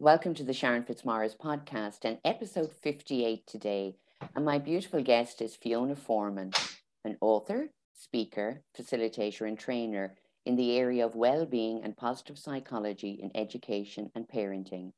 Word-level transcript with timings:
Welcome 0.00 0.34
to 0.34 0.42
the 0.42 0.52
Sharon 0.52 0.82
Fitzmaurice 0.82 1.36
podcast 1.36 2.04
and 2.04 2.18
episode 2.24 2.72
58 2.72 3.46
today. 3.46 3.94
And 4.34 4.44
my 4.44 4.58
beautiful 4.58 5.00
guest 5.00 5.40
is 5.40 5.54
Fiona 5.54 5.94
Forman, 5.94 6.52
an 7.04 7.16
author, 7.20 7.68
speaker, 7.92 8.62
facilitator, 8.76 9.46
and 9.46 9.56
trainer 9.56 10.16
in 10.44 10.56
the 10.56 10.76
area 10.76 11.06
of 11.06 11.14
well-being 11.14 11.80
and 11.84 11.96
positive 11.96 12.40
psychology 12.40 13.20
in 13.22 13.30
education 13.36 14.10
and 14.16 14.26
parenting. 14.26 14.92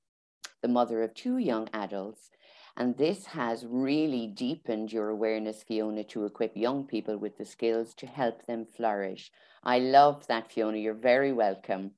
The 0.62 0.69
mother 0.69 1.03
of 1.03 1.13
two 1.13 1.37
young 1.37 1.69
adults 1.75 2.31
and 2.79 2.97
this 2.97 3.27
has 3.27 3.67
really 3.67 4.27
deepened 4.27 4.93
your 4.93 5.11
awareness, 5.11 5.63
Fiona, 5.63 6.05
to 6.05 6.25
equip 6.25 6.57
young 6.57 6.85
people 6.85 7.17
with 7.17 7.37
the 7.37 7.45
skills 7.45 7.95
to 7.95 8.07
help 8.07 8.47
them 8.47 8.67
flourish. 8.67 9.31
I 9.63 9.79
love 9.79 10.27
that, 10.29 10.53
Fiona. 10.53 10.79
You're 10.79 10.95
very 10.95 11.33
welcome. 11.33 11.93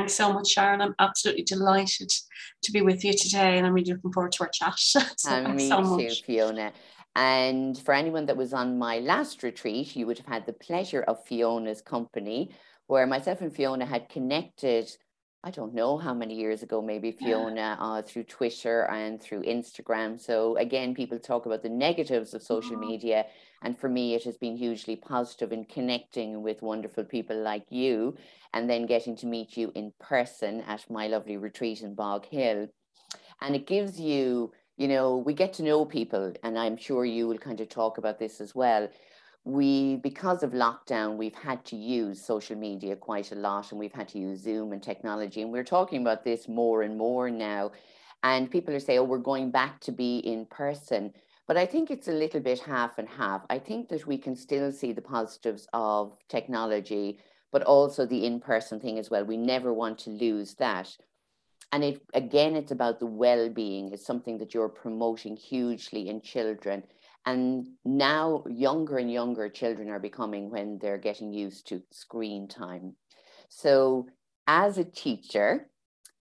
Thanks 0.00 0.14
so 0.14 0.32
much, 0.32 0.48
Sharon. 0.48 0.80
I'm 0.80 0.94
absolutely 0.98 1.42
delighted 1.42 2.10
to 2.62 2.72
be 2.72 2.80
with 2.80 3.04
you 3.04 3.12
today, 3.12 3.58
and 3.58 3.66
I'm 3.66 3.74
really 3.74 3.92
looking 3.92 4.12
forward 4.12 4.32
to 4.32 4.44
our 4.44 4.50
chat. 4.50 4.78
so 4.78 5.04
and 5.30 5.54
me 5.54 5.68
so 5.68 5.98
too, 5.98 6.08
Fiona. 6.24 6.72
And 7.16 7.78
for 7.78 7.92
anyone 7.92 8.24
that 8.24 8.36
was 8.38 8.54
on 8.54 8.78
my 8.78 9.00
last 9.00 9.42
retreat, 9.42 9.94
you 9.94 10.06
would 10.06 10.16
have 10.16 10.26
had 10.26 10.46
the 10.46 10.54
pleasure 10.54 11.02
of 11.02 11.22
Fiona's 11.26 11.82
company, 11.82 12.50
where 12.86 13.06
myself 13.06 13.42
and 13.42 13.54
Fiona 13.54 13.84
had 13.84 14.08
connected 14.08 14.90
I 15.42 15.50
don't 15.50 15.72
know 15.72 15.96
how 15.96 16.12
many 16.12 16.34
years 16.34 16.62
ago, 16.62 16.82
maybe 16.82 17.12
Fiona, 17.12 17.78
uh, 17.80 18.02
through 18.02 18.24
Twitter 18.24 18.82
and 18.90 19.20
through 19.20 19.42
Instagram. 19.44 20.20
So 20.20 20.56
again, 20.58 20.94
people 20.94 21.18
talk 21.18 21.46
about 21.46 21.62
the 21.62 21.70
negatives 21.70 22.34
of 22.34 22.42
social 22.42 22.72
mm-hmm. 22.72 22.88
media. 22.88 23.24
And 23.62 23.78
for 23.78 23.88
me, 23.88 24.14
it 24.14 24.24
has 24.24 24.36
been 24.36 24.54
hugely 24.54 24.96
positive 24.96 25.50
in 25.50 25.64
connecting 25.64 26.42
with 26.42 26.60
wonderful 26.60 27.04
people 27.04 27.40
like 27.40 27.64
you 27.70 28.16
and 28.52 28.68
then 28.68 28.84
getting 28.84 29.16
to 29.16 29.26
meet 29.26 29.56
you 29.56 29.72
in 29.74 29.92
person 29.98 30.60
at 30.62 30.90
my 30.90 31.06
lovely 31.06 31.38
retreat 31.38 31.80
in 31.80 31.94
Bog 31.94 32.26
Hill. 32.26 32.68
And 33.40 33.56
it 33.56 33.66
gives 33.66 33.98
you, 33.98 34.52
you 34.76 34.88
know, 34.88 35.16
we 35.16 35.32
get 35.32 35.54
to 35.54 35.62
know 35.62 35.86
people, 35.86 36.34
and 36.42 36.58
I'm 36.58 36.76
sure 36.76 37.06
you 37.06 37.26
will 37.26 37.38
kind 37.38 37.60
of 37.60 37.70
talk 37.70 37.96
about 37.96 38.18
this 38.18 38.42
as 38.42 38.54
well 38.54 38.90
we 39.44 39.96
because 39.96 40.42
of 40.42 40.52
lockdown 40.52 41.16
we've 41.16 41.34
had 41.34 41.64
to 41.64 41.74
use 41.74 42.22
social 42.22 42.56
media 42.56 42.94
quite 42.94 43.32
a 43.32 43.34
lot 43.34 43.70
and 43.70 43.80
we've 43.80 43.92
had 43.92 44.08
to 44.08 44.18
use 44.18 44.40
zoom 44.40 44.72
and 44.72 44.82
technology 44.82 45.40
and 45.40 45.50
we're 45.50 45.64
talking 45.64 46.02
about 46.02 46.24
this 46.24 46.46
more 46.46 46.82
and 46.82 46.96
more 46.96 47.30
now. 47.30 47.72
And 48.22 48.50
people 48.50 48.74
are 48.74 48.80
saying 48.80 48.98
oh 48.98 49.04
we're 49.04 49.18
going 49.18 49.50
back 49.50 49.80
to 49.80 49.92
be 49.92 50.18
in 50.18 50.44
person. 50.46 51.12
But 51.46 51.56
i 51.56 51.66
think 51.66 51.90
it's 51.90 52.08
a 52.08 52.12
little 52.12 52.40
bit 52.40 52.60
half 52.60 52.98
and 52.98 53.08
half. 53.08 53.42
I 53.48 53.58
think 53.58 53.88
that 53.88 54.06
we 54.06 54.18
can 54.18 54.36
still 54.36 54.70
see 54.70 54.92
the 54.92 55.02
positives 55.02 55.66
of 55.72 56.16
technology 56.28 57.18
but 57.52 57.62
also 57.62 58.06
the 58.06 58.24
in-person 58.24 58.78
thing 58.78 58.96
as 58.96 59.10
well. 59.10 59.24
We 59.24 59.36
never 59.36 59.72
want 59.72 59.98
to 60.00 60.10
lose 60.10 60.54
that. 60.54 60.96
And 61.72 61.82
it 61.82 62.02
again 62.14 62.56
it's 62.56 62.72
about 62.72 62.98
the 62.98 63.06
well-being. 63.06 63.92
It's 63.92 64.04
something 64.04 64.38
that 64.38 64.54
you're 64.54 64.68
promoting 64.68 65.36
hugely 65.36 66.08
in 66.08 66.20
children 66.20 66.82
and 67.26 67.66
now 67.84 68.44
younger 68.48 68.98
and 68.98 69.12
younger 69.12 69.48
children 69.48 69.90
are 69.90 69.98
becoming 69.98 70.50
when 70.50 70.78
they're 70.78 70.98
getting 70.98 71.32
used 71.32 71.68
to 71.68 71.82
screen 71.90 72.48
time. 72.48 72.94
So 73.48 74.06
as 74.46 74.78
a 74.78 74.84
teacher 74.84 75.68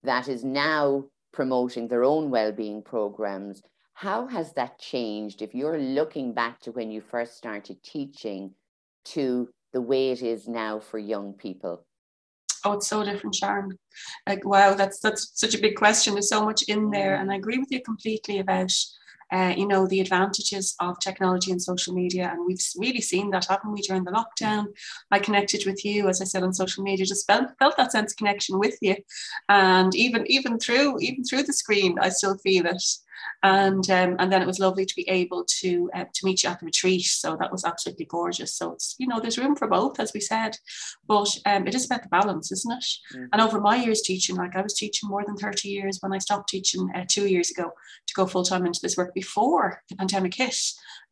that 0.03 0.27
is 0.27 0.43
now 0.43 1.05
promoting 1.31 1.87
their 1.87 2.03
own 2.03 2.29
well-being 2.29 2.81
programs, 2.83 3.61
how 3.93 4.27
has 4.27 4.53
that 4.53 4.79
changed 4.79 5.41
if 5.41 5.53
you're 5.53 5.79
looking 5.79 6.33
back 6.33 6.59
to 6.61 6.71
when 6.71 6.91
you 6.91 7.01
first 7.01 7.37
started 7.37 7.81
teaching 7.83 8.53
to 9.05 9.49
the 9.73 9.81
way 9.81 10.11
it 10.11 10.21
is 10.21 10.47
now 10.47 10.79
for 10.79 10.97
young 10.97 11.33
people? 11.33 11.85
Oh, 12.65 12.73
it's 12.73 12.87
so 12.87 13.03
different, 13.03 13.35
Sharon. 13.35 13.77
Like, 14.27 14.45
wow, 14.45 14.73
that's 14.73 14.99
that's 14.99 15.31
such 15.33 15.55
a 15.55 15.61
big 15.61 15.75
question. 15.75 16.13
There's 16.13 16.29
so 16.29 16.43
much 16.43 16.63
in 16.63 16.89
there, 16.89 17.15
mm. 17.17 17.21
and 17.21 17.31
I 17.31 17.35
agree 17.35 17.57
with 17.57 17.71
you 17.71 17.81
completely 17.81 18.39
about 18.39 18.73
uh, 19.31 19.53
you 19.55 19.67
know, 19.67 19.87
the 19.87 19.99
advantages 19.99 20.75
of 20.79 20.99
technology 20.99 21.51
and 21.51 21.61
social 21.61 21.93
media. 21.93 22.29
And 22.31 22.45
we've 22.45 22.61
really 22.77 23.01
seen 23.01 23.29
that, 23.31 23.45
haven't 23.45 23.71
we, 23.71 23.81
during 23.81 24.03
the 24.03 24.11
lockdown? 24.11 24.67
I 25.11 25.19
connected 25.19 25.65
with 25.65 25.83
you, 25.85 26.07
as 26.07 26.21
I 26.21 26.25
said, 26.25 26.43
on 26.43 26.53
social 26.53 26.83
media, 26.83 27.05
just 27.05 27.27
felt, 27.27 27.49
felt 27.59 27.77
that 27.77 27.91
sense 27.91 28.13
of 28.13 28.17
connection 28.17 28.59
with 28.59 28.77
you. 28.81 28.95
And 29.47 29.93
even 29.95 30.25
even 30.27 30.59
through 30.59 30.99
even 30.99 31.23
through 31.23 31.43
the 31.43 31.53
screen, 31.53 31.97
I 31.99 32.09
still 32.09 32.37
feel 32.37 32.65
it 32.65 32.83
and 33.43 33.89
um, 33.89 34.15
and 34.19 34.31
then 34.31 34.41
it 34.41 34.47
was 34.47 34.59
lovely 34.59 34.85
to 34.85 34.95
be 34.95 35.07
able 35.09 35.45
to 35.61 35.89
uh, 35.93 36.05
to 36.13 36.25
meet 36.25 36.43
you 36.43 36.49
at 36.49 36.59
the 36.59 36.65
retreat. 36.65 37.05
So 37.05 37.37
that 37.39 37.51
was 37.51 37.63
absolutely 37.63 38.05
gorgeous. 38.05 38.55
So 38.55 38.73
it's 38.73 38.95
you 38.99 39.07
know 39.07 39.19
there's 39.19 39.37
room 39.37 39.55
for 39.55 39.67
both, 39.67 39.99
as 39.99 40.11
we 40.13 40.19
said, 40.19 40.57
but 41.07 41.29
um, 41.45 41.67
it 41.67 41.75
is 41.75 41.85
about 41.85 42.03
the 42.03 42.09
balance, 42.09 42.51
isn't 42.51 42.71
it? 42.71 42.85
Mm-hmm. 43.13 43.25
And 43.33 43.41
over 43.41 43.61
my 43.61 43.77
years 43.77 44.01
teaching, 44.01 44.35
like 44.35 44.55
I 44.55 44.61
was 44.61 44.73
teaching 44.73 45.09
more 45.09 45.23
than 45.25 45.37
30 45.37 45.69
years 45.69 45.97
when 46.01 46.13
I 46.13 46.17
stopped 46.17 46.49
teaching 46.49 46.89
uh, 46.95 47.05
two 47.07 47.27
years 47.27 47.51
ago 47.51 47.71
to 48.07 48.13
go 48.13 48.25
full 48.25 48.43
time 48.43 48.65
into 48.65 48.79
this 48.81 48.97
work 48.97 49.13
before 49.13 49.83
the 49.89 49.95
pandemic 49.95 50.35
hit 50.35 50.55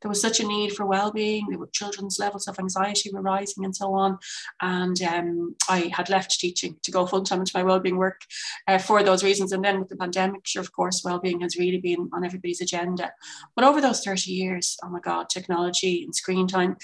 there 0.01 0.09
was 0.09 0.21
such 0.21 0.39
a 0.39 0.47
need 0.47 0.73
for 0.73 0.85
well-being. 0.85 1.47
Children's 1.73 2.19
levels 2.19 2.47
of 2.47 2.59
anxiety 2.59 3.09
were 3.11 3.21
rising 3.21 3.65
and 3.65 3.75
so 3.75 3.94
on. 3.94 4.19
And 4.61 5.01
um, 5.01 5.55
I 5.69 5.91
had 5.94 6.09
left 6.09 6.39
teaching 6.39 6.77
to 6.83 6.91
go 6.91 7.05
full-time 7.05 7.39
into 7.39 7.51
my 7.55 7.63
well-being 7.63 7.97
work 7.97 8.21
uh, 8.67 8.77
for 8.77 9.01
those 9.01 9.23
reasons. 9.23 9.51
And 9.51 9.63
then 9.63 9.79
with 9.79 9.89
the 9.89 9.95
pandemic, 9.95 10.41
sure, 10.45 10.61
of 10.61 10.71
course, 10.71 11.01
well-being 11.03 11.41
has 11.41 11.57
really 11.57 11.79
been 11.79 12.09
on 12.17 12.25
everybody's 12.25 12.61
agenda. 12.61 13.11
But 13.55 13.66
over 13.66 13.79
those 13.79 14.03
30 14.03 14.31
years, 14.31 14.78
oh 14.83 14.89
my 14.89 15.00
God, 15.00 15.29
technology 15.29 16.03
and 16.03 16.13
screen 16.13 16.47
time 16.47 16.78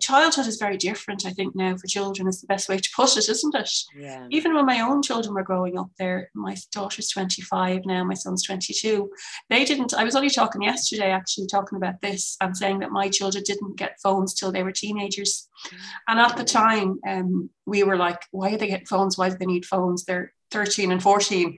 childhood 0.00 0.46
is 0.46 0.56
very 0.56 0.76
different, 0.76 1.26
I 1.26 1.30
think, 1.30 1.54
now 1.54 1.76
for 1.76 1.86
children 1.86 2.28
is 2.28 2.40
the 2.40 2.46
best 2.46 2.68
way 2.68 2.78
to 2.78 2.90
put 2.96 3.16
it, 3.16 3.28
isn't 3.28 3.54
it? 3.54 3.70
Yeah. 3.94 4.26
Even 4.30 4.54
when 4.54 4.64
my 4.64 4.80
own 4.80 5.02
children 5.02 5.34
were 5.34 5.42
growing 5.42 5.78
up 5.78 5.90
there, 5.98 6.30
my 6.34 6.56
daughter's 6.72 7.10
25 7.10 7.84
now, 7.84 8.02
my 8.04 8.14
son's 8.14 8.42
22. 8.44 9.10
They 9.50 9.64
didn't, 9.64 9.92
I 9.92 10.04
was 10.04 10.16
only 10.16 10.30
talking 10.30 10.62
yesterday, 10.62 11.10
actually, 11.10 11.46
talking 11.46 11.76
about 11.76 12.00
this 12.00 12.36
and 12.40 12.56
saying 12.56 12.78
that 12.80 12.90
my 12.90 13.08
children 13.08 13.44
didn't 13.46 13.76
get 13.76 14.00
phones 14.02 14.32
till 14.34 14.50
they 14.50 14.62
were 14.62 14.72
teenagers. 14.72 15.48
Mm. 15.68 15.78
And 16.08 16.20
at 16.20 16.36
the 16.36 16.44
time, 16.44 16.98
um, 17.06 17.50
we 17.66 17.82
were 17.82 17.96
like, 17.96 18.20
why 18.30 18.54
are 18.54 18.58
they 18.58 18.68
getting 18.68 18.86
phones? 18.86 19.18
Why 19.18 19.28
do 19.28 19.36
they 19.36 19.46
need 19.46 19.66
phones? 19.66 20.04
They're 20.04 20.32
13 20.50 20.92
and 20.92 21.02
14. 21.02 21.56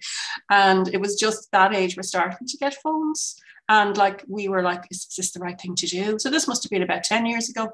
And 0.50 0.88
it 0.88 1.00
was 1.00 1.18
just 1.18 1.50
that 1.52 1.74
age 1.74 1.96
we're 1.96 2.02
starting 2.02 2.46
to 2.46 2.56
get 2.56 2.74
phones. 2.74 3.40
And 3.68 3.96
like 3.96 4.24
we 4.26 4.48
were 4.48 4.62
like, 4.62 4.84
is 4.90 5.06
this 5.16 5.32
the 5.32 5.40
right 5.40 5.60
thing 5.60 5.74
to 5.76 5.86
do? 5.86 6.18
So 6.18 6.30
this 6.30 6.48
must 6.48 6.62
have 6.62 6.70
been 6.70 6.82
about 6.82 7.04
10 7.04 7.26
years 7.26 7.50
ago 7.50 7.70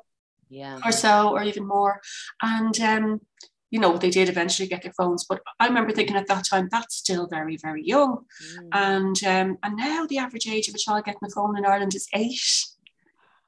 yeah. 0.48 0.78
or 0.84 0.92
so, 0.92 1.30
or 1.30 1.42
even 1.42 1.66
more. 1.66 2.00
And 2.42 2.78
um, 2.80 3.20
you 3.70 3.80
know, 3.80 3.96
they 3.96 4.10
did 4.10 4.28
eventually 4.28 4.68
get 4.68 4.82
their 4.82 4.92
phones, 4.92 5.24
but 5.24 5.40
I 5.58 5.66
remember 5.66 5.92
thinking 5.92 6.14
at 6.14 6.28
that 6.28 6.44
time 6.44 6.68
that's 6.70 6.96
still 6.96 7.26
very, 7.26 7.56
very 7.56 7.84
young. 7.84 8.24
Mm. 8.56 8.68
And 8.72 9.24
um, 9.24 9.58
and 9.62 9.76
now 9.76 10.06
the 10.06 10.18
average 10.18 10.46
age 10.46 10.68
of 10.68 10.76
a 10.76 10.78
child 10.78 11.04
getting 11.04 11.20
a 11.24 11.30
phone 11.30 11.58
in 11.58 11.66
Ireland 11.66 11.94
is 11.94 12.08
eight. 12.14 12.66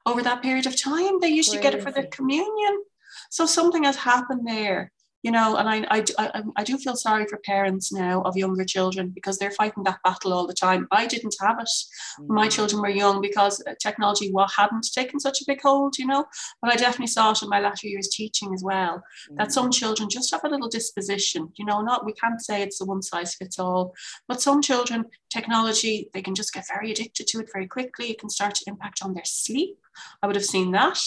Over 0.05 0.21
that 0.23 0.41
period 0.41 0.65
of 0.65 0.81
time, 0.81 1.19
they 1.19 1.29
usually 1.29 1.57
Crazy. 1.57 1.71
get 1.71 1.79
it 1.79 1.83
for 1.83 1.91
their 1.91 2.07
communion. 2.07 2.83
So 3.29 3.45
something 3.45 3.83
has 3.83 3.97
happened 3.97 4.47
there 4.47 4.91
you 5.27 5.31
know, 5.31 5.57
and 5.57 5.67
I, 5.67 5.85
I, 5.89 6.05
I, 6.17 6.41
I 6.55 6.63
do 6.63 6.77
feel 6.77 6.95
sorry 6.95 7.25
for 7.27 7.37
parents 7.39 7.91
now 7.91 8.21
of 8.21 8.37
younger 8.37 8.63
children 8.63 9.09
because 9.09 9.37
they're 9.37 9.51
fighting 9.51 9.83
that 9.83 9.99
battle 10.01 10.31
all 10.31 10.47
the 10.47 10.53
time. 10.53 10.87
I 10.89 11.05
didn't 11.05 11.35
have 11.41 11.59
it 11.59 11.67
mm. 11.67 12.27
my 12.29 12.47
children 12.47 12.81
were 12.81 12.87
young 12.87 13.19
because 13.19 13.61
technology 13.81 14.31
what 14.31 14.49
hadn't 14.55 14.87
taken 14.93 15.19
such 15.19 15.41
a 15.41 15.45
big 15.45 15.59
hold, 15.61 15.97
you 15.97 16.05
know. 16.05 16.23
But 16.61 16.71
I 16.71 16.77
definitely 16.77 17.07
saw 17.07 17.31
it 17.31 17.43
in 17.43 17.49
my 17.49 17.59
latter 17.59 17.87
years 17.87 18.07
teaching 18.07 18.53
as 18.53 18.63
well. 18.63 19.03
Mm. 19.29 19.35
That 19.35 19.51
some 19.51 19.69
children 19.69 20.07
just 20.09 20.31
have 20.31 20.45
a 20.45 20.47
little 20.47 20.69
disposition, 20.69 21.51
you 21.57 21.65
know. 21.65 21.81
Not 21.81 22.05
we 22.05 22.13
can't 22.13 22.41
say 22.41 22.61
it's 22.61 22.79
a 22.79 22.85
one 22.85 23.01
size 23.01 23.35
fits 23.35 23.59
all, 23.59 23.93
but 24.29 24.41
some 24.41 24.61
children 24.61 25.03
technology 25.29 26.09
they 26.13 26.21
can 26.21 26.35
just 26.35 26.53
get 26.53 26.69
very 26.73 26.89
addicted 26.89 27.27
to 27.27 27.39
it 27.41 27.49
very 27.51 27.67
quickly. 27.67 28.11
It 28.11 28.19
can 28.19 28.29
start 28.29 28.55
to 28.55 28.63
impact 28.65 29.01
on 29.03 29.13
their 29.13 29.25
sleep. 29.25 29.77
I 30.23 30.27
would 30.27 30.37
have 30.37 30.45
seen 30.45 30.71
that 30.71 30.99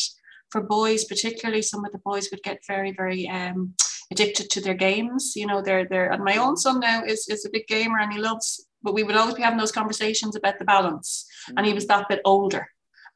for 0.51 0.61
boys, 0.61 1.07
particularly. 1.07 1.63
Some 1.63 1.87
of 1.87 1.93
the 1.93 2.05
boys 2.05 2.29
would 2.31 2.43
get 2.43 2.67
very 2.67 2.93
very 2.93 3.27
um, 3.27 3.73
addicted 4.11 4.51
to 4.51 4.61
their 4.61 4.75
games. 4.75 5.35
You 5.37 5.47
know, 5.47 5.63
they're 5.63 5.87
they're 5.89 6.11
and 6.13 6.25
my 6.25 6.37
own 6.37 6.57
son 6.57 6.81
now 6.81 7.03
is 7.05 7.29
is 7.29 7.45
a 7.45 7.51
big 7.51 7.67
gamer 7.67 7.99
and 7.99 8.13
he 8.13 8.19
loves, 8.19 8.67
but 8.83 8.95
we 8.95 9.03
would 9.03 9.17
always 9.17 9.35
be 9.35 9.43
having 9.43 9.59
those 9.59 9.73
conversations 9.73 10.37
about 10.37 10.59
the 10.59 10.65
balance. 10.65 11.27
Mm-hmm. 11.49 11.59
And 11.59 11.67
he 11.67 11.73
was 11.73 11.87
that 11.87 12.09
bit 12.09 12.21
older 12.25 12.67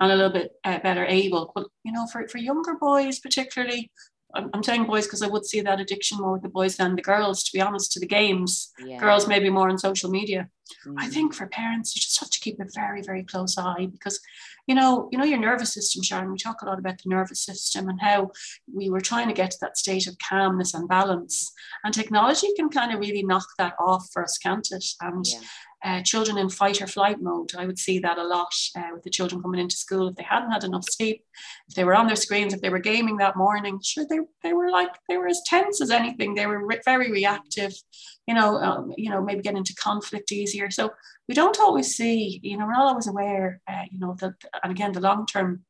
and 0.00 0.12
a 0.12 0.16
little 0.16 0.32
bit 0.32 0.52
uh, 0.64 0.78
better 0.78 1.04
able. 1.04 1.52
But 1.54 1.66
you 1.84 1.92
know, 1.92 2.06
for, 2.06 2.26
for 2.28 2.38
younger 2.38 2.74
boys 2.74 3.20
particularly, 3.20 3.90
I'm, 4.34 4.50
I'm 4.52 4.62
saying 4.62 4.84
boys 4.84 5.06
because 5.06 5.22
I 5.22 5.28
would 5.28 5.46
see 5.46 5.60
that 5.60 5.80
addiction 5.80 6.18
more 6.18 6.32
with 6.32 6.42
the 6.42 6.48
boys 6.48 6.76
than 6.76 6.96
the 6.96 7.02
girls, 7.02 7.42
to 7.44 7.52
be 7.52 7.60
honest, 7.60 7.92
to 7.92 8.00
the 8.00 8.06
games. 8.06 8.72
Yeah. 8.78 8.98
Girls 8.98 9.28
maybe 9.28 9.50
more 9.50 9.68
on 9.68 9.78
social 9.78 10.10
media. 10.10 10.48
Mm. 10.86 10.94
I 10.98 11.08
think 11.08 11.34
for 11.34 11.46
parents, 11.46 11.94
you 11.94 12.00
just 12.00 12.20
have 12.20 12.30
to 12.30 12.40
keep 12.40 12.58
a 12.60 12.66
very, 12.74 13.02
very 13.02 13.22
close 13.22 13.56
eye 13.58 13.86
because, 13.90 14.20
you 14.66 14.74
know, 14.74 15.08
you 15.12 15.18
know 15.18 15.24
your 15.24 15.38
nervous 15.38 15.74
system, 15.74 16.02
Sharon. 16.02 16.32
We 16.32 16.38
talk 16.38 16.62
a 16.62 16.66
lot 16.66 16.78
about 16.78 16.98
the 16.98 17.10
nervous 17.10 17.44
system 17.44 17.88
and 17.88 18.00
how 18.00 18.30
we 18.72 18.90
were 18.90 19.00
trying 19.00 19.28
to 19.28 19.34
get 19.34 19.50
to 19.52 19.58
that 19.60 19.78
state 19.78 20.06
of 20.06 20.16
calmness 20.26 20.74
and 20.74 20.88
balance. 20.88 21.52
And 21.84 21.92
technology 21.92 22.48
can 22.56 22.70
kind 22.70 22.92
of 22.92 23.00
really 23.00 23.22
knock 23.22 23.46
that 23.58 23.74
off 23.78 24.08
for 24.12 24.22
us, 24.22 24.38
can't 24.38 24.66
it? 24.70 24.84
And 25.00 25.24
yeah 25.26 25.40
uh, 25.84 26.00
children 26.02 26.38
in 26.38 26.48
fight 26.48 26.80
or 26.80 26.86
flight 26.86 27.20
mode. 27.20 27.52
I 27.56 27.66
would 27.66 27.78
see 27.78 27.98
that 27.98 28.18
a 28.18 28.24
lot 28.24 28.52
uh, 28.76 28.88
with 28.94 29.02
the 29.02 29.10
children 29.10 29.42
coming 29.42 29.60
into 29.60 29.76
school. 29.76 30.08
If 30.08 30.16
they 30.16 30.22
hadn't 30.22 30.50
had 30.50 30.64
enough 30.64 30.84
sleep, 30.84 31.22
if 31.68 31.74
they 31.74 31.84
were 31.84 31.94
on 31.94 32.06
their 32.06 32.16
screens, 32.16 32.54
if 32.54 32.62
they 32.62 32.70
were 32.70 32.78
gaming 32.78 33.18
that 33.18 33.36
morning, 33.36 33.78
sure, 33.82 34.06
they, 34.08 34.20
they 34.42 34.54
were 34.54 34.70
like, 34.70 34.90
they 35.08 35.18
were 35.18 35.28
as 35.28 35.42
tense 35.46 35.82
as 35.82 35.90
anything. 35.90 36.34
They 36.34 36.46
were 36.46 36.66
re- 36.66 36.80
very 36.84 37.12
reactive. 37.12 37.74
you 38.26 38.34
know, 38.34 38.56
um, 38.56 38.92
you 38.96 39.10
know, 39.10 39.22
maybe 39.22 39.42
get 39.42 39.56
into 39.56 39.74
conflict 39.74 40.32
easier. 40.32 40.70
So 40.70 40.90
we 41.28 41.34
don't 41.34 41.60
always 41.60 41.94
see, 41.94 42.40
you 42.42 42.56
know, 42.56 42.64
we're 42.64 42.72
not 42.72 42.88
always 42.88 43.06
aware, 43.06 43.60
uh, 43.68 43.84
you 43.90 43.98
know, 43.98 44.16
that, 44.20 44.34
and 44.62 44.72
again, 44.72 44.92
the 44.92 45.00
long 45.00 45.26
term 45.26 45.64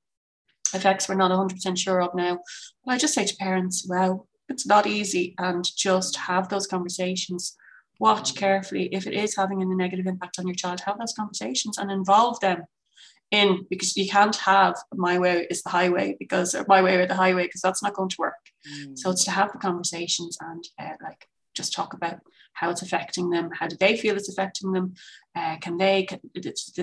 effects 0.72 1.08
we're 1.08 1.14
not 1.16 1.31
100% 1.31 1.76
sure 1.76 2.00
of 2.00 2.14
now. 2.14 2.38
But 2.84 2.94
I 2.94 2.99
just 2.99 3.14
say 3.14 3.25
to 3.25 3.37
parents, 3.37 3.87
well, 3.88 4.28
it's 4.49 4.66
not 4.66 4.87
easy, 4.87 5.34
and 5.38 5.64
just 5.76 6.16
have 6.16 6.49
those 6.49 6.66
conversations. 6.66 7.56
Watch 7.99 8.35
carefully 8.35 8.88
if 8.93 9.06
it 9.06 9.14
is 9.14 9.37
having 9.37 9.62
a 9.62 9.67
negative 9.67 10.06
impact 10.06 10.38
on 10.38 10.46
your 10.46 10.55
child. 10.55 10.81
Have 10.81 10.99
those 10.99 11.14
conversations 11.14 11.79
and 11.79 11.91
involve 11.91 12.41
them 12.41 12.64
in 13.31 13.67
because 13.70 13.96
you 13.96 14.08
can't 14.08 14.37
have 14.37 14.76
my 14.93 15.19
way 15.19 15.46
is 15.50 15.62
the 15.62 15.70
highway 15.70 16.17
because 16.19 16.55
or 16.55 16.64
my 16.69 16.82
way 16.82 16.96
or 16.96 17.06
the 17.06 17.14
highway 17.14 17.44
because 17.44 17.61
that's 17.61 17.82
not 17.82 17.94
going 17.94 18.11
to 18.11 18.17
work. 18.19 18.50
Mm. 18.69 18.99
So 18.99 19.11
it's 19.11 19.25
to 19.25 19.31
have 19.31 19.52
the 19.52 19.58
conversations 19.58 20.37
and 20.41 20.64
uh, 20.79 20.96
like 21.02 21.29
just 21.55 21.73
talk 21.73 21.94
about 21.94 22.20
how 22.55 22.70
it's 22.70 22.82
affecting 22.82 23.31
them. 23.31 23.50
How 23.52 23.67
do 23.67 23.76
they 23.79 23.97
feel 23.97 24.17
it's 24.17 24.29
affecting 24.29 24.73
them? 24.73 24.94
Uh, 25.35 25.56
can 25.61 25.79
they 25.79 26.05
can, 26.05 26.20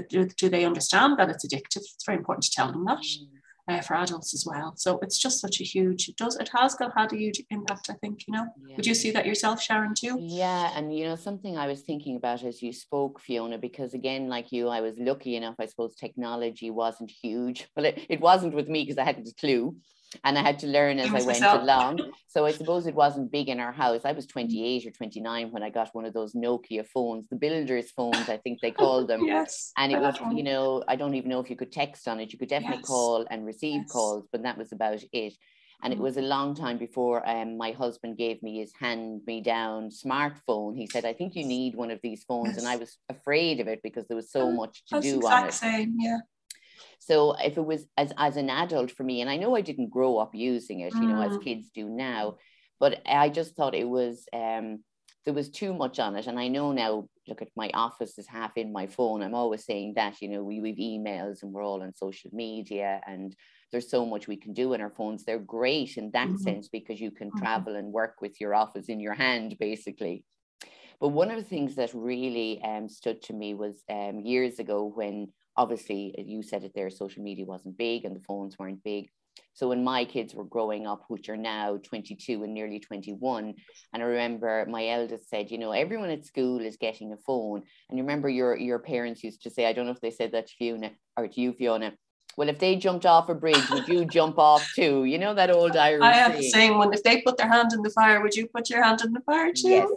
do, 0.10 0.28
do 0.38 0.50
they 0.50 0.66
understand 0.66 1.20
that 1.20 1.30
it's 1.30 1.46
addictive? 1.46 1.78
It's 1.78 2.06
very 2.06 2.18
important 2.18 2.44
to 2.46 2.52
tell 2.52 2.72
them 2.72 2.86
that. 2.86 3.00
Mm 3.00 3.41
uh, 3.72 3.82
for 3.82 3.96
adults 3.96 4.34
as 4.34 4.46
well. 4.46 4.74
So 4.76 5.00
it's 5.02 5.18
just 5.18 5.40
such 5.40 5.62
a 5.62 5.64
huge, 5.64 6.10
it 6.10 6.18
does, 6.18 6.36
it 6.38 6.50
has 6.56 6.76
got 6.76 6.92
had 6.96 7.14
a 7.14 7.18
huge 7.18 7.42
impact, 7.50 7.90
I 7.90 7.94
think, 7.96 8.28
you 8.28 8.34
know. 8.34 8.48
Yeah. 8.68 8.76
Would 8.76 8.86
you 8.86 8.94
see 8.94 9.12
that 9.12 9.26
yourself, 9.26 9.62
Sharon, 9.62 9.94
too? 9.94 10.18
Yeah. 10.20 10.72
And, 10.76 10.96
you 10.96 11.06
know, 11.06 11.16
something 11.16 11.58
I 11.58 11.68
was 11.68 11.82
thinking 11.82 12.16
about 12.18 12.44
as 12.44 12.62
you 12.62 12.74
spoke, 12.74 13.20
Fiona, 13.20 13.58
because 13.58 13.94
again, 13.94 14.28
like 14.28 14.52
you, 14.52 14.68
I 14.68 14.82
was 14.82 14.98
lucky 15.00 15.36
enough, 15.36 15.56
I 15.60 15.66
suppose 15.66 15.96
technology 15.96 16.70
wasn't 16.70 17.12
huge, 17.12 17.68
but 17.76 17.86
it, 17.86 18.06
it 18.10 18.22
wasn't 18.22 18.54
with 18.54 18.68
me 18.68 18.84
because 18.84 18.98
I 18.98 19.06
hadn't 19.06 19.30
a 19.30 19.34
clue 19.40 19.76
and 20.24 20.38
I 20.38 20.42
had 20.42 20.60
to 20.60 20.68
learn 20.68 21.00
as 21.00 21.14
I 21.14 21.26
went 21.26 21.44
along. 21.44 22.00
So 22.28 22.46
I 22.46 22.52
suppose 22.60 22.88
it 22.88 22.96
wasn't 22.96 23.32
big 23.32 23.50
in 23.50 23.60
our 23.60 23.72
house. 23.72 24.02
I 24.04 24.12
was 24.12 24.26
28 24.26 24.86
or 24.86 24.92
29 24.92 25.52
when 25.52 25.64
I 25.64 25.70
got 25.70 25.94
one 25.94 26.06
of 26.06 26.14
those 26.14 26.34
Nokia 26.34 26.86
phones, 26.86 27.28
the 27.30 27.36
builders 27.36 27.92
phones, 27.92 28.30
I 28.30 28.38
think 28.38 28.60
they 28.62 28.72
called 28.72 29.08
them. 29.08 29.26
yes. 29.26 29.72
And 29.78 29.92
it 29.92 30.00
was, 30.00 30.18
you 30.34 30.44
know, 30.44 30.84
I 30.88 30.96
don't 30.96 31.16
even 31.16 31.30
know 31.30 31.40
if 31.40 31.50
you 31.50 31.56
could 31.56 31.72
text 31.72 32.08
on 32.08 32.20
it. 32.20 32.34
You 32.34 32.40
could 32.40 32.50
definitely 32.50 32.78
yes. 32.78 32.88
call 32.88 33.26
and 33.30 33.46
receive 33.46 33.82
yes. 33.82 33.92
calls, 33.92 34.28
but 34.32 34.44
that 34.44 34.58
was 34.58 34.72
about 34.72 35.04
it. 35.12 35.34
And 35.84 35.94
it 35.94 36.00
mm. 36.00 36.04
was 36.04 36.18
a 36.18 36.22
long 36.22 36.54
time 36.56 36.78
before 36.78 37.28
um, 37.28 37.58
my 37.58 37.72
husband 37.72 38.18
gave 38.18 38.44
me 38.44 38.60
his 38.60 38.72
hand 38.80 39.22
me 39.26 39.42
down 39.42 39.90
smartphone. 39.90 40.76
He 40.78 40.88
said, 40.88 41.06
I 41.06 41.14
think 41.14 41.36
you 41.36 41.46
need 41.46 41.76
one 41.76 41.90
of 41.90 42.00
these 42.04 42.24
phones. 42.24 42.50
Yes. 42.50 42.58
And 42.60 42.68
I 42.68 42.76
was 42.76 42.98
afraid 43.10 43.60
of 43.60 43.68
it 43.68 43.80
because 43.82 44.06
there 44.08 44.18
was 44.18 44.32
so 44.32 44.52
much 44.52 44.84
to 44.88 44.96
That's 44.96 45.06
do 45.08 45.28
on 45.28 45.48
it. 45.48 45.54
Same, 45.54 45.96
yeah. 46.00 46.20
So 47.02 47.34
if 47.34 47.58
it 47.58 47.66
was 47.66 47.88
as, 47.98 48.14
as 48.16 48.38
an 48.38 48.52
adult 48.52 48.92
for 48.92 49.04
me, 49.04 49.22
and 49.22 49.30
I 49.30 49.38
know 49.38 49.56
I 49.56 49.62
didn't 49.62 49.90
grow 49.90 50.20
up 50.20 50.36
using 50.36 50.82
it, 50.82 50.94
you 50.94 51.08
know, 51.08 51.20
as 51.20 51.36
mm. 51.36 51.44
kids 51.44 51.72
do 51.74 51.90
now, 51.90 52.36
but 52.80 53.02
I 53.08 53.30
just 53.30 53.56
thought 53.56 53.74
it 53.74 53.90
was 53.90 54.28
um 54.32 54.84
there 55.26 55.34
was 55.34 55.50
too 55.50 55.74
much 55.74 56.00
on 56.00 56.16
it. 56.16 56.28
And 56.28 56.40
I 56.40 56.48
know 56.48 56.72
now, 56.72 57.08
look 57.28 57.42
at 57.42 57.50
my 57.56 57.72
office 57.74 58.20
is 58.20 58.28
half 58.28 58.56
in 58.56 58.72
my 58.72 58.86
phone. 58.86 59.24
I'm 59.24 59.34
always 59.34 59.66
saying 59.66 59.94
that, 59.96 60.22
you 60.22 60.30
know, 60.30 60.44
we 60.44 60.60
we've 60.60 60.76
emails 60.76 61.42
and 61.42 61.52
we're 61.52 61.66
all 61.66 61.82
on 61.82 61.94
social 61.96 62.30
media 62.34 63.02
and 63.08 63.36
there's 63.72 63.90
so 63.90 64.06
much 64.06 64.28
we 64.28 64.38
can 64.38 64.54
do 64.54 64.74
in 64.74 64.82
our 64.82 64.92
phones. 64.92 65.24
They're 65.24 65.40
great 65.40 65.98
in 65.98 66.12
that 66.12 66.28
mm-hmm. 66.28 66.38
sense 66.38 66.68
because 66.68 67.02
you 67.02 67.10
can 67.10 67.30
mm-hmm. 67.30 67.40
travel 67.40 67.76
and 67.76 67.92
work 67.92 68.22
with 68.22 68.40
your 68.40 68.54
office 68.54 68.90
in 68.90 69.00
your 69.00 69.16
hand, 69.16 69.56
basically. 69.60 70.24
But 71.00 71.10
one 71.10 71.32
of 71.32 71.38
the 71.38 71.50
things 71.50 71.76
that 71.76 71.92
really 71.96 72.62
um, 72.64 72.88
stood 72.88 73.24
to 73.24 73.34
me 73.34 73.56
was 73.56 73.84
um, 73.90 74.20
years 74.20 74.60
ago 74.60 74.86
when 74.86 75.30
obviously 75.58 76.16
uh, 76.18 76.24
you 76.26 76.42
said 76.44 76.64
it 76.64 76.72
there 76.76 76.90
social 76.90 77.24
media 77.24 77.46
wasn't 77.46 77.78
big 77.78 78.06
and 78.06 78.16
the 78.16 78.24
phones 78.24 78.58
weren't 78.58 78.84
big. 78.84 79.08
So 79.54 79.70
when 79.70 79.84
my 79.84 80.06
kids 80.06 80.34
were 80.34 80.46
growing 80.46 80.88
up 80.88 81.04
which 81.08 81.30
are 81.30 81.38
now 81.38 81.78
22 81.84 82.44
and 82.44 82.54
nearly 82.54 82.80
21 82.80 83.54
and 83.94 84.04
i 84.04 84.06
remember 84.06 84.66
my 84.70 84.90
eldest 84.90 85.30
said 85.30 85.52
you 85.52 85.58
know 85.58 85.72
everyone 85.72 86.10
at 86.10 86.26
school 86.26 86.60
is 86.60 86.78
getting 86.78 87.14
a 87.14 87.18
phone. 87.18 87.64
And 87.90 87.98
you 87.98 88.04
remember 88.04 88.30
your 88.30 88.58
your 88.58 88.80
parents 88.80 89.24
used 89.24 89.44
to 89.44 89.50
say 89.50 89.66
i 89.66 89.74
don't 89.74 89.86
know 89.86 89.92
if 89.92 90.02
they 90.02 90.12
said 90.12 90.32
that 90.34 90.48
to 90.48 90.54
fiona 90.58 90.92
or 91.18 91.28
to 91.28 91.42
you 91.42 91.54
fiona 91.54 91.94
well, 92.38 92.50
if 92.50 92.60
they 92.60 92.76
jumped 92.76 93.06
off 93.06 93.30
a 93.30 93.36
bridge, 93.36 93.70
would 93.70 93.88
you 93.88 94.06
jump 94.06 94.40
off 94.40 94.70
too? 94.76 95.06
You 95.06 95.18
know 95.18 95.34
that 95.34 95.52
old 95.52 95.76
Irish. 95.76 96.04
I 96.04 96.14
have 96.14 96.38
the 96.38 96.50
same 96.50 96.78
one. 96.78 96.94
If 96.94 97.04
they 97.04 97.22
put 97.22 97.38
their 97.38 97.50
hand 97.50 97.74
in 97.74 97.82
the 97.82 97.90
fire, 97.90 98.22
would 98.22 98.36
you 98.36 98.48
put 98.48 98.70
your 98.70 98.84
hand 98.84 99.02
in 99.02 99.14
the 99.14 99.22
fire 99.22 99.52
too? 99.54 99.70
Yes. 99.70 99.90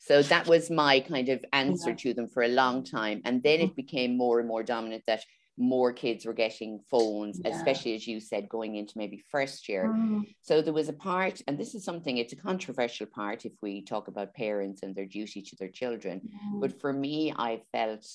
So 0.00 0.22
that 0.22 0.46
was 0.46 0.70
my 0.70 1.00
kind 1.00 1.28
of 1.28 1.44
answer 1.52 1.90
yeah. 1.90 1.96
to 1.96 2.14
them 2.14 2.28
for 2.28 2.42
a 2.42 2.48
long 2.48 2.84
time. 2.84 3.20
And 3.24 3.42
then 3.42 3.60
it 3.60 3.76
became 3.76 4.16
more 4.16 4.38
and 4.38 4.48
more 4.48 4.62
dominant 4.62 5.04
that 5.06 5.22
more 5.58 5.92
kids 5.92 6.24
were 6.24 6.32
getting 6.32 6.80
phones, 6.90 7.40
yeah. 7.44 7.54
especially 7.54 7.94
as 7.94 8.06
you 8.06 8.20
said, 8.20 8.48
going 8.48 8.76
into 8.76 8.96
maybe 8.96 9.22
first 9.28 9.68
year. 9.68 9.88
Mm. 9.88 10.22
So 10.40 10.62
there 10.62 10.72
was 10.72 10.88
a 10.88 10.92
part, 10.92 11.42
and 11.46 11.58
this 11.58 11.74
is 11.74 11.84
something, 11.84 12.16
it's 12.16 12.32
a 12.32 12.36
controversial 12.36 13.06
part 13.06 13.44
if 13.44 13.52
we 13.60 13.82
talk 13.82 14.08
about 14.08 14.34
parents 14.34 14.82
and 14.82 14.94
their 14.94 15.04
duty 15.04 15.42
to 15.42 15.56
their 15.56 15.68
children. 15.68 16.20
Mm. 16.20 16.60
But 16.60 16.80
for 16.80 16.92
me, 16.92 17.34
I 17.36 17.60
felt 17.72 18.06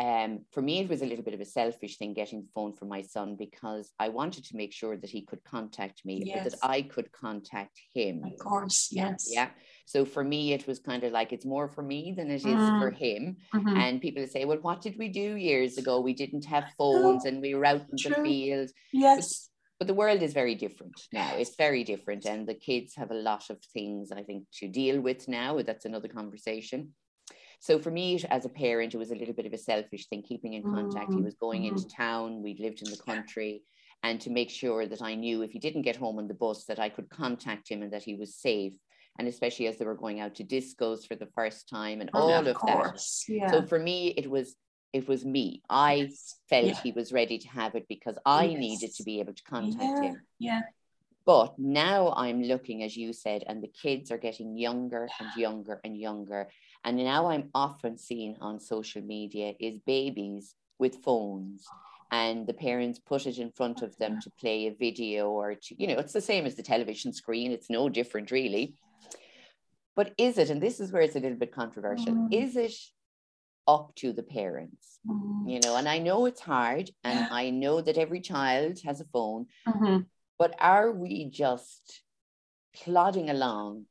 um, 0.00 0.46
for 0.50 0.62
me, 0.62 0.80
it 0.80 0.88
was 0.88 1.02
a 1.02 1.06
little 1.06 1.22
bit 1.22 1.34
of 1.34 1.40
a 1.40 1.44
selfish 1.44 1.98
thing 1.98 2.14
getting 2.14 2.40
the 2.40 2.48
phone 2.54 2.72
for 2.72 2.86
my 2.86 3.02
son 3.02 3.36
because 3.38 3.92
I 3.98 4.08
wanted 4.08 4.44
to 4.46 4.56
make 4.56 4.72
sure 4.72 4.96
that 4.96 5.10
he 5.10 5.20
could 5.20 5.44
contact 5.44 6.06
me, 6.06 6.22
yes. 6.24 6.42
but 6.42 6.50
that 6.52 6.58
I 6.66 6.82
could 6.82 7.12
contact 7.12 7.78
him. 7.92 8.24
Of 8.24 8.38
course, 8.38 8.88
yes. 8.90 9.28
Yeah. 9.30 9.50
So 9.84 10.06
for 10.06 10.24
me, 10.24 10.54
it 10.54 10.66
was 10.66 10.78
kind 10.78 11.04
of 11.04 11.12
like 11.12 11.34
it's 11.34 11.44
more 11.44 11.68
for 11.68 11.82
me 11.82 12.14
than 12.16 12.30
it 12.30 12.36
is 12.36 12.44
mm. 12.44 12.80
for 12.80 12.90
him. 12.90 13.36
Mm-hmm. 13.54 13.76
And 13.76 14.00
people 14.00 14.26
say, 14.26 14.46
well, 14.46 14.56
what 14.62 14.80
did 14.80 14.96
we 14.98 15.08
do 15.08 15.36
years 15.36 15.76
ago? 15.76 16.00
We 16.00 16.14
didn't 16.14 16.46
have 16.46 16.64
phones 16.78 17.26
and 17.26 17.42
we 17.42 17.54
were 17.54 17.66
out 17.66 17.82
in 17.90 17.98
True. 17.98 18.14
the 18.16 18.22
field. 18.22 18.70
Yes. 18.94 19.50
But, 19.78 19.80
but 19.80 19.86
the 19.88 19.98
world 19.98 20.22
is 20.22 20.32
very 20.32 20.54
different 20.54 20.98
now. 21.12 21.34
It's 21.34 21.56
very 21.56 21.84
different. 21.84 22.24
And 22.24 22.46
the 22.46 22.54
kids 22.54 22.94
have 22.96 23.10
a 23.10 23.14
lot 23.14 23.50
of 23.50 23.58
things, 23.74 24.12
I 24.12 24.22
think, 24.22 24.44
to 24.60 24.68
deal 24.68 24.98
with 24.98 25.28
now. 25.28 25.60
That's 25.60 25.84
another 25.84 26.08
conversation. 26.08 26.94
So 27.60 27.78
for 27.78 27.90
me, 27.90 28.22
as 28.30 28.46
a 28.46 28.48
parent, 28.48 28.94
it 28.94 28.98
was 28.98 29.10
a 29.10 29.14
little 29.14 29.34
bit 29.34 29.46
of 29.46 29.52
a 29.52 29.58
selfish 29.58 30.06
thing, 30.06 30.22
keeping 30.22 30.54
in 30.54 30.62
contact. 30.62 31.12
He 31.12 31.20
was 31.20 31.34
going 31.34 31.64
into 31.64 31.82
mm-hmm. 31.82 32.02
town, 32.02 32.42
We'd 32.42 32.58
lived 32.58 32.82
in 32.82 32.90
the 32.90 32.96
country, 32.96 33.62
and 34.02 34.18
to 34.22 34.30
make 34.30 34.48
sure 34.48 34.86
that 34.86 35.02
I 35.02 35.14
knew 35.14 35.42
if 35.42 35.50
he 35.50 35.58
didn't 35.58 35.82
get 35.82 35.96
home 35.96 36.18
on 36.18 36.26
the 36.26 36.34
bus, 36.34 36.64
that 36.64 36.78
I 36.78 36.88
could 36.88 37.10
contact 37.10 37.68
him 37.68 37.82
and 37.82 37.92
that 37.92 38.02
he 38.02 38.14
was 38.14 38.34
safe. 38.34 38.72
And 39.18 39.28
especially 39.28 39.66
as 39.66 39.76
they 39.76 39.84
were 39.84 39.94
going 39.94 40.20
out 40.20 40.36
to 40.36 40.44
discos 40.44 41.06
for 41.06 41.16
the 41.16 41.28
first 41.34 41.68
time 41.68 42.00
and 42.00 42.08
oh, 42.14 42.20
all 42.20 42.30
of, 42.30 42.46
of 42.46 42.56
that. 42.66 43.02
Yeah. 43.28 43.50
So 43.50 43.62
for 43.66 43.78
me, 43.78 44.08
it 44.16 44.30
was 44.30 44.56
it 44.92 45.06
was 45.06 45.24
me. 45.24 45.62
I 45.68 45.94
yes. 45.94 46.36
felt 46.48 46.66
yeah. 46.66 46.80
he 46.82 46.92
was 46.92 47.12
ready 47.12 47.38
to 47.38 47.48
have 47.48 47.74
it 47.74 47.86
because 47.88 48.16
I 48.24 48.44
yes. 48.44 48.58
needed 48.58 48.94
to 48.94 49.02
be 49.02 49.20
able 49.20 49.34
to 49.34 49.42
contact 49.42 49.82
yeah. 49.82 50.02
him. 50.02 50.22
Yeah. 50.38 50.60
But 51.26 51.58
now 51.58 52.12
I'm 52.16 52.42
looking, 52.42 52.82
as 52.82 52.96
you 52.96 53.12
said, 53.12 53.44
and 53.46 53.62
the 53.62 53.68
kids 53.68 54.10
are 54.10 54.18
getting 54.18 54.56
younger 54.56 55.08
and 55.20 55.28
younger 55.36 55.80
and 55.84 55.96
younger. 55.96 56.48
And 56.84 56.96
now 56.96 57.26
I'm 57.26 57.50
often 57.54 57.98
seen 57.98 58.36
on 58.40 58.58
social 58.58 59.02
media 59.02 59.54
is 59.60 59.78
babies 59.86 60.54
with 60.78 61.02
phones 61.02 61.66
and 62.10 62.46
the 62.46 62.54
parents 62.54 62.98
put 62.98 63.26
it 63.26 63.38
in 63.38 63.52
front 63.52 63.82
of 63.82 63.96
them 63.98 64.20
to 64.20 64.30
play 64.40 64.66
a 64.66 64.74
video 64.74 65.30
or 65.30 65.54
to, 65.54 65.80
you 65.80 65.86
know, 65.86 65.98
it's 65.98 66.12
the 66.12 66.20
same 66.20 66.46
as 66.46 66.56
the 66.56 66.62
television 66.62 67.12
screen. 67.12 67.52
It's 67.52 67.70
no 67.70 67.88
different 67.88 68.30
really. 68.30 68.74
But 69.94 70.14
is 70.18 70.38
it, 70.38 70.50
and 70.50 70.60
this 70.60 70.80
is 70.80 70.92
where 70.92 71.02
it's 71.02 71.16
a 71.16 71.20
little 71.20 71.38
bit 71.38 71.54
controversial, 71.54 72.14
mm. 72.14 72.28
is 72.32 72.56
it 72.56 72.74
up 73.68 73.94
to 73.96 74.12
the 74.12 74.22
parents? 74.22 74.98
Mm. 75.06 75.50
You 75.50 75.60
know, 75.62 75.76
and 75.76 75.88
I 75.88 75.98
know 75.98 76.26
it's 76.26 76.40
hard 76.40 76.90
and 77.04 77.20
yeah. 77.20 77.28
I 77.30 77.50
know 77.50 77.80
that 77.80 77.98
every 77.98 78.20
child 78.20 78.80
has 78.84 79.00
a 79.00 79.06
phone, 79.12 79.46
mm-hmm. 79.68 79.98
but 80.38 80.54
are 80.58 80.90
we 80.90 81.26
just 81.26 82.02
plodding 82.74 83.30
along 83.30 83.84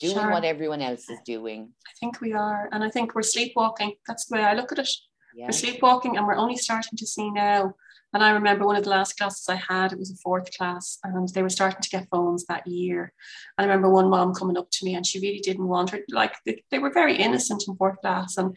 doing 0.00 0.14
sure. 0.14 0.30
what 0.30 0.44
everyone 0.44 0.82
else 0.82 1.08
is 1.08 1.18
doing. 1.24 1.70
I 1.86 1.92
think 2.00 2.20
we 2.20 2.32
are. 2.32 2.68
And 2.72 2.82
I 2.82 2.90
think 2.90 3.14
we're 3.14 3.22
sleepwalking. 3.22 3.94
That's 4.06 4.26
the 4.26 4.36
way 4.36 4.44
I 4.44 4.54
look 4.54 4.72
at 4.72 4.78
it. 4.78 4.90
We're 5.36 5.52
sleepwalking 5.52 6.16
and 6.16 6.26
we're 6.26 6.36
only 6.36 6.56
starting 6.56 6.96
to 6.96 7.06
see 7.06 7.30
now 7.30 7.74
and 8.14 8.22
I 8.22 8.30
remember 8.30 8.64
one 8.64 8.76
of 8.76 8.84
the 8.84 8.90
last 8.90 9.18
classes 9.18 9.48
I 9.48 9.56
had, 9.56 9.92
it 9.92 9.98
was 9.98 10.12
a 10.12 10.16
fourth 10.16 10.56
class, 10.56 10.98
and 11.02 11.28
they 11.30 11.42
were 11.42 11.48
starting 11.48 11.80
to 11.82 11.88
get 11.90 12.08
phones 12.10 12.44
that 12.46 12.64
year. 12.64 13.12
And 13.58 13.64
I 13.64 13.68
remember 13.68 13.90
one 13.90 14.08
mom 14.08 14.34
coming 14.34 14.56
up 14.56 14.70
to 14.70 14.84
me 14.84 14.94
and 14.94 15.04
she 15.04 15.18
really 15.18 15.40
didn't 15.40 15.66
want 15.66 15.90
her, 15.90 15.98
like 16.10 16.34
they, 16.46 16.62
they 16.70 16.78
were 16.78 16.92
very 16.92 17.16
innocent 17.16 17.64
in 17.66 17.74
fourth 17.74 18.00
class. 18.00 18.36
And, 18.36 18.56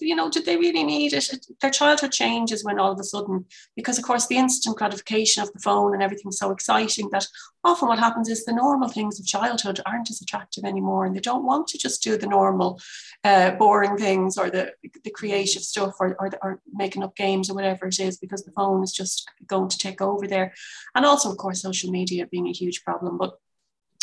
you 0.00 0.14
know, 0.14 0.30
did 0.30 0.44
they 0.44 0.56
really 0.56 0.84
need 0.84 1.14
it? 1.14 1.30
Their 1.62 1.70
childhood 1.70 2.12
changes 2.12 2.64
when 2.64 2.78
all 2.78 2.92
of 2.92 3.00
a 3.00 3.04
sudden, 3.04 3.46
because 3.76 3.96
of 3.96 4.04
course 4.04 4.26
the 4.26 4.36
instant 4.36 4.76
gratification 4.76 5.42
of 5.42 5.52
the 5.52 5.60
phone 5.60 5.94
and 5.94 6.02
everything's 6.02 6.38
so 6.38 6.50
exciting 6.50 7.08
that 7.12 7.26
often 7.64 7.88
what 7.88 7.98
happens 7.98 8.28
is 8.28 8.44
the 8.44 8.52
normal 8.52 8.88
things 8.88 9.18
of 9.18 9.26
childhood 9.26 9.80
aren't 9.86 10.10
as 10.10 10.20
attractive 10.20 10.64
anymore. 10.64 11.06
And 11.06 11.16
they 11.16 11.20
don't 11.20 11.44
want 11.44 11.66
to 11.68 11.78
just 11.78 12.02
do 12.02 12.18
the 12.18 12.26
normal 12.26 12.78
uh, 13.24 13.52
boring 13.52 13.96
things 13.96 14.36
or 14.36 14.50
the, 14.50 14.72
the 15.04 15.10
creative 15.10 15.62
stuff 15.62 15.94
or, 16.00 16.16
or, 16.18 16.30
or 16.42 16.60
making 16.72 17.02
up 17.02 17.16
games 17.16 17.48
or 17.48 17.54
whatever 17.54 17.86
it 17.86 17.98
is 17.98 18.18
because 18.18 18.42
the 18.44 18.52
phone 18.52 18.81
is 18.82 18.92
just 18.92 19.28
going 19.46 19.68
to 19.68 19.78
take 19.78 20.00
over 20.00 20.26
there. 20.26 20.52
And 20.94 21.04
also, 21.04 21.30
of 21.30 21.36
course, 21.36 21.62
social 21.62 21.90
media 21.90 22.26
being 22.26 22.48
a 22.48 22.52
huge 22.52 22.84
problem, 22.84 23.18
but 23.18 23.38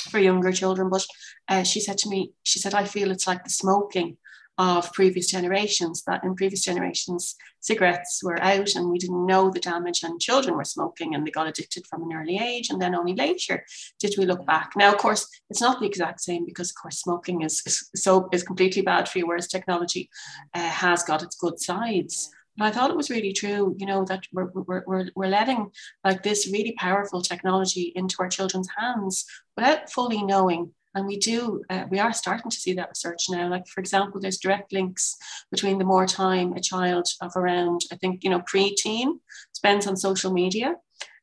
for 0.09 0.19
younger 0.19 0.51
children. 0.51 0.89
But 0.89 1.05
uh, 1.47 1.63
she 1.63 1.79
said 1.79 1.97
to 1.99 2.09
me, 2.09 2.33
she 2.43 2.59
said, 2.59 2.73
I 2.73 2.85
feel 2.85 3.11
it's 3.11 3.27
like 3.27 3.43
the 3.43 3.49
smoking 3.49 4.17
of 4.59 4.91
previous 4.91 5.31
generations 5.31 6.03
that 6.05 6.21
in 6.25 6.35
previous 6.35 6.61
generations 6.61 7.37
cigarettes 7.61 8.21
were 8.21 8.39
out 8.41 8.75
and 8.75 8.89
we 8.89 8.97
didn't 8.97 9.25
know 9.25 9.49
the 9.49 9.59
damage 9.59 10.03
and 10.03 10.19
children 10.19 10.57
were 10.57 10.65
smoking 10.65 11.15
and 11.15 11.25
they 11.25 11.31
got 11.31 11.47
addicted 11.47 11.87
from 11.87 12.03
an 12.03 12.13
early 12.13 12.37
age 12.37 12.69
and 12.69 12.81
then 12.81 12.93
only 12.93 13.15
later 13.15 13.65
did 14.01 14.13
we 14.17 14.25
look 14.25 14.45
back 14.45 14.71
now 14.75 14.91
of 14.91 14.97
course 14.97 15.25
it's 15.49 15.61
not 15.61 15.79
the 15.79 15.85
exact 15.85 16.19
same 16.19 16.45
because 16.45 16.71
of 16.71 16.75
course 16.75 16.99
smoking 16.99 17.41
is, 17.41 17.63
is 17.65 17.89
so 17.95 18.27
is 18.33 18.43
completely 18.43 18.81
bad 18.81 19.07
for 19.07 19.19
you 19.19 19.25
whereas 19.25 19.47
technology 19.47 20.09
uh, 20.53 20.59
has 20.59 21.03
got 21.03 21.23
its 21.23 21.37
good 21.37 21.57
sides 21.57 22.29
and 22.59 22.67
I 22.67 22.71
thought 22.71 22.89
it 22.91 22.97
was 22.97 23.09
really 23.09 23.31
true, 23.31 23.75
you 23.77 23.85
know, 23.85 24.03
that 24.05 24.23
we're, 24.33 24.51
we're, 24.53 24.83
we're, 24.85 25.09
we're 25.15 25.27
letting 25.27 25.71
like 26.03 26.23
this 26.23 26.49
really 26.51 26.73
powerful 26.77 27.21
technology 27.21 27.93
into 27.95 28.17
our 28.19 28.27
children's 28.27 28.67
hands 28.77 29.25
without 29.55 29.89
fully 29.91 30.21
knowing 30.23 30.73
and 30.95 31.05
we 31.05 31.17
do, 31.17 31.63
uh, 31.69 31.85
we 31.89 31.99
are 31.99 32.11
starting 32.13 32.49
to 32.49 32.57
see 32.57 32.73
that 32.73 32.89
research 32.89 33.25
now. 33.29 33.47
Like, 33.47 33.67
for 33.67 33.79
example, 33.79 34.19
there's 34.19 34.39
direct 34.39 34.73
links 34.73 35.15
between 35.51 35.77
the 35.77 35.85
more 35.85 36.07
time 36.07 36.53
a 36.53 36.61
child 36.61 37.07
of 37.21 37.31
around, 37.35 37.81
I 37.91 37.95
think, 37.95 38.23
you 38.23 38.29
know, 38.29 38.41
pre-teen 38.45 39.19
spends 39.53 39.85
on 39.85 39.95
social 39.95 40.33
media 40.33 40.75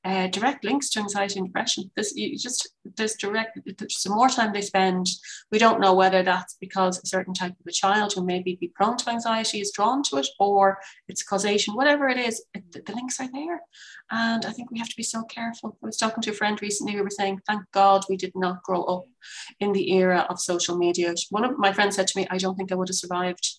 uh, 0.06 0.28
direct 0.28 0.64
links 0.64 0.88
to 0.88 1.00
anxiety 1.00 1.40
and 1.40 1.48
depression. 1.48 1.90
This 1.96 2.14
you 2.14 2.38
just 2.38 2.68
there's 2.96 3.16
direct 3.16 3.58
the 3.64 4.10
more 4.10 4.28
time 4.28 4.52
they 4.52 4.60
spend. 4.60 5.08
We 5.50 5.58
don't 5.58 5.80
know 5.80 5.94
whether 5.94 6.22
that's 6.22 6.56
because 6.60 7.02
a 7.02 7.06
certain 7.06 7.34
type 7.34 7.54
of 7.58 7.66
a 7.66 7.72
child 7.72 8.12
who 8.12 8.24
maybe 8.24 8.56
be 8.60 8.68
prone 8.68 8.96
to 8.98 9.10
anxiety 9.10 9.60
is 9.60 9.72
drawn 9.72 10.04
to 10.04 10.18
it, 10.18 10.28
or 10.38 10.78
it's 11.08 11.24
causation. 11.24 11.74
Whatever 11.74 12.08
it 12.08 12.18
is, 12.18 12.44
it, 12.54 12.70
the, 12.70 12.82
the 12.82 12.94
links 12.94 13.18
are 13.20 13.30
there, 13.32 13.60
and 14.12 14.46
I 14.46 14.52
think 14.52 14.70
we 14.70 14.78
have 14.78 14.88
to 14.88 14.96
be 14.96 15.02
so 15.02 15.24
careful. 15.24 15.76
I 15.82 15.86
was 15.86 15.96
talking 15.96 16.22
to 16.22 16.30
a 16.30 16.34
friend 16.34 16.62
recently 16.62 16.94
who 16.94 17.02
were 17.02 17.10
saying, 17.10 17.40
"Thank 17.44 17.62
God 17.72 18.04
we 18.08 18.16
did 18.16 18.32
not 18.36 18.62
grow 18.62 18.84
up 18.84 19.06
in 19.58 19.72
the 19.72 19.92
era 19.92 20.24
of 20.30 20.38
social 20.38 20.78
media." 20.78 21.14
One 21.30 21.44
of 21.44 21.58
my 21.58 21.72
friends 21.72 21.96
said 21.96 22.06
to 22.06 22.18
me, 22.18 22.28
"I 22.30 22.38
don't 22.38 22.54
think 22.54 22.70
I 22.70 22.76
would 22.76 22.88
have 22.88 22.96
survived." 22.96 23.58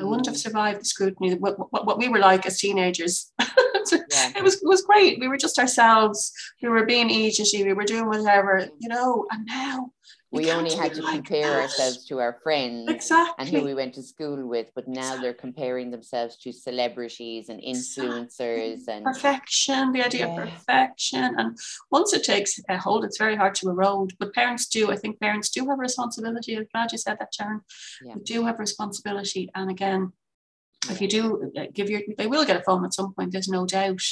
I 0.00 0.04
wouldn't 0.04 0.24
have 0.24 0.36
mm. 0.36 0.38
survived 0.38 0.80
the 0.80 0.86
scrutiny. 0.86 1.34
What, 1.34 1.58
what, 1.70 1.84
what 1.84 1.98
we 1.98 2.08
were 2.08 2.18
like 2.18 2.46
as 2.46 2.58
teenagers 2.58 3.30
yeah. 4.10 4.32
it 4.36 4.42
was 4.42 4.54
it 4.54 4.66
was 4.66 4.82
great. 4.82 5.20
We 5.20 5.28
were 5.28 5.36
just 5.36 5.58
ourselves. 5.58 6.32
We 6.62 6.68
were 6.68 6.86
being 6.86 7.10
agency. 7.10 7.64
We 7.64 7.72
were 7.72 7.84
doing 7.84 8.06
whatever, 8.06 8.68
you 8.78 8.88
know. 8.88 9.26
And 9.30 9.46
now 9.46 9.92
we 10.32 10.50
only 10.50 10.74
had 10.74 10.94
to 10.94 11.02
like 11.02 11.14
compare 11.14 11.50
that. 11.50 11.62
ourselves 11.62 12.04
to 12.06 12.18
our 12.18 12.38
friends 12.42 12.90
exactly. 12.90 13.34
and 13.38 13.48
who 13.48 13.64
we 13.64 13.74
went 13.74 13.94
to 13.94 14.02
school 14.02 14.46
with 14.46 14.70
but 14.74 14.88
now 14.88 15.00
exactly. 15.00 15.22
they're 15.22 15.34
comparing 15.34 15.90
themselves 15.90 16.36
to 16.36 16.52
celebrities 16.52 17.48
and 17.48 17.60
influencers 17.60 18.72
exactly. 18.72 18.94
and 18.94 19.04
perfection 19.04 19.92
the 19.92 20.04
idea 20.04 20.26
yeah. 20.26 20.32
of 20.32 20.48
perfection 20.48 21.34
and 21.38 21.56
once 21.90 22.12
it 22.12 22.24
takes 22.24 22.58
a 22.68 22.76
hold 22.76 23.04
it's 23.04 23.18
very 23.18 23.36
hard 23.36 23.54
to 23.54 23.68
erode 23.68 24.12
but 24.18 24.34
parents 24.34 24.66
do 24.66 24.90
i 24.90 24.96
think 24.96 25.18
parents 25.20 25.50
do 25.50 25.60
have 25.60 25.78
a 25.78 25.80
responsibility 25.80 26.56
i'm 26.56 26.66
glad 26.72 26.92
you 26.92 26.98
said 26.98 27.16
that 27.18 27.32
sharon 27.34 27.60
yeah. 28.04 28.14
we 28.14 28.22
do 28.22 28.44
have 28.44 28.58
responsibility 28.58 29.50
and 29.54 29.70
again 29.70 30.12
if 30.90 31.00
you 31.00 31.08
do 31.08 31.52
uh, 31.56 31.64
give 31.72 31.90
your 31.90 32.02
they 32.16 32.26
will 32.26 32.44
get 32.44 32.56
a 32.56 32.62
phone 32.62 32.84
at 32.84 32.94
some 32.94 33.12
point 33.14 33.32
there's 33.32 33.48
no 33.48 33.66
doubt. 33.66 34.02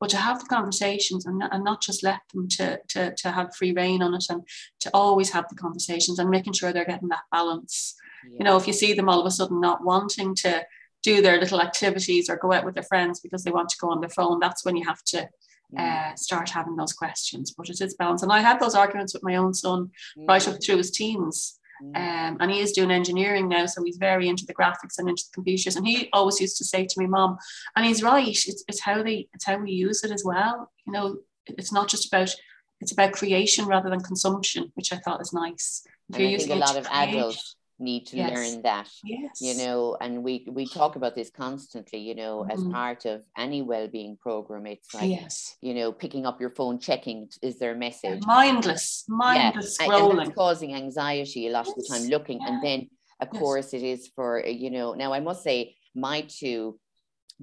But 0.00 0.10
to 0.10 0.16
have 0.16 0.40
the 0.40 0.46
conversations 0.46 1.26
and, 1.26 1.42
and 1.50 1.64
not 1.64 1.82
just 1.82 2.02
let 2.02 2.20
them 2.32 2.48
to, 2.50 2.80
to 2.88 3.14
to 3.14 3.30
have 3.30 3.54
free 3.54 3.72
reign 3.72 4.02
on 4.02 4.14
it 4.14 4.24
and 4.28 4.42
to 4.80 4.90
always 4.94 5.30
have 5.30 5.48
the 5.48 5.56
conversations 5.56 6.18
and 6.18 6.30
making 6.30 6.54
sure 6.54 6.72
they're 6.72 6.84
getting 6.84 7.08
that 7.08 7.24
balance. 7.30 7.94
Yeah. 8.24 8.36
you 8.38 8.44
know 8.44 8.56
if 8.56 8.66
you 8.66 8.72
see 8.72 8.92
them 8.94 9.08
all 9.08 9.20
of 9.20 9.26
a 9.26 9.30
sudden 9.30 9.60
not 9.60 9.84
wanting 9.84 10.34
to 10.36 10.64
do 11.02 11.20
their 11.20 11.40
little 11.40 11.60
activities 11.60 12.30
or 12.30 12.36
go 12.36 12.52
out 12.52 12.64
with 12.64 12.74
their 12.74 12.84
friends 12.84 13.18
because 13.18 13.42
they 13.42 13.50
want 13.50 13.68
to 13.70 13.78
go 13.80 13.90
on 13.90 14.00
their 14.00 14.08
phone 14.08 14.38
that's 14.38 14.64
when 14.64 14.76
you 14.76 14.86
have 14.86 15.02
to 15.02 15.28
uh, 15.76 16.14
start 16.14 16.50
having 16.50 16.76
those 16.76 16.92
questions. 16.92 17.52
But 17.56 17.70
it 17.70 17.80
is 17.80 17.94
balance 17.94 18.22
and 18.22 18.32
i 18.32 18.40
had 18.40 18.60
those 18.60 18.74
arguments 18.74 19.14
with 19.14 19.22
my 19.22 19.36
own 19.36 19.54
son 19.54 19.90
right 20.16 20.46
up 20.46 20.62
through 20.62 20.76
his 20.78 20.90
teens. 20.90 21.54
Mm. 21.54 21.61
Um, 21.94 22.36
and 22.40 22.50
he 22.50 22.60
is 22.60 22.72
doing 22.72 22.90
engineering 22.90 23.48
now, 23.48 23.66
so 23.66 23.82
he's 23.82 23.96
very 23.96 24.28
into 24.28 24.46
the 24.46 24.54
graphics 24.54 24.98
and 24.98 25.08
into 25.08 25.24
the 25.24 25.34
computers. 25.34 25.76
And 25.76 25.86
he 25.86 26.08
always 26.12 26.40
used 26.40 26.56
to 26.58 26.64
say 26.64 26.86
to 26.86 27.00
me, 27.00 27.06
"Mom," 27.06 27.38
and 27.74 27.84
he's 27.86 28.02
right. 28.02 28.28
It's, 28.28 28.64
it's 28.68 28.80
how 28.80 29.02
they 29.02 29.28
it's 29.34 29.44
how 29.44 29.58
we 29.58 29.72
use 29.72 30.04
it 30.04 30.10
as 30.10 30.24
well. 30.24 30.70
You 30.86 30.92
know, 30.92 31.16
it's 31.46 31.72
not 31.72 31.88
just 31.88 32.06
about 32.06 32.34
it's 32.80 32.92
about 32.92 33.12
creation 33.12 33.66
rather 33.66 33.90
than 33.90 34.00
consumption, 34.00 34.72
which 34.74 34.92
I 34.92 34.96
thought 34.96 35.20
is 35.20 35.32
nice. 35.32 35.82
If 36.10 36.16
and 36.16 36.26
I 36.26 36.36
think 36.36 36.50
a 36.50 36.54
lot 36.54 36.76
of 36.76 36.86
adults 36.86 37.56
need 37.78 38.06
to 38.06 38.16
yes. 38.16 38.30
learn 38.36 38.62
that 38.62 38.88
yes. 39.04 39.40
you 39.40 39.54
know 39.56 39.96
and 40.00 40.22
we 40.22 40.46
we 40.50 40.66
talk 40.66 40.96
about 40.96 41.14
this 41.14 41.30
constantly 41.30 41.98
you 41.98 42.14
know 42.14 42.40
mm-hmm. 42.40 42.50
as 42.50 42.64
part 42.72 43.04
of 43.04 43.22
any 43.36 43.62
well-being 43.62 44.16
program 44.16 44.66
it's 44.66 44.94
like 44.94 45.10
yes. 45.10 45.56
you 45.60 45.74
know 45.74 45.92
picking 45.92 46.24
up 46.24 46.40
your 46.40 46.50
phone 46.50 46.78
checking 46.78 47.28
is 47.42 47.58
there 47.58 47.72
a 47.72 47.76
message 47.76 48.20
yeah, 48.20 48.26
mindless 48.26 49.04
mindless 49.08 49.76
yeah. 49.80 49.86
scrolling 49.86 50.22
and 50.22 50.34
causing 50.34 50.74
anxiety 50.74 51.48
a 51.48 51.50
lot 51.50 51.66
yes. 51.66 51.68
of 51.68 51.74
the 51.76 51.88
time 51.88 52.08
looking 52.08 52.40
yeah. 52.40 52.48
and 52.48 52.62
then 52.62 52.88
of 53.20 53.30
course 53.30 53.74
it 53.74 53.82
is 53.82 54.10
for 54.14 54.44
you 54.46 54.70
know 54.70 54.94
now 54.94 55.12
i 55.12 55.20
must 55.20 55.42
say 55.42 55.74
my 55.94 56.24
two 56.28 56.78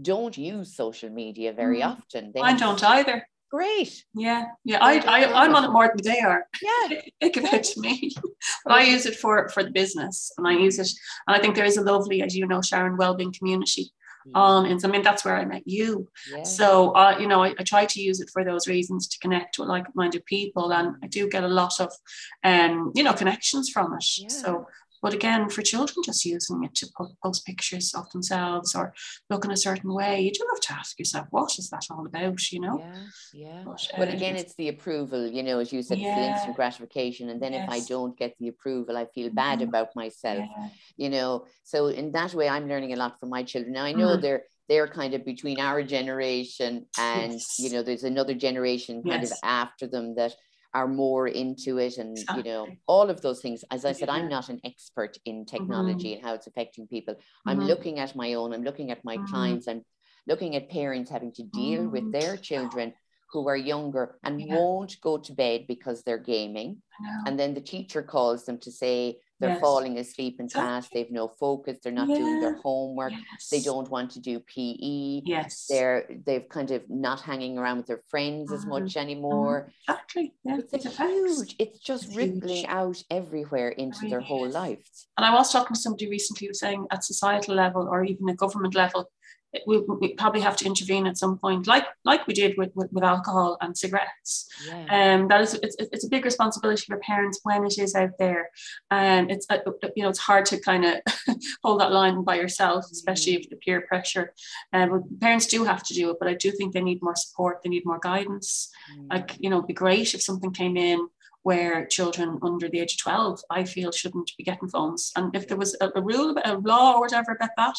don't 0.01 0.37
use 0.37 0.75
social 0.75 1.09
media 1.09 1.51
very 1.53 1.81
mm. 1.81 1.87
often 1.87 2.31
they 2.33 2.41
I 2.41 2.55
don't 2.55 2.83
either 2.83 3.25
Great. 3.51 4.05
Yeah, 4.13 4.45
yeah. 4.63 4.77
I, 4.79 4.99
I 4.99 5.43
I'm 5.43 5.55
on 5.55 5.63
it 5.63 5.71
more 5.71 5.87
than 5.87 6.03
they 6.03 6.19
are. 6.19 6.45
Yeah, 6.61 6.99
they 7.21 7.29
give 7.29 7.45
it 7.45 7.63
to 7.63 7.79
me, 7.81 8.11
but 8.63 8.73
I 8.73 8.83
use 8.83 9.05
it 9.05 9.15
for 9.15 9.49
for 9.49 9.63
the 9.63 9.71
business, 9.71 10.31
and 10.37 10.47
I 10.47 10.53
use 10.53 10.77
it, 10.77 10.89
and 11.27 11.35
I 11.35 11.39
think 11.39 11.55
there 11.55 11.65
is 11.65 11.77
a 11.77 11.81
lovely, 11.81 12.21
as 12.21 12.35
you 12.35 12.45
know, 12.45 12.61
Sharon, 12.61 12.97
wellbeing 12.97 13.33
community 13.33 13.91
on 14.35 14.65
and 14.65 14.81
so, 14.81 14.87
I 14.87 14.91
mean 14.91 15.01
that's 15.01 15.25
where 15.25 15.35
I 15.35 15.45
met 15.45 15.63
you. 15.65 16.07
Yeah. 16.31 16.43
So 16.43 16.91
uh, 16.91 17.17
you 17.19 17.27
know, 17.27 17.43
I, 17.43 17.53
I, 17.59 17.63
try 17.63 17.85
to 17.85 18.01
use 18.01 18.19
it 18.19 18.29
for 18.31 18.43
those 18.43 18.67
reasons 18.67 19.07
to 19.07 19.19
connect 19.19 19.57
with 19.57 19.69
like-minded 19.69 20.25
people, 20.25 20.71
and 20.73 20.95
I 21.03 21.07
do 21.07 21.29
get 21.29 21.43
a 21.43 21.47
lot 21.47 21.79
of 21.79 21.91
um, 22.43 22.91
you 22.95 23.03
know, 23.03 23.13
connections 23.13 23.69
from 23.69 23.93
it. 23.93 24.05
Yeah. 24.17 24.27
So 24.27 24.67
but 25.01 25.13
again, 25.13 25.49
for 25.49 25.61
children 25.61 25.97
just 26.03 26.25
using 26.25 26.63
it 26.63 26.75
to 26.75 26.87
post 27.23 27.45
pictures 27.45 27.93
of 27.95 28.09
themselves 28.11 28.75
or 28.75 28.93
look 29.29 29.45
in 29.45 29.51
a 29.51 29.57
certain 29.57 29.93
way, 29.93 30.21
you 30.21 30.31
do 30.31 30.45
have 30.51 30.59
to 30.61 30.73
ask 30.73 30.99
yourself, 30.99 31.27
what 31.31 31.57
is 31.57 31.69
that 31.69 31.85
all 31.89 32.05
about? 32.05 32.51
You 32.51 32.61
know? 32.61 32.79
Yeah, 32.79 33.63
yeah. 33.63 33.63
But, 33.97 34.09
uh, 34.09 34.11
again, 34.11 34.35
it's 34.35 34.55
the 34.55 34.69
approval, 34.69 35.27
you 35.27 35.43
know, 35.43 35.59
as 35.59 35.71
you 35.71 35.81
said, 35.81 35.99
yeah. 35.99 36.09
it's 36.09 36.17
the 36.17 36.33
instant 36.33 36.55
gratification. 36.55 37.29
And 37.29 37.41
then 37.41 37.53
yes. 37.53 37.63
if 37.63 37.69
I 37.69 37.79
don't 37.87 38.17
get 38.17 38.35
the 38.39 38.49
approval, 38.49 38.97
I 38.97 39.05
feel 39.05 39.29
bad 39.29 39.59
mm-hmm. 39.59 39.69
about 39.69 39.95
myself. 39.95 40.39
Yeah. 40.39 40.69
You 40.97 41.09
know, 41.09 41.45
so 41.63 41.87
in 41.87 42.11
that 42.13 42.33
way, 42.33 42.49
I'm 42.49 42.67
learning 42.67 42.93
a 42.93 42.97
lot 42.97 43.19
from 43.19 43.29
my 43.29 43.43
children. 43.43 43.73
Now 43.73 43.85
I 43.85 43.93
know 43.93 44.17
mm. 44.17 44.21
they're 44.21 44.43
they're 44.67 44.87
kind 44.87 45.15
of 45.15 45.25
between 45.25 45.59
our 45.59 45.81
generation 45.81 46.85
and 46.97 47.33
yes. 47.33 47.57
you 47.57 47.71
know, 47.71 47.81
there's 47.81 48.03
another 48.03 48.35
generation 48.35 49.01
kind 49.01 49.23
yes. 49.23 49.31
of 49.31 49.37
after 49.43 49.87
them 49.87 50.15
that 50.15 50.33
are 50.73 50.87
more 50.87 51.27
into 51.27 51.77
it 51.77 51.97
and 51.97 52.17
exactly. 52.17 52.37
you 52.37 52.43
know 52.43 52.67
all 52.87 53.09
of 53.09 53.21
those 53.21 53.41
things 53.41 53.63
as 53.71 53.85
i 53.85 53.91
said 53.91 54.09
i'm 54.09 54.29
not 54.29 54.49
an 54.49 54.59
expert 54.63 55.17
in 55.25 55.45
technology 55.45 56.09
mm-hmm. 56.09 56.17
and 56.17 56.25
how 56.25 56.33
it's 56.33 56.47
affecting 56.47 56.87
people 56.87 57.15
i'm 57.45 57.57
mm-hmm. 57.57 57.67
looking 57.67 57.99
at 57.99 58.15
my 58.15 58.33
own 58.35 58.53
i'm 58.53 58.63
looking 58.63 58.91
at 58.91 59.03
my 59.03 59.17
mm-hmm. 59.17 59.25
clients 59.25 59.67
i'm 59.67 59.83
looking 60.27 60.55
at 60.55 60.69
parents 60.69 61.09
having 61.09 61.31
to 61.31 61.43
deal 61.43 61.87
with 61.87 62.03
mm-hmm. 62.03 62.19
their 62.19 62.37
children 62.37 62.93
who 63.31 63.47
are 63.47 63.57
younger 63.57 64.17
and 64.23 64.41
yeah. 64.41 64.55
won't 64.55 64.95
go 65.01 65.17
to 65.17 65.33
bed 65.33 65.65
because 65.67 66.03
they're 66.03 66.17
gaming 66.17 66.81
and 67.25 67.39
then 67.39 67.53
the 67.53 67.61
teacher 67.61 68.01
calls 68.01 68.45
them 68.45 68.57
to 68.57 68.71
say 68.71 69.17
they're 69.39 69.51
yes. 69.51 69.61
falling 69.61 69.97
asleep 69.97 70.39
in 70.39 70.49
class 70.49 70.87
they've 70.93 71.11
no 71.11 71.27
focus 71.27 71.77
they're 71.81 71.93
not 71.93 72.07
yeah. 72.07 72.15
doing 72.15 72.39
their 72.39 72.55
homework 72.57 73.11
yes. 73.11 73.49
they 73.49 73.61
don't 73.61 73.89
want 73.89 74.11
to 74.11 74.19
do 74.19 74.39
pe 74.39 75.21
yes 75.25 75.65
they're 75.69 76.05
they've 76.25 76.47
kind 76.49 76.71
of 76.71 76.81
not 76.89 77.21
hanging 77.21 77.57
around 77.57 77.77
with 77.77 77.87
their 77.87 78.01
friends 78.09 78.51
as 78.51 78.65
much 78.65 78.83
mm-hmm. 78.83 78.99
anymore 78.99 79.71
exactly 79.87 80.33
yeah. 80.43 80.57
it's, 80.57 80.73
it's 80.73 80.97
huge 80.97 81.55
it's 81.59 81.79
just 81.79 82.07
it's 82.07 82.15
rippling 82.15 82.57
huge. 82.57 82.65
out 82.67 83.01
everywhere 83.09 83.69
into 83.69 83.99
really 83.99 84.09
their 84.11 84.21
whole 84.21 84.49
lives 84.49 85.07
and 85.17 85.25
i 85.25 85.33
was 85.33 85.51
talking 85.51 85.73
to 85.73 85.79
somebody 85.79 86.09
recently 86.09 86.47
who 86.47 86.49
was 86.49 86.59
saying 86.59 86.85
at 86.91 87.03
societal 87.03 87.55
level 87.55 87.87
or 87.89 88.03
even 88.03 88.27
a 88.29 88.35
government 88.35 88.75
level 88.75 89.09
we, 89.65 89.79
we 89.79 90.13
probably 90.13 90.41
have 90.41 90.55
to 90.57 90.65
intervene 90.65 91.07
at 91.07 91.17
some 91.17 91.37
point, 91.37 91.65
like 91.65 91.85
like 92.05 92.27
we 92.27 92.33
did 92.33 92.55
with, 92.57 92.71
with, 92.75 92.91
with 92.91 93.03
alcohol 93.03 93.57
and 93.61 93.75
cigarettes. 93.75 94.47
Yeah. 94.67 95.15
Um, 95.15 95.27
that 95.27 95.41
is 95.41 95.55
it's, 95.63 95.75
it's 95.79 96.05
a 96.05 96.09
big 96.09 96.25
responsibility 96.25 96.83
for 96.85 96.97
parents 96.97 97.39
when 97.43 97.65
it 97.65 97.77
is 97.79 97.95
out 97.95 98.11
there, 98.19 98.49
and 98.91 99.31
it's 99.31 99.47
uh, 99.49 99.57
you 99.95 100.03
know 100.03 100.09
it's 100.09 100.19
hard 100.19 100.45
to 100.47 100.59
kind 100.59 100.85
of 100.85 100.95
hold 101.63 101.81
that 101.81 101.91
line 101.91 102.23
by 102.23 102.35
yourself, 102.35 102.85
especially 102.91 103.33
mm. 103.33 103.39
if 103.39 103.49
the 103.49 103.55
peer 103.55 103.81
pressure. 103.81 104.33
Um, 104.73 105.03
parents 105.19 105.47
do 105.47 105.63
have 105.63 105.83
to 105.83 105.93
do 105.93 106.11
it, 106.11 106.17
but 106.19 106.29
I 106.29 106.35
do 106.35 106.51
think 106.51 106.73
they 106.73 106.81
need 106.81 107.01
more 107.01 107.15
support. 107.15 107.61
They 107.63 107.69
need 107.69 107.85
more 107.85 107.99
guidance. 107.99 108.69
Mm. 108.95 109.07
Like 109.11 109.37
you 109.39 109.49
know, 109.49 109.57
it'd 109.57 109.67
be 109.67 109.73
great 109.73 110.13
if 110.13 110.21
something 110.21 110.51
came 110.51 110.77
in 110.77 111.07
where 111.43 111.85
children 111.87 112.37
under 112.43 112.67
the 112.67 112.81
age 112.81 112.93
of 112.93 112.99
12 112.99 113.41
i 113.49 113.63
feel 113.63 113.93
shouldn't 113.93 114.29
be 114.37 114.43
getting 114.43 114.67
phones 114.67 115.13
and 115.15 115.33
if 115.33 115.47
there 115.47 115.55
was 115.57 115.73
a, 115.79 115.89
a 115.95 116.01
rule 116.01 116.35
a 116.43 116.57
law 116.57 116.95
or 116.95 116.99
whatever 116.99 117.31
about 117.31 117.49
that 117.55 117.77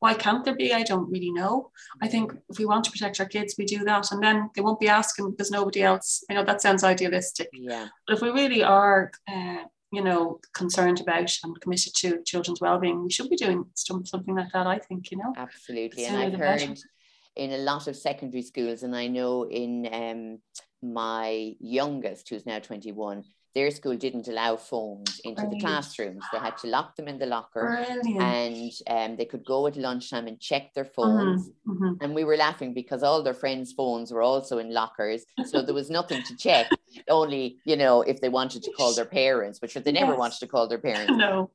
why 0.00 0.14
can't 0.14 0.44
there 0.44 0.56
be? 0.56 0.72
I 0.72 0.82
don't 0.82 1.10
really 1.10 1.30
know. 1.30 1.70
I 2.02 2.08
think 2.08 2.32
if 2.48 2.58
we 2.58 2.64
want 2.64 2.84
to 2.84 2.90
protect 2.90 3.20
our 3.20 3.26
kids, 3.26 3.54
we 3.56 3.66
do 3.66 3.84
that. 3.84 4.10
And 4.10 4.22
then 4.22 4.50
they 4.54 4.62
won't 4.62 4.80
be 4.80 4.88
asking 4.88 5.30
because 5.30 5.50
nobody 5.50 5.82
else, 5.82 6.24
I 6.28 6.34
know 6.34 6.44
that 6.44 6.62
sounds 6.62 6.82
idealistic. 6.82 7.50
Yeah. 7.52 7.88
But 8.06 8.16
if 8.16 8.22
we 8.22 8.30
really 8.30 8.64
are, 8.64 9.12
uh, 9.28 9.64
you 9.92 10.02
know, 10.02 10.40
concerned 10.54 11.00
about 11.00 11.30
and 11.44 11.60
committed 11.60 11.94
to 11.96 12.22
children's 12.24 12.62
well-being, 12.62 13.02
we 13.04 13.10
should 13.10 13.28
be 13.28 13.36
doing 13.36 13.66
something 13.74 14.34
like 14.34 14.52
that, 14.52 14.66
I 14.66 14.78
think, 14.78 15.10
you 15.10 15.18
know. 15.18 15.34
Absolutely. 15.36 16.06
And 16.06 16.16
I've 16.16 16.32
heard 16.32 16.60
better. 16.60 16.74
in 17.36 17.52
a 17.52 17.58
lot 17.58 17.86
of 17.86 17.96
secondary 17.96 18.42
schools, 18.42 18.82
and 18.82 18.96
I 18.96 19.06
know 19.06 19.46
in 19.48 19.88
um, 19.92 20.38
my 20.82 21.54
youngest, 21.60 22.28
who's 22.30 22.46
now 22.46 22.58
21, 22.58 23.24
their 23.54 23.70
school 23.70 23.96
didn't 23.96 24.28
allow 24.28 24.56
phones 24.56 25.20
into 25.24 25.46
the 25.50 25.58
classrooms. 25.58 26.22
They 26.32 26.38
had 26.38 26.56
to 26.58 26.68
lock 26.68 26.96
them 26.96 27.08
in 27.08 27.18
the 27.18 27.26
locker 27.26 27.84
Brilliant. 27.86 28.22
and 28.22 28.72
um, 28.86 29.16
they 29.16 29.24
could 29.24 29.44
go 29.44 29.66
at 29.66 29.76
lunchtime 29.76 30.26
and 30.28 30.38
check 30.38 30.72
their 30.74 30.84
mm-hmm, 30.84 30.94
phones. 30.94 31.50
Mm-hmm. 31.66 31.92
And 32.00 32.14
we 32.14 32.24
were 32.24 32.36
laughing 32.36 32.74
because 32.74 33.02
all 33.02 33.22
their 33.22 33.34
friends' 33.34 33.72
phones 33.72 34.12
were 34.12 34.22
also 34.22 34.58
in 34.58 34.72
lockers. 34.72 35.24
So 35.46 35.62
there 35.62 35.74
was 35.74 35.90
nothing 35.90 36.22
to 36.22 36.36
check, 36.36 36.70
only, 37.08 37.58
you 37.64 37.76
know, 37.76 38.02
if 38.02 38.20
they 38.20 38.28
wanted 38.28 38.62
to 38.64 38.72
call 38.72 38.94
their 38.94 39.04
parents, 39.04 39.60
which 39.60 39.74
they 39.74 39.92
never 39.92 40.12
yes. 40.12 40.18
wanted 40.18 40.38
to 40.40 40.46
call 40.46 40.68
their 40.68 40.78
parents. 40.78 41.12
No. 41.20 41.50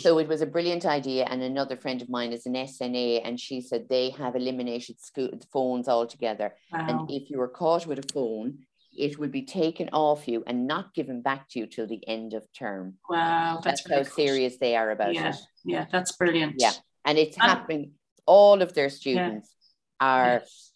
So 0.00 0.18
it 0.18 0.26
was 0.26 0.40
a 0.40 0.46
brilliant 0.46 0.86
idea. 0.86 1.24
And 1.24 1.42
another 1.42 1.76
friend 1.76 2.00
of 2.00 2.08
mine 2.08 2.32
is 2.32 2.46
an 2.46 2.54
SNA, 2.54 3.20
and 3.24 3.38
she 3.38 3.60
said 3.60 3.88
they 3.88 4.10
have 4.10 4.34
eliminated 4.34 4.98
school 5.00 5.28
phones 5.52 5.86
altogether. 5.86 6.54
Wow. 6.72 6.86
And 6.88 7.10
if 7.10 7.28
you 7.28 7.38
were 7.38 7.48
caught 7.48 7.86
with 7.86 7.98
a 7.98 8.12
phone, 8.12 8.60
it 8.96 9.18
will 9.18 9.28
be 9.28 9.42
taken 9.42 9.88
off 9.92 10.28
you 10.28 10.42
and 10.46 10.66
not 10.66 10.94
given 10.94 11.22
back 11.22 11.48
to 11.50 11.58
you 11.58 11.66
till 11.66 11.86
the 11.86 12.06
end 12.06 12.34
of 12.34 12.46
term. 12.52 12.94
Wow, 13.08 13.60
that's, 13.62 13.82
that's 13.84 14.08
how 14.08 14.14
serious 14.14 14.58
they 14.58 14.76
are 14.76 14.90
about 14.90 15.14
yeah, 15.14 15.30
it. 15.30 15.36
Yeah, 15.64 15.86
that's 15.90 16.12
brilliant. 16.12 16.56
Yeah, 16.58 16.72
and 17.04 17.18
it's 17.18 17.36
and, 17.36 17.50
happening. 17.50 17.92
All 18.26 18.62
of 18.62 18.74
their 18.74 18.90
students 18.90 19.54
yeah. 20.00 20.06
are. 20.06 20.26
Yes. 20.26 20.68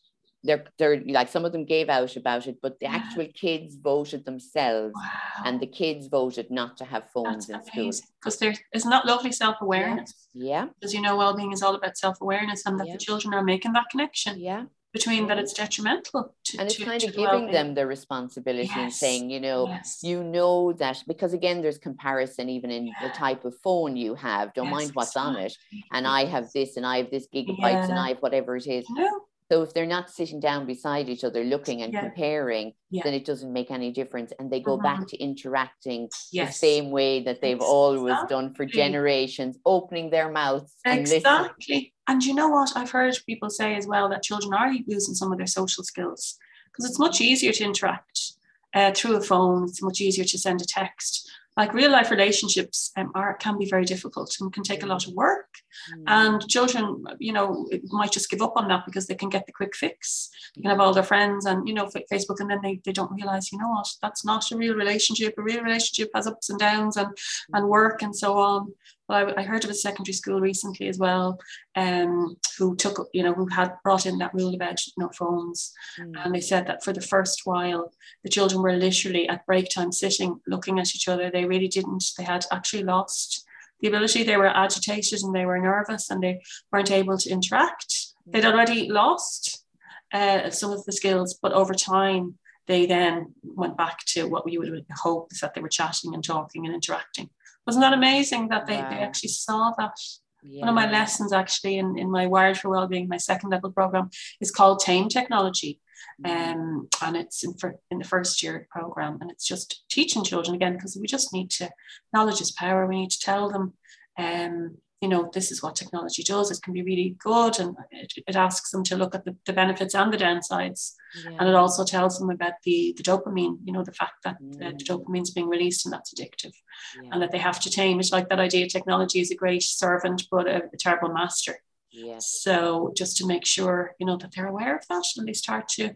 They're, 0.44 0.64
they're 0.78 1.02
like 1.06 1.28
some 1.28 1.44
of 1.44 1.50
them 1.50 1.64
gave 1.64 1.88
out 1.88 2.14
about 2.14 2.46
it, 2.46 2.58
but 2.62 2.78
the 2.78 2.86
yeah. 2.86 2.94
actual 2.94 3.26
kids 3.34 3.74
voted 3.74 4.24
themselves, 4.24 4.94
wow. 4.94 5.42
and 5.44 5.58
the 5.58 5.66
kids 5.66 6.06
voted 6.06 6.52
not 6.52 6.76
to 6.76 6.84
have 6.84 7.10
phones 7.12 7.48
That's 7.48 7.68
in 7.70 7.80
amazing. 7.80 7.92
school. 7.92 8.14
Because 8.22 8.38
there 8.38 8.54
isn't 8.72 8.90
that 8.90 9.06
lovely 9.06 9.32
self 9.32 9.56
awareness. 9.60 10.28
Yeah. 10.34 10.66
Because 10.78 10.94
you 10.94 11.00
know, 11.00 11.16
well 11.16 11.34
being 11.34 11.50
is 11.50 11.64
all 11.64 11.74
about 11.74 11.96
self 11.96 12.20
awareness, 12.20 12.64
and 12.64 12.78
that 12.78 12.86
the 12.86 12.96
children 12.96 13.34
are 13.34 13.42
making 13.42 13.72
that 13.72 13.86
connection. 13.90 14.38
Yeah 14.38 14.66
between 14.96 15.26
that 15.26 15.38
it's 15.38 15.52
mm. 15.52 15.56
detrimental 15.56 16.34
to, 16.44 16.58
and 16.58 16.66
it's 16.66 16.76
to, 16.76 16.84
kind 16.84 17.02
of 17.02 17.14
giving 17.14 17.50
them 17.50 17.74
the 17.74 17.86
responsibility 17.86 18.66
yes. 18.68 18.76
and 18.76 18.92
saying 18.92 19.30
you 19.30 19.40
know 19.40 19.68
yes. 19.68 20.00
you 20.02 20.22
know 20.22 20.72
that 20.72 21.02
because 21.06 21.32
again 21.32 21.60
there's 21.62 21.78
comparison 21.78 22.48
even 22.48 22.70
in 22.70 22.86
yeah. 22.86 22.92
the 23.02 23.10
type 23.10 23.44
of 23.44 23.54
phone 23.62 23.96
you 23.96 24.14
have 24.14 24.52
don't 24.54 24.66
yes, 24.66 24.74
mind 24.74 24.90
what's 24.94 25.10
exactly. 25.10 25.36
on 25.36 25.46
it 25.46 25.56
and 25.92 26.06
i 26.06 26.24
have 26.24 26.46
this 26.52 26.76
and 26.76 26.86
i 26.86 26.96
have 26.98 27.10
this 27.10 27.26
gigabytes 27.34 27.58
yeah. 27.60 27.90
and 27.90 27.98
i 27.98 28.08
have 28.08 28.18
whatever 28.18 28.56
it 28.56 28.66
is 28.66 28.86
no. 28.90 29.20
So 29.50 29.62
if 29.62 29.72
they're 29.72 29.86
not 29.86 30.10
sitting 30.10 30.40
down 30.40 30.66
beside 30.66 31.08
each 31.08 31.22
other, 31.22 31.44
looking 31.44 31.82
and 31.82 31.92
yeah. 31.92 32.00
comparing, 32.00 32.72
yeah. 32.90 33.04
then 33.04 33.14
it 33.14 33.24
doesn't 33.24 33.52
make 33.52 33.70
any 33.70 33.92
difference. 33.92 34.32
And 34.38 34.50
they 34.50 34.60
go 34.60 34.76
mm-hmm. 34.76 34.82
back 34.82 35.06
to 35.08 35.16
interacting 35.18 36.08
yes. 36.32 36.48
the 36.48 36.58
same 36.58 36.90
way 36.90 37.22
that 37.22 37.40
they've 37.40 37.56
exactly. 37.56 37.74
always 37.74 38.16
done 38.28 38.54
for 38.54 38.66
generations, 38.66 39.56
opening 39.64 40.10
their 40.10 40.30
mouths. 40.32 40.74
Exactly. 40.84 41.92
And, 42.08 42.16
and 42.16 42.24
you 42.24 42.34
know 42.34 42.48
what? 42.48 42.72
I've 42.74 42.90
heard 42.90 43.16
people 43.26 43.50
say 43.50 43.76
as 43.76 43.86
well 43.86 44.08
that 44.08 44.24
children 44.24 44.52
are 44.52 44.72
losing 44.86 45.14
some 45.14 45.30
of 45.30 45.38
their 45.38 45.46
social 45.46 45.84
skills 45.84 46.38
because 46.66 46.90
it's 46.90 46.98
much 46.98 47.20
easier 47.20 47.52
to 47.52 47.64
interact 47.64 48.32
uh, 48.74 48.92
through 48.92 49.16
a 49.16 49.20
phone. 49.20 49.64
It's 49.64 49.82
much 49.82 50.00
easier 50.00 50.24
to 50.24 50.38
send 50.38 50.60
a 50.60 50.66
text 50.66 51.30
like 51.56 51.72
real 51.72 51.90
life 51.90 52.10
relationships 52.10 52.92
um, 52.96 53.10
are 53.14 53.34
can 53.34 53.58
be 53.58 53.68
very 53.68 53.84
difficult 53.84 54.36
and 54.40 54.52
can 54.52 54.62
take 54.62 54.82
a 54.82 54.86
lot 54.86 55.06
of 55.06 55.14
work. 55.14 55.46
Mm. 55.92 56.04
and 56.06 56.48
children 56.48 57.04
you 57.18 57.32
know 57.32 57.68
might 57.88 58.10
just 58.10 58.30
give 58.30 58.40
up 58.40 58.54
on 58.56 58.66
that 58.68 58.86
because 58.86 59.06
they 59.06 59.14
can 59.14 59.28
get 59.28 59.46
the 59.46 59.52
quick 59.52 59.76
fix. 59.76 60.30
They 60.54 60.62
can 60.62 60.70
have 60.70 60.80
all 60.80 60.94
their 60.94 61.02
friends 61.02 61.46
and 61.46 61.68
you 61.68 61.74
know 61.74 61.86
facebook 62.12 62.40
and 62.40 62.50
then 62.50 62.60
they, 62.62 62.80
they 62.84 62.92
don't 62.92 63.12
realize 63.12 63.52
you 63.52 63.58
know 63.58 63.70
what? 63.70 63.88
That's 64.02 64.24
not 64.24 64.50
a 64.52 64.56
real 64.56 64.74
relationship. 64.74 65.34
A 65.38 65.42
real 65.42 65.62
relationship 65.62 66.10
has 66.14 66.26
ups 66.26 66.50
and 66.50 66.58
downs 66.58 66.96
and 66.96 67.16
and 67.52 67.68
work 67.68 68.02
and 68.02 68.14
so 68.14 68.38
on 68.38 68.72
well, 69.08 69.32
I, 69.36 69.40
I, 69.40 69.44
heard 69.44 69.64
of 69.64 69.70
a 69.70 69.74
secondary 69.74 70.12
school 70.12 70.40
recently 70.40 70.88
as 70.88 70.98
well, 70.98 71.38
um, 71.76 72.36
who 72.58 72.76
took, 72.76 73.08
you 73.12 73.22
know, 73.22 73.32
who 73.32 73.46
had 73.46 73.74
brought 73.82 74.06
in 74.06 74.18
that 74.18 74.34
rule 74.34 74.54
about 74.54 74.80
no 74.96 75.08
phones. 75.10 75.72
Mm. 75.98 76.24
And 76.24 76.34
they 76.34 76.40
said 76.40 76.66
that 76.66 76.82
for 76.82 76.92
the 76.92 77.00
first 77.00 77.42
while, 77.44 77.92
the 78.24 78.30
children 78.30 78.62
were 78.62 78.72
literally 78.72 79.28
at 79.28 79.46
break 79.46 79.68
time 79.68 79.92
sitting, 79.92 80.40
looking 80.46 80.78
at 80.78 80.94
each 80.94 81.08
other. 81.08 81.30
They 81.30 81.44
really 81.44 81.68
didn't, 81.68 82.04
they 82.18 82.24
had 82.24 82.46
actually 82.50 82.82
lost 82.82 83.46
the 83.80 83.88
ability. 83.88 84.24
They 84.24 84.36
were 84.36 84.46
agitated 84.46 85.22
and 85.22 85.34
they 85.34 85.46
were 85.46 85.58
nervous 85.58 86.10
and 86.10 86.22
they 86.22 86.42
weren't 86.72 86.90
able 86.90 87.18
to 87.18 87.30
interact. 87.30 87.92
Mm. 88.28 88.32
They'd 88.32 88.44
already 88.44 88.88
lost 88.90 89.64
uh, 90.12 90.50
some 90.50 90.72
of 90.72 90.84
the 90.84 90.92
skills, 90.92 91.38
but 91.40 91.52
over 91.52 91.74
time, 91.74 92.38
they 92.66 92.86
then 92.86 93.32
went 93.42 93.76
back 93.76 93.98
to 94.06 94.24
what 94.28 94.44
we 94.44 94.58
would 94.58 94.84
hope 94.96 95.28
is 95.30 95.40
that 95.40 95.54
they 95.54 95.60
were 95.60 95.68
chatting 95.68 96.14
and 96.14 96.24
talking 96.24 96.66
and 96.66 96.74
interacting. 96.74 97.30
Wasn't 97.66 97.82
that 97.82 97.92
amazing 97.92 98.48
that 98.48 98.66
they, 98.66 98.76
wow. 98.76 98.90
they 98.90 98.96
actually 98.96 99.30
saw 99.30 99.72
that? 99.78 99.96
Yeah. 100.42 100.60
One 100.60 100.68
of 100.68 100.74
my 100.76 100.90
lessons 100.90 101.32
actually 101.32 101.78
in, 101.78 101.98
in 101.98 102.10
my 102.10 102.26
Wired 102.26 102.58
for 102.58 102.68
Wellbeing, 102.68 103.08
my 103.08 103.16
second 103.16 103.50
level 103.50 103.72
program, 103.72 104.10
is 104.40 104.52
called 104.52 104.78
Tame 104.78 105.08
Technology. 105.08 105.80
Mm-hmm. 106.24 106.60
Um, 106.60 106.88
and 107.02 107.16
it's 107.16 107.42
in, 107.42 107.54
for, 107.54 107.76
in 107.90 107.98
the 107.98 108.04
first 108.04 108.42
year 108.42 108.68
program. 108.70 109.18
And 109.20 109.30
it's 109.30 109.46
just 109.46 109.84
teaching 109.90 110.22
children 110.22 110.54
again, 110.54 110.74
because 110.74 110.96
we 110.96 111.06
just 111.06 111.32
need 111.32 111.50
to, 111.52 111.70
knowledge 112.12 112.40
is 112.40 112.52
power. 112.52 112.86
We 112.86 113.00
need 113.00 113.10
to 113.10 113.20
tell 113.20 113.50
them 113.50 113.74
um, 114.16 114.78
you 115.00 115.08
know, 115.08 115.30
this 115.34 115.52
is 115.52 115.62
what 115.62 115.76
technology 115.76 116.22
does. 116.22 116.50
It 116.50 116.62
can 116.62 116.72
be 116.72 116.82
really 116.82 117.16
good 117.18 117.58
and 117.58 117.76
it, 117.90 118.14
it 118.26 118.34
asks 118.34 118.70
them 118.70 118.82
to 118.84 118.96
look 118.96 119.14
at 119.14 119.24
the, 119.24 119.36
the 119.44 119.52
benefits 119.52 119.94
and 119.94 120.12
the 120.12 120.16
downsides. 120.16 120.94
Yeah. 121.22 121.36
And 121.38 121.48
it 121.48 121.54
also 121.54 121.84
tells 121.84 122.18
them 122.18 122.30
about 122.30 122.54
the, 122.64 122.94
the 122.96 123.02
dopamine, 123.02 123.58
you 123.64 123.72
know, 123.72 123.84
the 123.84 123.92
fact 123.92 124.24
that 124.24 124.40
mm. 124.42 124.58
the 124.58 124.84
dopamine 124.84 125.22
is 125.22 125.32
being 125.32 125.48
released 125.48 125.84
and 125.84 125.92
that's 125.92 126.14
addictive 126.14 126.54
yeah. 127.02 127.10
and 127.12 127.20
that 127.20 127.30
they 127.30 127.38
have 127.38 127.60
to 127.60 127.70
tame. 127.70 128.00
It's 128.00 128.12
like 128.12 128.30
that 128.30 128.40
idea 128.40 128.68
technology 128.68 129.20
is 129.20 129.30
a 129.30 129.36
great 129.36 129.62
servant, 129.62 130.24
but 130.30 130.48
a, 130.48 130.62
a 130.72 130.76
terrible 130.78 131.12
master. 131.12 131.56
Yes. 131.90 132.40
So 132.42 132.92
just 132.96 133.18
to 133.18 133.26
make 133.26 133.44
sure, 133.44 133.94
you 133.98 134.06
know, 134.06 134.16
that 134.16 134.32
they're 134.34 134.48
aware 134.48 134.76
of 134.76 134.86
that 134.88 135.04
and 135.16 135.28
they 135.28 135.34
start 135.34 135.68
to 135.70 135.94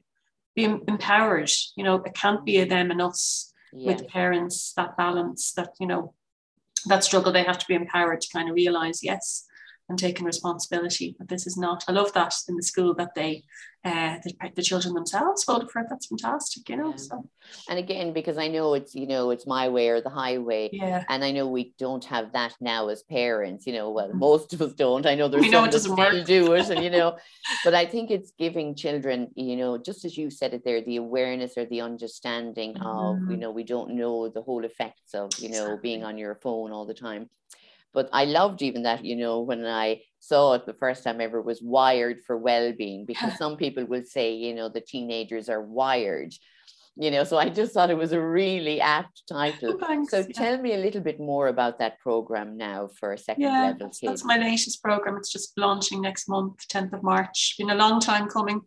be 0.55 0.65
empowered, 0.65 1.51
you 1.75 1.85
know, 1.85 1.97
it 1.97 2.15
can't 2.15 2.45
be 2.45 2.59
a 2.59 2.67
them 2.67 2.91
and 2.91 3.01
us 3.01 3.53
yeah. 3.73 3.93
with 3.93 4.09
parents, 4.09 4.73
that 4.77 4.97
balance 4.97 5.53
that, 5.53 5.71
you 5.81 5.87
know, 5.87 6.15
that 6.87 7.05
struggle, 7.05 7.33
they 7.33 7.45
have 7.45 7.59
to 7.59 7.67
be 7.67 7.75
empowered 7.75 8.21
to 8.21 8.33
kind 8.33 8.49
of 8.49 8.55
realize, 8.55 9.03
yes, 9.03 9.45
and 9.91 9.99
taking 9.99 10.25
responsibility. 10.25 11.17
But 11.19 11.29
this 11.29 11.47
is 11.47 11.57
not. 11.57 11.85
I 11.89 11.93
love 11.93 12.13
that 12.15 12.33
in 12.49 12.57
the 12.57 12.63
school 12.63 12.95
that 12.95 13.15
they, 13.15 13.43
uh, 13.85 14.17
the, 14.25 14.33
the 14.55 14.63
children 14.63 14.95
themselves 14.95 15.45
voted 15.45 15.71
for 15.71 15.81
it. 15.81 15.89
That's 15.91 16.07
fantastic, 16.07 16.69
you 16.69 16.77
know. 16.77 16.91
Yeah. 16.91 16.97
So, 16.97 17.29
and 17.69 17.79
again, 17.79 18.13
because 18.13 18.39
I 18.39 18.49
know 18.49 18.75
it's 18.75 18.95
you 18.95 19.07
know 19.07 19.31
it's 19.31 19.47
my 19.47 19.69
way 19.69 19.89
or 19.89 20.01
the 20.01 20.11
highway. 20.11 20.71
Yeah. 20.73 21.05
And 21.09 21.25
I 21.25 21.33
know 21.33 21.49
we 21.49 21.75
don't 21.79 22.05
have 22.05 22.33
that 22.33 22.55
now 22.61 22.89
as 22.89 23.03
parents. 23.03 23.67
You 23.67 23.73
know, 23.75 23.91
well, 23.91 24.09
mm-hmm. 24.09 24.19
most 24.19 24.53
of 24.55 24.63
us 24.63 24.73
don't. 24.75 25.07
I 25.07 25.17
know 25.17 25.29
there's 25.29 25.43
we 25.43 25.51
know 25.51 25.65
it 25.65 25.73
doesn't 25.73 25.97
work. 25.97 26.25
do 26.25 26.53
it, 26.55 26.71
and 26.71 26.83
you 26.85 26.91
know, 26.99 27.17
but 27.65 27.75
I 27.75 27.85
think 27.85 28.11
it's 28.11 28.33
giving 28.39 28.77
children, 28.77 29.29
you 29.35 29.57
know, 29.57 29.77
just 29.77 30.05
as 30.05 30.17
you 30.17 30.31
said 30.31 30.55
it 30.55 30.65
there, 30.65 30.81
the 30.83 30.97
awareness 30.97 31.55
or 31.57 31.67
the 31.67 31.81
understanding 31.81 32.75
mm-hmm. 32.75 32.87
of, 32.87 33.31
you 33.31 33.37
know, 33.37 33.51
we 33.51 33.65
don't 33.65 33.91
know 33.91 34.29
the 34.29 34.43
whole 34.43 34.65
effects 34.65 35.15
of, 35.15 35.31
you 35.39 35.49
know, 35.49 35.65
exactly. 35.65 35.79
being 35.83 36.05
on 36.05 36.17
your 36.17 36.37
phone 36.37 36.71
all 36.71 36.87
the 36.87 36.95
time. 36.95 37.29
But 37.93 38.09
I 38.13 38.25
loved 38.25 38.63
even 38.63 38.85
that, 38.85 39.05
you 39.05 39.17
know, 39.17 39.41
when 39.41 39.65
I 39.67 40.03
saw 40.21 40.55
it 40.55 40.67
the 40.67 40.75
first 40.75 41.03
time 41.03 41.21
ever 41.21 41.41
was 41.43 41.63
wired 41.63 42.19
for 42.27 42.37
well-being 42.37 43.05
because 43.07 43.37
some 43.39 43.57
people 43.57 43.85
will 43.85 44.05
say, 44.05 44.35
you 44.35 44.55
know, 44.55 44.69
the 44.69 44.81
teenagers 44.81 45.49
are 45.49 45.63
wired 45.63 46.33
you 47.01 47.11
know 47.11 47.25
so 47.25 47.39
i 47.39 47.49
just 47.49 47.73
thought 47.73 47.91
it 47.91 47.97
was 47.97 48.13
a 48.13 48.21
really 48.21 48.81
apt 48.81 49.23
title. 49.27 49.73
Oh, 49.75 49.87
thanks, 49.87 50.11
so 50.11 50.19
yeah. 50.19 50.27
tell 50.35 50.59
me 50.59 50.75
a 50.75 50.77
little 50.77 51.01
bit 51.01 51.19
more 51.19 51.49
about 51.49 51.79
that 51.79 51.99
program 51.99 52.57
now 52.57 52.91
for 52.99 53.13
a 53.13 53.19
second 53.19 53.45
yeah, 53.45 53.69
level 53.69 53.89
kids 53.89 54.01
that's 54.03 54.25
my 54.25 54.37
latest 54.37 54.83
program. 54.83 55.17
It's 55.17 55.33
just 55.33 55.57
launching 55.57 56.03
next 56.03 56.29
month 56.29 56.67
10th 56.69 56.93
of 56.93 57.03
march. 57.03 57.55
Been 57.59 57.71
a 57.71 57.75
long 57.75 58.01
time 58.01 58.29
coming. 58.29 58.61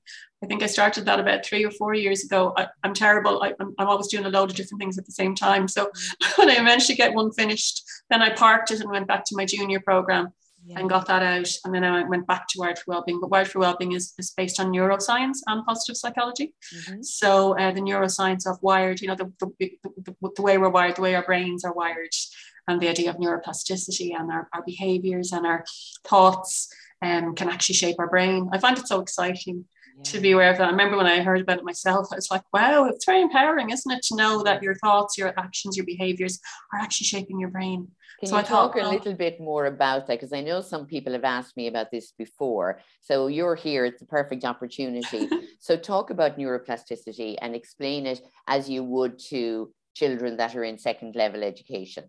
I 0.44 0.48
think 0.48 0.64
i 0.64 0.66
started 0.66 1.06
that 1.06 1.20
about 1.20 1.46
three 1.46 1.64
or 1.64 1.72
four 1.72 1.94
years 1.94 2.24
ago. 2.24 2.54
I, 2.58 2.68
am 2.84 2.94
terrible. 2.94 3.42
I, 3.44 3.54
am 3.60 3.74
always 3.78 4.08
doing 4.08 4.26
a 4.26 4.30
load 4.30 4.50
of 4.50 4.56
different 4.56 4.82
things 4.82 4.98
at 4.98 5.06
the 5.06 5.12
same 5.12 5.36
time. 5.36 5.68
So 5.68 5.92
when 6.36 6.50
i 6.50 6.56
eventually 6.56 6.96
get 6.96 7.14
one 7.14 7.32
finished 7.32 7.84
then 8.10 8.22
i 8.22 8.30
parked 8.30 8.72
it 8.72 8.82
and 8.82 8.90
went 8.90 9.08
back 9.08 9.26
to 9.26 9.36
my 9.36 9.46
junior 9.46 9.80
program 9.80 10.34
yeah. 10.66 10.80
and 10.80 10.90
got 10.90 11.08
that 11.08 11.24
out. 11.24 11.50
And 11.66 11.74
then 11.74 11.84
I 11.84 12.04
went 12.04 12.28
back 12.28 12.48
to 12.50 12.60
Wired 12.60 12.80
for 12.80 12.92
Wellbeing. 12.92 13.20
But 13.20 13.30
Wired 13.30 13.50
for 13.50 13.60
Wellbeing 13.60 13.94
is, 13.94 14.14
is 14.18 14.32
based 14.32 14.60
on 14.60 14.72
neuroscience 14.72 15.40
and 15.48 15.66
positive 15.66 15.98
psychology. 15.98 16.54
Mm-hmm. 16.76 17.02
So 17.02 17.58
uh, 17.58 17.72
the 17.72 17.82
neuroscience 17.82 18.50
of 18.50 18.62
wired, 18.62 19.02
you 19.02 19.08
know, 19.08 19.16
the, 19.16 19.32
the, 19.40 19.72
the, 20.06 20.32
the, 20.36 20.42
way 20.42 20.58
we're 20.58 20.70
wired, 20.70 20.96
the 20.96 21.02
way 21.02 21.16
our 21.16 21.26
brains 21.26 21.64
are 21.66 21.74
wired, 21.74 22.14
and 22.68 22.80
the 22.80 22.90
idea 22.90 23.10
of 23.10 23.18
neuroplasticity 23.18 24.18
and 24.18 24.32
our, 24.32 24.48
our 24.54 24.64
behaviors 24.66 25.32
and 25.32 25.46
our 25.46 25.66
thoughts 26.06 26.70
um, 27.02 27.36
can 27.36 27.50
actually 27.50 27.76
shape 27.76 27.98
our 28.00 28.10
brain. 28.10 28.50
I 28.54 28.58
find 28.58 28.78
it 28.78 28.88
so 28.88 29.02
exciting. 29.02 29.66
Yeah. 29.96 30.04
To 30.06 30.20
be 30.22 30.32
aware 30.32 30.50
of 30.50 30.58
that. 30.58 30.70
I 30.70 30.72
remember 30.72 30.98
when 30.98 31.06
I 31.06 31.22
heard 31.22 31.42
about 31.42 31.60
it 31.60 31.64
myself, 31.64 32.08
I 32.12 32.16
was 32.16 32.32
like, 32.32 32.42
wow, 32.52 32.86
it's 32.86 33.06
very 33.06 33.22
empowering, 33.22 33.70
isn't 33.70 33.92
it? 33.92 34.02
To 34.06 34.16
know 34.16 34.42
that 34.42 34.64
your 34.64 34.74
thoughts, 34.74 35.20
your 35.20 35.32
actions, 35.38 35.78
your 35.78 35.86
behaviors 35.86 36.40
are 36.74 36.80
actually 36.80 37.06
shaping 37.06 37.40
your 37.40 37.50
brain. 37.50 37.90
Can 38.24 38.30
so 38.30 38.36
you 38.38 38.40
I 38.40 38.44
talk 38.44 38.76
thought, 38.76 38.86
a 38.86 38.90
little 38.90 39.16
bit 39.16 39.42
more 39.42 39.66
about 39.66 40.08
that? 40.08 40.14
Because 40.14 40.32
I 40.32 40.40
know 40.40 40.62
some 40.62 40.86
people 40.86 41.12
have 41.12 41.26
asked 41.26 41.58
me 41.58 41.68
about 41.68 41.92
this 41.92 42.14
before. 42.18 42.80
So 43.02 43.28
you're 43.28 43.56
here, 43.56 43.84
it's 43.84 44.02
a 44.02 44.06
perfect 44.06 44.46
opportunity. 44.46 45.28
so 45.60 45.76
talk 45.76 46.10
about 46.10 46.38
neuroplasticity 46.38 47.36
and 47.42 47.54
explain 47.54 48.06
it 48.06 48.22
as 48.48 48.70
you 48.70 48.82
would 48.86 49.20
to 49.28 49.74
children 49.94 50.38
that 50.38 50.56
are 50.56 50.64
in 50.64 50.78
second 50.78 51.18
level 51.18 51.44
education. 51.44 52.06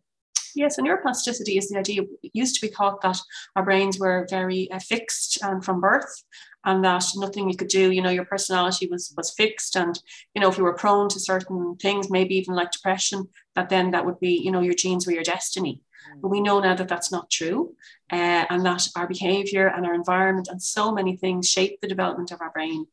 Yes, 0.55 0.79
and 0.79 0.87
neuroplasticity 0.87 1.59
is 1.59 1.69
the 1.69 1.81
idea. 1.81 2.03
It 2.23 2.31
used 2.33 2.55
to 2.55 2.65
be 2.65 2.73
thought 2.73 3.01
that 3.01 3.19
our 3.57 3.65
brains 3.65 3.99
were 3.99 4.25
very 4.31 4.71
uh, 4.71 4.79
fixed 4.79 5.43
and 5.43 5.55
um, 5.55 5.61
from 5.63 5.81
birth, 5.81 6.23
and 6.65 6.85
that 6.85 7.05
nothing 7.17 7.51
you 7.51 7.57
could 7.57 7.67
do. 7.67 7.91
You 7.91 8.03
know, 8.03 8.11
your 8.11 8.25
personality 8.25 8.87
was 8.87 9.13
was 9.17 9.35
fixed, 9.35 9.75
and 9.75 9.99
you 10.33 10.41
know, 10.41 10.49
if 10.49 10.57
you 10.57 10.63
were 10.63 10.75
prone 10.75 11.09
to 11.09 11.19
certain 11.19 11.75
things, 11.83 12.09
maybe 12.09 12.37
even 12.37 12.55
like 12.55 12.71
depression, 12.71 13.31
that 13.57 13.69
then 13.69 13.91
that 13.91 14.07
would 14.07 14.21
be, 14.21 14.41
you 14.45 14.53
know, 14.53 14.61
your 14.61 14.75
genes 14.75 15.09
were 15.09 15.13
your 15.13 15.25
destiny. 15.25 15.81
But 16.21 16.29
we 16.29 16.41
know 16.41 16.61
now 16.61 16.75
that 16.75 16.89
that's 16.89 17.13
not 17.13 17.31
true, 17.31 17.75
uh, 18.13 18.45
and 18.51 18.65
that 18.65 18.89
our 18.97 19.07
behavior 19.07 19.69
and 19.69 19.87
our 19.87 19.95
environment 19.95 20.49
and 20.51 20.63
so 20.63 20.93
many 20.93 21.17
things 21.17 21.49
shape 21.49 21.81
the 21.81 21.89
development 21.89 22.31
of 22.33 22.41
our 22.41 22.51
brain, 22.51 22.87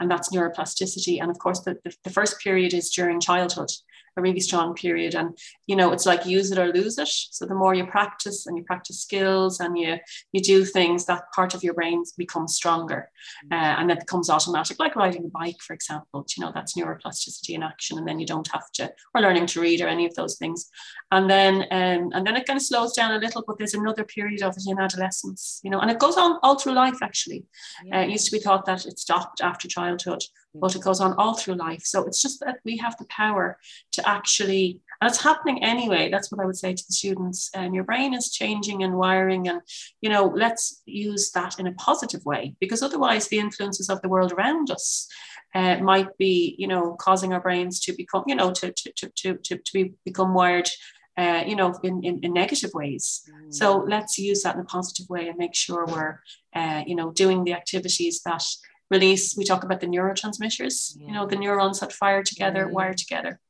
and 0.00 0.10
that's 0.10 0.30
neuroplasticity. 0.30 1.20
And 1.20 1.30
of 1.30 1.38
course, 1.38 1.60
the, 1.60 1.78
the, 1.84 1.94
the 2.04 2.10
first 2.10 2.40
period 2.40 2.74
is 2.74 2.90
during 2.90 3.20
childhood 3.20 3.70
a 4.16 4.22
really 4.22 4.40
strong 4.40 4.74
period. 4.74 5.14
And 5.14 5.36
you 5.66 5.76
know, 5.76 5.92
it's 5.92 6.06
like 6.06 6.26
use 6.26 6.50
it 6.50 6.58
or 6.58 6.72
lose 6.72 6.98
it. 6.98 7.08
So 7.08 7.46
the 7.46 7.54
more 7.54 7.74
you 7.74 7.86
practice 7.86 8.46
and 8.46 8.56
you 8.56 8.64
practice 8.64 9.00
skills 9.00 9.60
and 9.60 9.78
you 9.78 9.98
you 10.32 10.40
do 10.40 10.64
things, 10.64 11.06
that 11.06 11.32
part 11.34 11.54
of 11.54 11.62
your 11.62 11.74
brain 11.74 12.02
becomes 12.16 12.54
stronger, 12.54 13.10
uh, 13.50 13.54
and 13.54 13.90
that 13.90 14.00
becomes 14.00 14.30
automatic, 14.30 14.78
like 14.78 14.96
riding 14.96 15.24
a 15.24 15.28
bike, 15.28 15.60
for 15.60 15.74
example. 15.74 16.24
You 16.36 16.44
know, 16.44 16.52
that's 16.54 16.76
neuroplasticity 16.76 17.50
in 17.50 17.62
action, 17.62 17.98
and 17.98 18.06
then 18.06 18.18
you 18.18 18.26
don't 18.26 18.50
have 18.52 18.70
to, 18.74 18.92
or 19.14 19.20
learning 19.20 19.46
to 19.46 19.60
read 19.60 19.80
or 19.80 19.88
any 19.88 20.06
of 20.06 20.14
those 20.14 20.36
things. 20.36 20.68
And 21.10 21.28
then 21.28 21.62
um, 21.70 22.10
and 22.12 22.26
then 22.26 22.36
it 22.36 22.46
kind 22.46 22.56
of 22.56 22.62
slows 22.62 22.92
down 22.92 23.12
a 23.12 23.18
little, 23.18 23.44
but 23.46 23.58
there's 23.58 23.74
another 23.74 24.04
period 24.04 24.42
of 24.42 24.56
it 24.56 24.64
in 24.66 24.78
adolescence. 24.78 25.60
You 25.62 25.70
know, 25.70 25.80
and 25.80 25.90
it 25.90 25.98
goes 25.98 26.16
on 26.16 26.38
all 26.42 26.58
through 26.58 26.74
life. 26.74 26.98
Actually, 27.02 27.44
yeah. 27.84 28.00
uh, 28.00 28.02
it 28.02 28.10
used 28.10 28.26
to 28.26 28.32
be 28.32 28.42
thought 28.42 28.66
that 28.66 28.86
it 28.86 28.98
stopped 28.98 29.40
after 29.40 29.68
childhood 29.68 30.22
but 30.54 30.76
it 30.76 30.82
goes 30.82 31.00
on 31.00 31.14
all 31.14 31.34
through 31.34 31.54
life. 31.54 31.82
So 31.84 32.04
it's 32.04 32.22
just 32.22 32.40
that 32.40 32.58
we 32.64 32.76
have 32.78 32.96
the 32.96 33.06
power 33.06 33.58
to 33.92 34.08
actually, 34.08 34.80
and 35.00 35.10
it's 35.10 35.22
happening 35.22 35.62
anyway. 35.62 36.10
That's 36.10 36.30
what 36.30 36.40
I 36.40 36.46
would 36.46 36.56
say 36.56 36.74
to 36.74 36.84
the 36.86 36.92
students. 36.92 37.50
And 37.54 37.68
um, 37.68 37.74
your 37.74 37.84
brain 37.84 38.14
is 38.14 38.32
changing 38.32 38.82
and 38.82 38.96
wiring, 38.96 39.48
and 39.48 39.60
you 40.00 40.10
know, 40.10 40.26
let's 40.26 40.82
use 40.86 41.30
that 41.32 41.58
in 41.58 41.66
a 41.66 41.72
positive 41.74 42.24
way 42.24 42.54
because 42.60 42.82
otherwise, 42.82 43.28
the 43.28 43.38
influences 43.38 43.88
of 43.88 44.00
the 44.02 44.08
world 44.08 44.32
around 44.32 44.70
us. 44.70 45.08
Uh, 45.56 45.76
might 45.78 46.08
be, 46.18 46.56
you 46.58 46.66
know, 46.66 46.96
causing 46.98 47.32
our 47.32 47.38
brains 47.40 47.78
to 47.78 47.92
become, 47.92 48.24
you 48.26 48.34
know, 48.34 48.50
to 48.50 48.72
to 48.72 48.92
to 48.96 49.08
to 49.14 49.34
to, 49.36 49.56
to 49.56 49.72
be 49.72 49.92
become 50.04 50.34
wired 50.34 50.68
uh, 51.16 51.44
you 51.46 51.54
know, 51.56 51.72
in, 51.82 52.02
in, 52.02 52.20
in 52.22 52.32
negative 52.32 52.70
ways. 52.74 53.22
Mm. 53.30 53.54
So 53.54 53.84
let's 53.88 54.18
use 54.18 54.42
that 54.42 54.56
in 54.56 54.60
a 54.60 54.64
positive 54.64 55.08
way 55.08 55.28
and 55.28 55.38
make 55.38 55.54
sure 55.54 55.86
we're, 55.86 56.20
uh, 56.54 56.82
you 56.86 56.96
know, 56.96 57.12
doing 57.12 57.44
the 57.44 57.52
activities 57.52 58.20
that 58.22 58.42
release, 58.90 59.36
we 59.36 59.44
talk 59.44 59.64
about 59.64 59.80
the 59.80 59.86
neurotransmitters, 59.86 60.96
yeah. 60.96 61.06
you 61.06 61.12
know, 61.12 61.26
the 61.26 61.36
neurons 61.36 61.80
that 61.80 61.92
fire 61.92 62.22
together, 62.22 62.64
mm-hmm. 62.64 62.74
wire 62.74 62.94
together. 62.94 63.40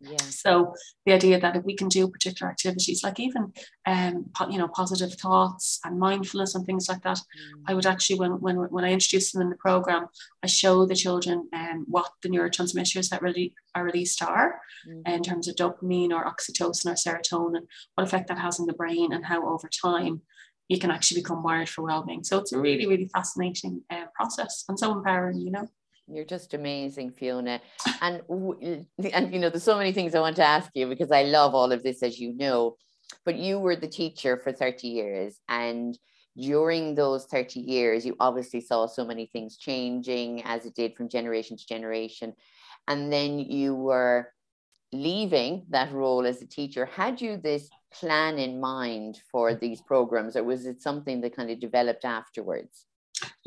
Yeah. 0.00 0.16
So 0.16 0.74
the 1.04 1.12
idea 1.12 1.38
that 1.38 1.56
if 1.56 1.64
we 1.64 1.76
can 1.76 1.88
do 1.88 2.08
particular 2.08 2.50
activities, 2.50 3.04
like 3.04 3.20
even 3.20 3.52
um, 3.86 4.30
you 4.50 4.56
know, 4.56 4.68
positive 4.68 5.12
thoughts 5.12 5.78
and 5.84 5.98
mindfulness 5.98 6.54
and 6.54 6.64
things 6.64 6.88
like 6.88 7.02
that, 7.02 7.18
mm. 7.18 7.62
I 7.68 7.74
would 7.74 7.84
actually 7.84 8.18
when 8.18 8.40
when 8.40 8.56
when 8.56 8.84
I 8.84 8.92
introduce 8.92 9.32
them 9.32 9.42
in 9.42 9.50
the 9.50 9.56
program, 9.56 10.06
I 10.42 10.46
show 10.46 10.86
the 10.86 10.94
children 10.94 11.48
um, 11.52 11.84
what 11.86 12.12
the 12.22 12.30
neurotransmitters 12.30 13.10
that 13.10 13.20
really 13.20 13.54
are 13.74 13.84
released 13.84 14.22
are 14.22 14.60
mm. 14.88 15.06
in 15.06 15.22
terms 15.22 15.48
of 15.48 15.56
dopamine 15.56 16.12
or 16.12 16.24
oxytocin 16.24 16.86
or 16.86 16.94
serotonin, 16.94 17.66
what 17.94 18.04
effect 18.04 18.28
that 18.28 18.38
has 18.38 18.58
on 18.58 18.66
the 18.66 18.72
brain, 18.72 19.12
and 19.12 19.26
how 19.26 19.46
over 19.46 19.68
time 19.68 20.22
you 20.70 20.78
can 20.78 20.92
actually 20.92 21.20
become 21.20 21.42
wired 21.42 21.68
for 21.68 21.82
well-being. 21.82 22.22
So 22.22 22.38
it's 22.38 22.52
a 22.52 22.58
really, 22.58 22.86
really 22.86 23.10
fascinating 23.12 23.82
uh, 23.90 24.04
process 24.14 24.64
and 24.68 24.78
so 24.78 24.92
empowering, 24.92 25.40
you 25.40 25.50
know. 25.50 25.68
You're 26.06 26.24
just 26.24 26.54
amazing, 26.54 27.10
Fiona. 27.10 27.60
And 28.00 28.22
and 28.30 29.34
you 29.34 29.40
know, 29.40 29.50
there's 29.50 29.64
so 29.64 29.76
many 29.76 29.92
things 29.92 30.14
I 30.14 30.20
want 30.20 30.36
to 30.36 30.44
ask 30.44 30.70
you 30.74 30.86
because 30.86 31.10
I 31.10 31.24
love 31.24 31.56
all 31.56 31.72
of 31.72 31.82
this, 31.82 32.04
as 32.04 32.20
you 32.20 32.36
know. 32.36 32.76
But 33.24 33.36
you 33.36 33.58
were 33.58 33.74
the 33.74 33.88
teacher 33.88 34.36
for 34.36 34.52
30 34.52 34.86
years, 34.86 35.40
and 35.48 35.98
during 36.36 36.94
those 36.94 37.26
30 37.26 37.58
years, 37.58 38.06
you 38.06 38.14
obviously 38.20 38.60
saw 38.60 38.86
so 38.86 39.04
many 39.04 39.26
things 39.26 39.56
changing 39.56 40.44
as 40.44 40.66
it 40.66 40.76
did 40.76 40.94
from 40.94 41.08
generation 41.08 41.56
to 41.56 41.66
generation. 41.66 42.32
And 42.86 43.12
then 43.12 43.40
you 43.40 43.74
were 43.74 44.32
leaving 44.92 45.66
that 45.70 45.92
role 45.92 46.26
as 46.26 46.42
a 46.42 46.46
teacher. 46.46 46.86
Had 46.86 47.20
you 47.20 47.36
this 47.36 47.70
plan 47.92 48.38
in 48.38 48.60
mind 48.60 49.20
for 49.30 49.54
these 49.54 49.80
programs, 49.80 50.36
or 50.36 50.44
was 50.44 50.66
it 50.66 50.82
something 50.82 51.20
that 51.20 51.36
kind 51.36 51.50
of 51.50 51.60
developed 51.60 52.04
afterwards? 52.04 52.86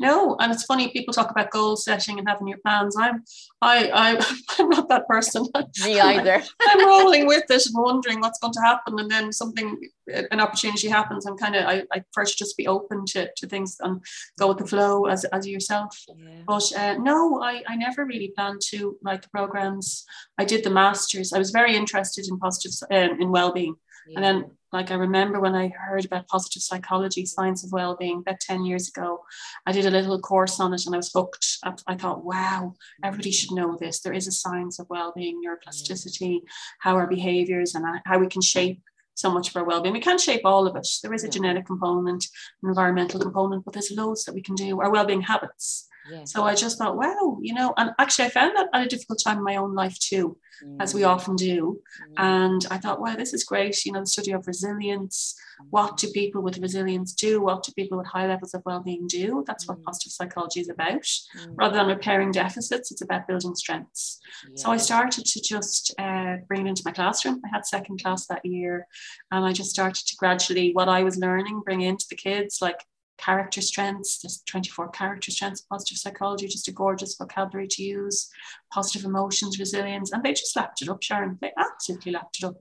No, 0.00 0.36
and 0.40 0.52
it's 0.52 0.64
funny 0.64 0.88
people 0.88 1.14
talk 1.14 1.30
about 1.30 1.50
goal 1.50 1.76
setting 1.76 2.18
and 2.18 2.28
having 2.28 2.48
your 2.48 2.58
plans. 2.58 2.96
I'm, 2.98 3.22
I, 3.62 3.90
I, 3.94 4.36
I'm 4.58 4.68
not 4.68 4.88
that 4.88 5.06
person. 5.06 5.46
Me 5.84 6.00
either. 6.00 6.42
I'm 6.62 6.86
rolling 6.86 7.26
with 7.26 7.44
it 7.48 7.66
and 7.66 7.74
wondering 7.76 8.20
what's 8.20 8.38
going 8.40 8.52
to 8.54 8.60
happen, 8.60 8.98
and 8.98 9.10
then 9.10 9.32
something, 9.32 9.78
an 10.08 10.40
opportunity 10.40 10.88
happens. 10.88 11.26
I'm 11.26 11.36
kind 11.36 11.54
of, 11.54 11.64
I, 11.66 11.84
I 11.92 12.02
first 12.12 12.38
just 12.38 12.56
be 12.56 12.66
open 12.66 13.04
to, 13.06 13.30
to 13.36 13.46
things 13.46 13.76
and 13.80 14.02
go 14.38 14.48
with 14.48 14.58
the 14.58 14.66
flow 14.66 15.06
as, 15.06 15.24
as 15.26 15.46
yourself. 15.46 15.96
Yeah. 16.08 16.42
But 16.46 16.72
uh, 16.76 16.94
no, 16.94 17.40
I, 17.40 17.62
I 17.68 17.76
never 17.76 18.04
really 18.04 18.32
planned 18.34 18.62
to 18.70 18.96
write 19.02 19.22
the 19.22 19.28
programs. 19.28 20.04
I 20.38 20.44
did 20.44 20.64
the 20.64 20.70
masters. 20.70 21.32
I 21.32 21.38
was 21.38 21.50
very 21.50 21.76
interested 21.76 22.26
in 22.28 22.38
positive, 22.38 22.72
um, 22.90 23.20
in 23.20 23.30
well-being, 23.30 23.76
yeah. 24.08 24.16
and 24.16 24.24
then 24.24 24.50
like 24.74 24.90
I 24.90 24.96
remember 24.96 25.40
when 25.40 25.54
I 25.54 25.68
heard 25.68 26.04
about 26.04 26.26
positive 26.26 26.60
psychology, 26.60 27.24
science 27.24 27.64
of 27.64 27.70
well-being, 27.70 28.18
about 28.18 28.40
10 28.40 28.64
years 28.64 28.88
ago, 28.88 29.24
I 29.64 29.72
did 29.72 29.86
a 29.86 29.90
little 29.90 30.20
course 30.20 30.58
on 30.58 30.74
it 30.74 30.84
and 30.84 30.94
I 30.94 30.98
was 30.98 31.12
hooked. 31.14 31.58
I 31.86 31.94
thought, 31.94 32.24
wow, 32.24 32.74
everybody 33.02 33.30
should 33.30 33.52
know 33.52 33.76
this. 33.78 34.00
There 34.00 34.12
is 34.12 34.26
a 34.26 34.32
science 34.32 34.80
of 34.80 34.90
well-being, 34.90 35.40
neuroplasticity, 35.40 36.40
how 36.80 36.96
our 36.96 37.06
behaviors 37.06 37.76
and 37.76 37.86
how 38.04 38.18
we 38.18 38.26
can 38.26 38.42
shape 38.42 38.82
so 39.14 39.30
much 39.30 39.48
of 39.48 39.56
our 39.56 39.64
well-being. 39.64 39.94
We 39.94 40.00
can't 40.00 40.20
shape 40.20 40.42
all 40.44 40.66
of 40.66 40.74
it. 40.74 40.88
There 41.04 41.14
is 41.14 41.22
a 41.22 41.28
genetic 41.28 41.66
component, 41.66 42.26
an 42.62 42.68
environmental 42.68 43.20
component, 43.20 43.64
but 43.64 43.74
there's 43.74 43.92
loads 43.92 44.24
that 44.24 44.34
we 44.34 44.42
can 44.42 44.56
do. 44.56 44.80
Our 44.80 44.90
well-being 44.90 45.22
habits. 45.22 45.88
So 46.24 46.44
I 46.44 46.54
just 46.54 46.78
thought, 46.78 46.96
wow, 46.96 47.38
you 47.40 47.54
know, 47.54 47.72
and 47.76 47.90
actually 47.98 48.26
I 48.26 48.30
found 48.30 48.56
that 48.56 48.68
at 48.72 48.86
a 48.86 48.88
difficult 48.88 49.20
time 49.24 49.38
in 49.38 49.44
my 49.44 49.56
own 49.56 49.74
life 49.74 49.98
too, 49.98 50.36
mm. 50.62 50.76
as 50.80 50.94
we 50.94 51.02
mm. 51.02 51.08
often 51.08 51.34
do. 51.36 51.80
Mm. 52.10 52.14
And 52.16 52.66
I 52.70 52.78
thought, 52.78 53.00
wow, 53.00 53.16
this 53.16 53.32
is 53.32 53.44
great. 53.44 53.84
You 53.84 53.92
know, 53.92 54.00
the 54.00 54.06
study 54.06 54.32
of 54.32 54.46
resilience. 54.46 55.34
What 55.70 55.96
do 55.96 56.10
people 56.10 56.42
with 56.42 56.58
resilience 56.58 57.14
do? 57.14 57.40
What 57.40 57.62
do 57.62 57.72
people 57.72 57.96
with 57.96 58.08
high 58.08 58.26
levels 58.26 58.54
of 58.54 58.62
well-being 58.66 59.06
do? 59.06 59.44
That's 59.46 59.66
what 59.66 59.78
mm. 59.78 59.84
positive 59.84 60.12
psychology 60.12 60.60
is 60.60 60.68
about. 60.68 61.02
Mm. 61.02 61.54
Rather 61.56 61.76
than 61.76 61.86
repairing 61.86 62.32
deficits, 62.32 62.90
it's 62.92 63.02
about 63.02 63.26
building 63.26 63.54
strengths. 63.54 64.20
Yeah. 64.48 64.56
So 64.56 64.70
I 64.72 64.76
started 64.76 65.24
to 65.24 65.40
just 65.40 65.94
uh, 65.98 66.36
bring 66.48 66.66
it 66.66 66.70
into 66.70 66.82
my 66.84 66.92
classroom. 66.92 67.40
I 67.44 67.48
had 67.48 67.66
second 67.66 68.02
class 68.02 68.26
that 68.26 68.44
year, 68.44 68.86
and 69.30 69.44
I 69.44 69.52
just 69.52 69.70
started 69.70 70.06
to 70.06 70.16
gradually 70.16 70.72
what 70.72 70.88
I 70.88 71.02
was 71.02 71.16
learning 71.16 71.62
bring 71.64 71.80
into 71.80 72.06
the 72.10 72.16
kids, 72.16 72.58
like 72.60 72.80
character 73.18 73.60
strengths. 73.60 74.18
There's 74.18 74.42
24 74.46 74.88
character 74.90 75.30
strengths, 75.30 75.62
positive 75.62 75.98
psychology, 75.98 76.48
just 76.48 76.68
a 76.68 76.72
gorgeous 76.72 77.16
vocabulary 77.16 77.68
to 77.68 77.82
use, 77.82 78.28
positive 78.72 79.04
emotions, 79.04 79.58
resilience. 79.58 80.12
And 80.12 80.22
they 80.22 80.32
just 80.32 80.56
lapped 80.56 80.82
it 80.82 80.88
up, 80.88 81.02
Sharon. 81.02 81.38
They 81.40 81.52
absolutely 81.58 82.12
lapped 82.12 82.38
it 82.42 82.46
up. 82.46 82.56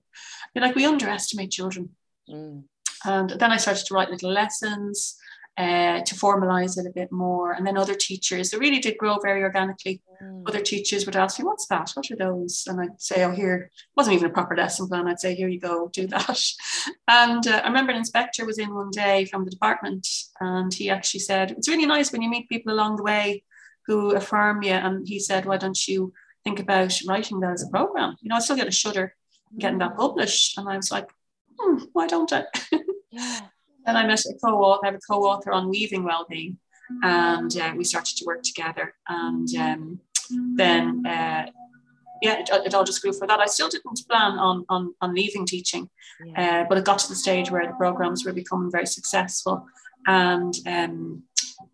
They're 0.54 0.64
like, 0.64 0.76
we 0.76 0.86
underestimate 0.86 1.52
children. 1.52 1.90
Mm. 2.30 2.64
And 3.06 3.30
then 3.32 3.52
I 3.52 3.58
started 3.58 3.86
to 3.86 3.94
write 3.94 4.10
little 4.10 4.32
lessons 4.32 5.18
uh, 5.56 6.02
to 6.02 6.16
formalize 6.16 6.80
it 6.80 6.88
a 6.88 6.94
bit 6.94 7.12
more. 7.12 7.52
And 7.52 7.66
then 7.66 7.78
other 7.78 7.94
teachers, 7.94 8.54
it 8.54 8.60
really 8.60 8.80
did 8.80 8.98
grow 8.98 9.20
very 9.22 9.44
organically. 9.44 10.02
Mm. 10.22 10.44
Other 10.48 10.62
teachers 10.62 11.06
would 11.06 11.16
ask 11.16 11.38
me, 11.38 11.46
What's 11.46 11.68
that? 11.68 11.92
What 11.94 12.10
are 12.10 12.16
those? 12.16 12.64
And 12.68 12.82
I'd 12.82 13.00
say, 13.00 13.24
Oh, 13.24 13.32
here, 13.32 13.70
it 13.74 13.96
wasn't 13.96 14.16
even 14.16 14.32
a 14.32 14.34
proper 14.34 14.56
lesson 14.56 14.88
plan. 14.88 15.08
I'd 15.08 15.20
say, 15.20 15.36
Here 15.36 15.48
you 15.48 15.60
go, 15.60 15.90
do 15.90 16.08
that. 16.08 16.40
And 17.08 17.46
uh, 17.48 17.62
I 17.64 17.68
remember 17.68 17.92
an 17.92 18.00
inspector 18.00 18.46
was 18.46 18.58
in 18.58 18.74
one 18.74 18.90
day 18.90 19.26
from 19.26 19.46
the 19.46 19.52
department, 19.52 20.08
and 20.40 20.74
he 20.74 20.90
actually 20.90 21.20
said, 21.20 21.52
It's 21.52 21.70
really 21.70 21.86
nice 21.86 22.12
when 22.12 22.24
you 22.24 22.30
meet 22.30 22.50
people 22.50 22.74
along 22.74 22.96
the 22.96 23.04
way 23.04 23.44
who 23.86 24.16
affirm 24.16 24.64
you. 24.64 24.72
And 24.72 25.08
he 25.08 25.20
said, 25.20 25.46
Why 25.46 25.58
don't 25.58 25.88
you 25.88 26.14
think 26.44 26.60
about 26.60 27.00
writing 27.08 27.40
that 27.42 27.54
as 27.54 27.64
a 27.64 27.70
program? 27.70 28.16
You 28.22 28.30
know, 28.30 28.38
I 28.38 28.40
still 28.40 28.56
get 28.56 28.68
a 28.68 28.72
shudder 28.72 29.16
getting 29.56 29.80
that 29.80 29.94
mm. 29.94 29.98
published. 29.98 30.58
And 30.58 30.68
I 30.68 30.78
was 30.78 30.92
like, 30.92 31.10
hmm, 31.60 31.84
Why 31.94 32.08
don't 32.08 32.34
I? 32.34 32.46
Yeah. 33.16 33.42
Then 33.86 33.98
I 33.98 34.06
met 34.06 34.26
a 34.26 34.34
co-author, 34.44 34.86
I 34.86 34.88
have 34.90 34.96
a 34.96 35.12
co-author 35.12 35.52
on 35.52 35.70
weaving 35.70 36.04
well-being, 36.04 36.58
and 37.04 37.56
uh, 37.58 37.74
we 37.76 37.84
started 37.84 38.18
to 38.18 38.26
work 38.26 38.44
together. 38.44 38.94
And 39.08 39.48
um, 39.56 40.00
then, 40.56 41.06
uh, 41.06 41.46
yeah, 42.22 42.40
it, 42.40 42.50
it, 42.66 42.74
all 42.74 42.84
just 42.84 43.02
grew 43.02 43.14
for 43.14 43.28
that. 43.28 43.40
I 43.40 43.46
still 43.46 43.70
didn't 43.70 44.00
plan 44.10 44.34
on 44.34 44.66
on, 44.70 44.94
on 45.02 45.14
leaving 45.14 45.46
teaching, 45.46 45.90
uh, 46.38 46.64
but 46.70 46.78
it 46.78 46.86
got 46.86 47.00
to 47.00 47.10
the 47.10 47.16
stage 47.16 47.52
where 47.52 47.68
the 47.68 47.74
programs 47.74 48.26
were 48.26 48.34
becoming 48.34 48.72
very 48.72 48.86
successful, 48.88 49.66
and 50.08 50.54
um, 50.66 51.24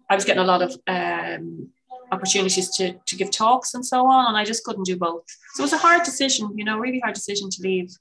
I 0.09 0.15
was 0.15 0.25
getting 0.25 0.41
a 0.41 0.45
lot 0.45 0.61
of 0.61 0.75
um, 0.87 1.69
opportunities 2.11 2.75
to 2.77 2.93
to 3.05 3.15
give 3.15 3.29
talks 3.29 3.75
and 3.75 3.85
so 3.85 4.07
on, 4.07 4.27
and 4.27 4.37
I 4.37 4.43
just 4.43 4.63
couldn't 4.63 4.85
do 4.85 4.97
both. 4.97 5.25
So 5.53 5.61
it 5.61 5.65
was 5.65 5.73
a 5.73 5.77
hard 5.77 6.03
decision, 6.03 6.51
you 6.55 6.65
know, 6.65 6.79
really 6.79 6.99
hard 6.99 7.13
decision 7.13 7.49
to 7.51 7.61
leave, 7.61 7.91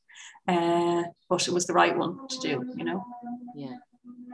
uh, 0.46 1.02
but 1.28 1.46
it 1.46 1.52
was 1.52 1.66
the 1.66 1.74
right 1.74 1.96
one 1.96 2.26
to 2.28 2.38
do, 2.38 2.72
you 2.76 2.84
know. 2.84 3.04
Yeah. 3.54 3.76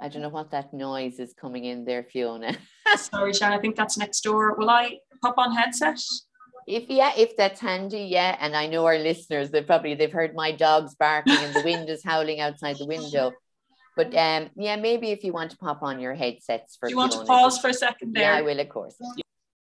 I 0.00 0.09
don't 0.09 0.22
know 0.22 0.28
what 0.28 0.50
that 0.50 0.72
noise 0.72 1.18
is 1.18 1.35
coming 1.35 1.64
in 1.64 1.85
there, 1.85 2.02
Fiona. 2.02 2.57
Sorry, 2.96 3.33
Sharon, 3.33 3.59
I 3.59 3.61
think 3.61 3.76
that's 3.76 3.96
next 3.96 4.20
door. 4.22 4.54
Will 4.57 4.70
I 4.70 4.98
pop 5.22 5.35
on 5.38 5.54
headset? 5.54 6.00
if 6.66 6.88
yeah, 6.88 7.12
if 7.16 7.37
that's 7.37 7.61
handy, 7.61 8.04
yeah. 8.04 8.37
And 8.40 8.57
I 8.57 8.66
know 8.66 8.87
our 8.87 8.98
listeners, 8.98 9.50
they 9.50 9.62
probably 9.62 9.94
they've 9.94 10.12
heard 10.12 10.35
my 10.35 10.52
dogs 10.52 10.94
barking 10.94 11.37
and 11.37 11.54
the 11.54 11.62
wind 11.62 11.88
is 11.88 12.02
howling 12.02 12.40
outside 12.40 12.78
the 12.78 12.87
window. 12.87 13.33
But 13.96 14.14
um, 14.14 14.50
yeah, 14.57 14.76
maybe 14.76 15.11
if 15.11 15.22
you 15.24 15.33
want 15.33 15.52
to 15.52 15.57
pop 15.57 15.83
on 15.83 16.00
your 16.00 16.14
headsets 16.14 16.76
for. 16.76 16.88
Do 16.88 16.92
you 16.92 16.96
want 16.96 17.12
to 17.12 17.24
pause 17.24 17.59
for 17.59 17.68
a 17.68 17.74
second 17.74 18.14
there? 18.14 18.24
Yeah, 18.24 18.38
I 18.38 18.42
will, 18.42 18.59
of 18.59 18.68
course. 18.68 18.96
Yeah. 19.00 19.22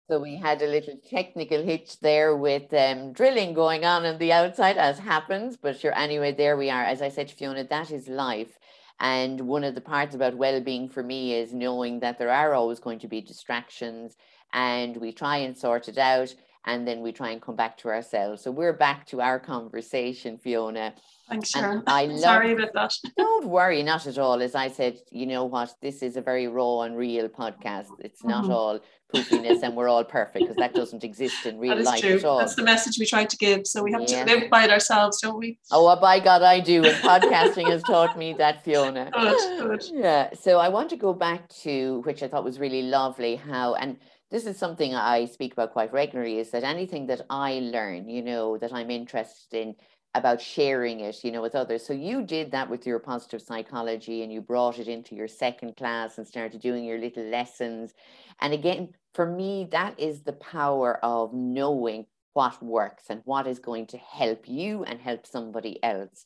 So 0.09 0.19
we 0.19 0.37
had 0.37 0.61
a 0.61 0.67
little 0.67 0.95
technical 1.09 1.61
hitch 1.61 1.99
there 1.99 2.35
with 2.35 2.73
um, 2.73 3.11
drilling 3.11 3.53
going 3.53 3.83
on 3.83 4.05
on 4.05 4.17
the 4.17 4.31
outside, 4.31 4.77
as 4.77 4.97
happens. 4.99 5.57
But 5.57 5.79
sure, 5.79 5.95
anyway, 5.95 6.31
there 6.31 6.55
we 6.55 6.69
are. 6.69 6.83
As 6.83 7.01
I 7.01 7.09
said 7.09 7.27
to 7.27 7.35
Fiona, 7.35 7.65
that 7.65 7.91
is 7.91 8.07
life. 8.07 8.57
And 8.99 9.41
one 9.41 9.63
of 9.63 9.75
the 9.75 9.81
parts 9.81 10.15
about 10.15 10.37
well-being 10.37 10.89
for 10.89 11.03
me 11.03 11.33
is 11.35 11.53
knowing 11.53 11.99
that 11.99 12.17
there 12.17 12.31
are 12.31 12.53
always 12.53 12.79
going 12.79 12.99
to 12.99 13.07
be 13.07 13.21
distractions, 13.21 14.17
and 14.53 14.97
we 14.97 15.11
try 15.11 15.37
and 15.37 15.57
sort 15.57 15.87
it 15.87 15.97
out, 15.97 16.33
and 16.67 16.85
then 16.85 17.01
we 17.01 17.13
try 17.13 17.29
and 17.29 17.41
come 17.41 17.55
back 17.55 17.77
to 17.77 17.87
ourselves. 17.87 18.43
So 18.43 18.51
we're 18.51 18.73
back 18.73 19.07
to 19.07 19.21
our 19.21 19.39
conversation, 19.39 20.37
Fiona. 20.37 20.93
Thanks, 21.29 21.49
Sharon. 21.51 21.81
I 21.87 22.05
love, 22.07 22.19
Sorry 22.19 22.51
about 22.51 22.73
that. 22.73 22.93
don't 23.15 23.45
worry, 23.57 23.81
not 23.83 24.05
at 24.05 24.17
all. 24.17 24.41
As 24.41 24.53
I 24.53 24.67
said, 24.67 24.99
you 25.09 25.25
know 25.25 25.45
what? 25.45 25.73
This 25.81 26.03
is 26.03 26.17
a 26.17 26.21
very 26.21 26.47
raw 26.47 26.81
and 26.81 26.97
real 26.97 27.29
podcast. 27.29 27.87
It's 27.99 28.23
not 28.23 28.43
mm-hmm. 28.43 28.51
all 28.51 28.79
poofiness 29.13 29.63
and 29.63 29.77
we're 29.77 29.87
all 29.87 30.03
perfect 30.03 30.39
because 30.43 30.57
that 30.57 30.73
doesn't 30.73 31.05
exist 31.05 31.45
in 31.45 31.57
real 31.57 31.81
life 31.81 32.01
true. 32.01 32.17
at 32.17 32.25
all. 32.25 32.39
That's 32.39 32.55
the 32.55 32.63
message 32.63 32.99
we 32.99 33.05
try 33.05 33.23
to 33.23 33.37
give. 33.37 33.65
So 33.65 33.81
we 33.81 33.93
have 33.93 34.01
yeah. 34.01 34.25
to 34.25 34.33
live 34.33 34.49
by 34.49 34.65
it 34.65 34.69
ourselves, 34.69 35.21
don't 35.21 35.37
we? 35.37 35.57
Oh, 35.71 35.85
well, 35.85 35.99
by 36.01 36.19
God, 36.19 36.41
I 36.41 36.59
do. 36.59 36.83
And 36.83 36.95
podcasting 36.95 37.69
has 37.69 37.81
taught 37.83 38.17
me 38.17 38.33
that, 38.33 38.65
Fiona. 38.65 39.09
Good, 39.13 39.61
good. 39.61 39.83
Yeah. 39.93 40.29
So 40.33 40.59
I 40.59 40.67
want 40.67 40.89
to 40.89 40.97
go 40.97 41.13
back 41.13 41.47
to 41.63 42.01
which 42.01 42.23
I 42.23 42.27
thought 42.27 42.43
was 42.43 42.59
really 42.59 42.81
lovely 42.81 43.37
how, 43.37 43.75
and 43.75 43.97
this 44.31 44.45
is 44.45 44.57
something 44.57 44.93
I 44.93 45.25
speak 45.25 45.53
about 45.53 45.73
quite 45.73 45.93
regularly 45.93 46.39
is 46.39 46.51
that 46.51 46.63
anything 46.63 47.07
that 47.07 47.21
I 47.29 47.59
learn, 47.59 48.09
you 48.09 48.21
know, 48.21 48.57
that 48.57 48.73
I'm 48.73 48.91
interested 48.91 49.61
in, 49.61 49.75
about 50.17 50.41
sharing 50.41 51.01
it, 51.01 51.23
you 51.23 51.31
know, 51.31 51.41
with 51.41 51.55
others. 51.55 51.85
So 51.85 51.93
you 51.93 52.23
did 52.23 52.51
that 52.51 52.69
with 52.69 52.87
your 52.87 52.99
positive 52.99 53.41
psychology 53.41 54.23
and 54.23 54.33
you 54.33 54.41
brought 54.41 54.79
it 54.79 54.87
into 54.87 55.15
your 55.15 55.27
second 55.27 55.75
class 55.77 56.17
and 56.17 56.27
started 56.27 56.59
doing 56.59 56.83
your 56.83 56.97
little 56.97 57.23
lessons. 57.25 57.93
And 58.41 58.53
again, 58.53 58.93
for 59.13 59.25
me, 59.25 59.67
that 59.71 59.99
is 59.99 60.21
the 60.21 60.33
power 60.33 61.03
of 61.03 61.33
knowing 61.33 62.07
what 62.33 62.61
works 62.63 63.05
and 63.09 63.21
what 63.25 63.47
is 63.47 63.59
going 63.59 63.87
to 63.87 63.97
help 63.97 64.47
you 64.47 64.83
and 64.83 64.99
help 64.99 65.25
somebody 65.25 65.81
else. 65.83 66.25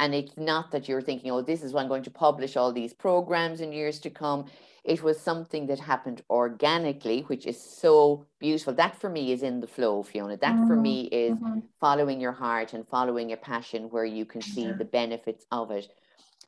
And 0.00 0.14
it's 0.14 0.36
not 0.36 0.70
that 0.70 0.88
you're 0.88 1.02
thinking, 1.02 1.30
oh, 1.30 1.42
this 1.42 1.62
is 1.62 1.72
when 1.72 1.84
I'm 1.84 1.88
going 1.88 2.04
to 2.04 2.10
publish 2.10 2.56
all 2.56 2.72
these 2.72 2.94
programs 2.94 3.60
in 3.60 3.72
years 3.72 3.98
to 4.00 4.10
come 4.10 4.46
it 4.84 5.02
was 5.02 5.20
something 5.20 5.66
that 5.66 5.80
happened 5.80 6.22
organically, 6.30 7.22
which 7.22 7.46
is 7.46 7.60
so 7.60 8.26
beautiful. 8.38 8.72
That 8.74 9.00
for 9.00 9.10
me 9.10 9.32
is 9.32 9.42
in 9.42 9.60
the 9.60 9.66
flow, 9.66 10.02
Fiona. 10.02 10.36
That 10.36 10.54
mm-hmm. 10.54 10.66
for 10.66 10.76
me 10.76 11.02
is 11.06 11.36
mm-hmm. 11.36 11.60
following 11.80 12.20
your 12.20 12.32
heart 12.32 12.72
and 12.72 12.86
following 12.86 13.32
a 13.32 13.36
passion 13.36 13.90
where 13.90 14.04
you 14.04 14.24
can 14.24 14.40
see 14.40 14.70
the 14.70 14.84
benefits 14.84 15.44
of 15.50 15.70
it. 15.70 15.88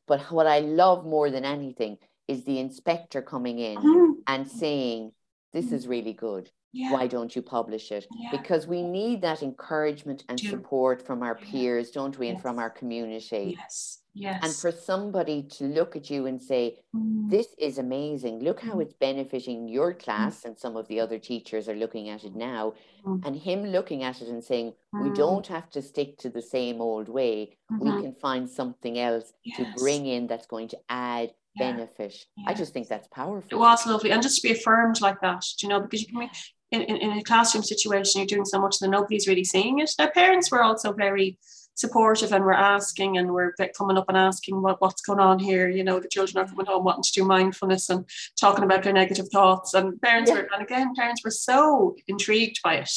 But 0.07 0.21
what 0.31 0.47
I 0.47 0.59
love 0.59 1.05
more 1.05 1.29
than 1.29 1.45
anything 1.45 1.97
is 2.27 2.43
the 2.43 2.59
inspector 2.59 3.21
coming 3.21 3.59
in 3.59 3.77
mm-hmm. 3.77 4.11
and 4.27 4.47
saying, 4.47 5.11
This 5.53 5.71
is 5.71 5.87
really 5.87 6.13
good. 6.13 6.49
Yeah. 6.73 6.93
Why 6.93 7.07
don't 7.07 7.35
you 7.35 7.41
publish 7.41 7.91
it? 7.91 8.07
Yeah. 8.17 8.31
Because 8.31 8.65
we 8.65 8.81
need 8.81 9.21
that 9.23 9.43
encouragement 9.43 10.23
and 10.29 10.39
support 10.39 11.05
from 11.05 11.21
our 11.21 11.35
peers, 11.35 11.91
don't 11.91 12.17
we, 12.17 12.29
and 12.29 12.41
from 12.41 12.59
our 12.59 12.69
community. 12.69 13.57
Yes. 13.57 14.00
Yes. 14.13 14.39
And 14.43 14.53
for 14.53 14.77
somebody 14.77 15.43
to 15.57 15.65
look 15.65 15.95
at 15.95 16.09
you 16.09 16.25
and 16.25 16.41
say, 16.41 16.79
mm. 16.95 17.29
This 17.29 17.47
is 17.57 17.77
amazing. 17.77 18.39
Look 18.39 18.59
how 18.59 18.73
mm. 18.73 18.81
it's 18.81 18.93
benefiting 18.93 19.69
your 19.69 19.93
mm. 19.93 19.99
class. 19.99 20.41
Mm. 20.41 20.45
And 20.45 20.59
some 20.59 20.75
of 20.75 20.87
the 20.89 20.99
other 20.99 21.17
teachers 21.17 21.69
are 21.69 21.75
looking 21.75 22.09
at 22.09 22.25
it 22.25 22.35
now. 22.35 22.73
Mm. 23.05 23.25
And 23.25 23.35
him 23.37 23.63
looking 23.63 24.03
at 24.03 24.21
it 24.21 24.27
and 24.27 24.43
saying, 24.43 24.73
We 24.91 25.09
mm. 25.09 25.15
don't 25.15 25.47
have 25.47 25.69
to 25.71 25.81
stick 25.81 26.17
to 26.19 26.29
the 26.29 26.41
same 26.41 26.81
old 26.81 27.07
way. 27.07 27.57
Mm-hmm. 27.71 27.83
We 27.83 28.01
can 28.01 28.13
find 28.15 28.49
something 28.49 28.99
else 28.99 29.31
yes. 29.45 29.57
to 29.57 29.81
bring 29.81 30.05
in 30.05 30.27
that's 30.27 30.47
going 30.47 30.67
to 30.69 30.77
add 30.89 31.31
yeah. 31.55 31.71
benefit. 31.71 32.15
I 32.45 32.53
just 32.53 32.73
think 32.73 32.89
that's 32.89 33.07
powerful. 33.07 33.47
It 33.49 33.55
was 33.55 33.87
lovely. 33.87 34.11
And 34.11 34.21
just 34.21 34.41
to 34.41 34.47
be 34.47 34.53
affirmed 34.53 34.99
like 34.99 35.21
that, 35.21 35.45
you 35.61 35.69
know, 35.69 35.79
because 35.79 36.01
you 36.01 36.07
can 36.07 36.19
be 36.19 36.29
in, 36.71 36.81
in, 36.81 36.97
in 36.97 37.17
a 37.17 37.23
classroom 37.23 37.63
situation, 37.63 38.19
you're 38.19 38.27
doing 38.27 38.45
so 38.45 38.59
much 38.59 38.79
that 38.79 38.89
nobody's 38.89 39.27
really 39.27 39.43
seeing 39.43 39.79
it. 39.79 39.91
Their 39.97 40.11
parents 40.11 40.51
were 40.51 40.63
also 40.63 40.91
very 40.91 41.37
supportive 41.75 42.31
and 42.31 42.43
we're 42.43 42.53
asking 42.53 43.17
and 43.17 43.33
we're 43.33 43.53
coming 43.77 43.97
up 43.97 44.05
and 44.07 44.17
asking 44.17 44.61
what, 44.61 44.81
what's 44.81 45.01
going 45.01 45.19
on 45.19 45.39
here. 45.39 45.69
You 45.69 45.83
know, 45.83 45.99
the 45.99 46.07
children 46.07 46.43
are 46.43 46.47
coming 46.47 46.65
home 46.65 46.83
wanting 46.83 47.03
to 47.03 47.11
do 47.13 47.25
mindfulness 47.25 47.89
and 47.89 48.05
talking 48.39 48.63
about 48.63 48.83
their 48.83 48.93
negative 48.93 49.29
thoughts. 49.29 49.73
And 49.73 49.99
parents 50.01 50.29
yeah. 50.29 50.37
were, 50.37 50.49
and 50.53 50.63
again, 50.63 50.93
parents 50.95 51.23
were 51.23 51.31
so 51.31 51.95
intrigued 52.07 52.59
by 52.63 52.75
it. 52.75 52.91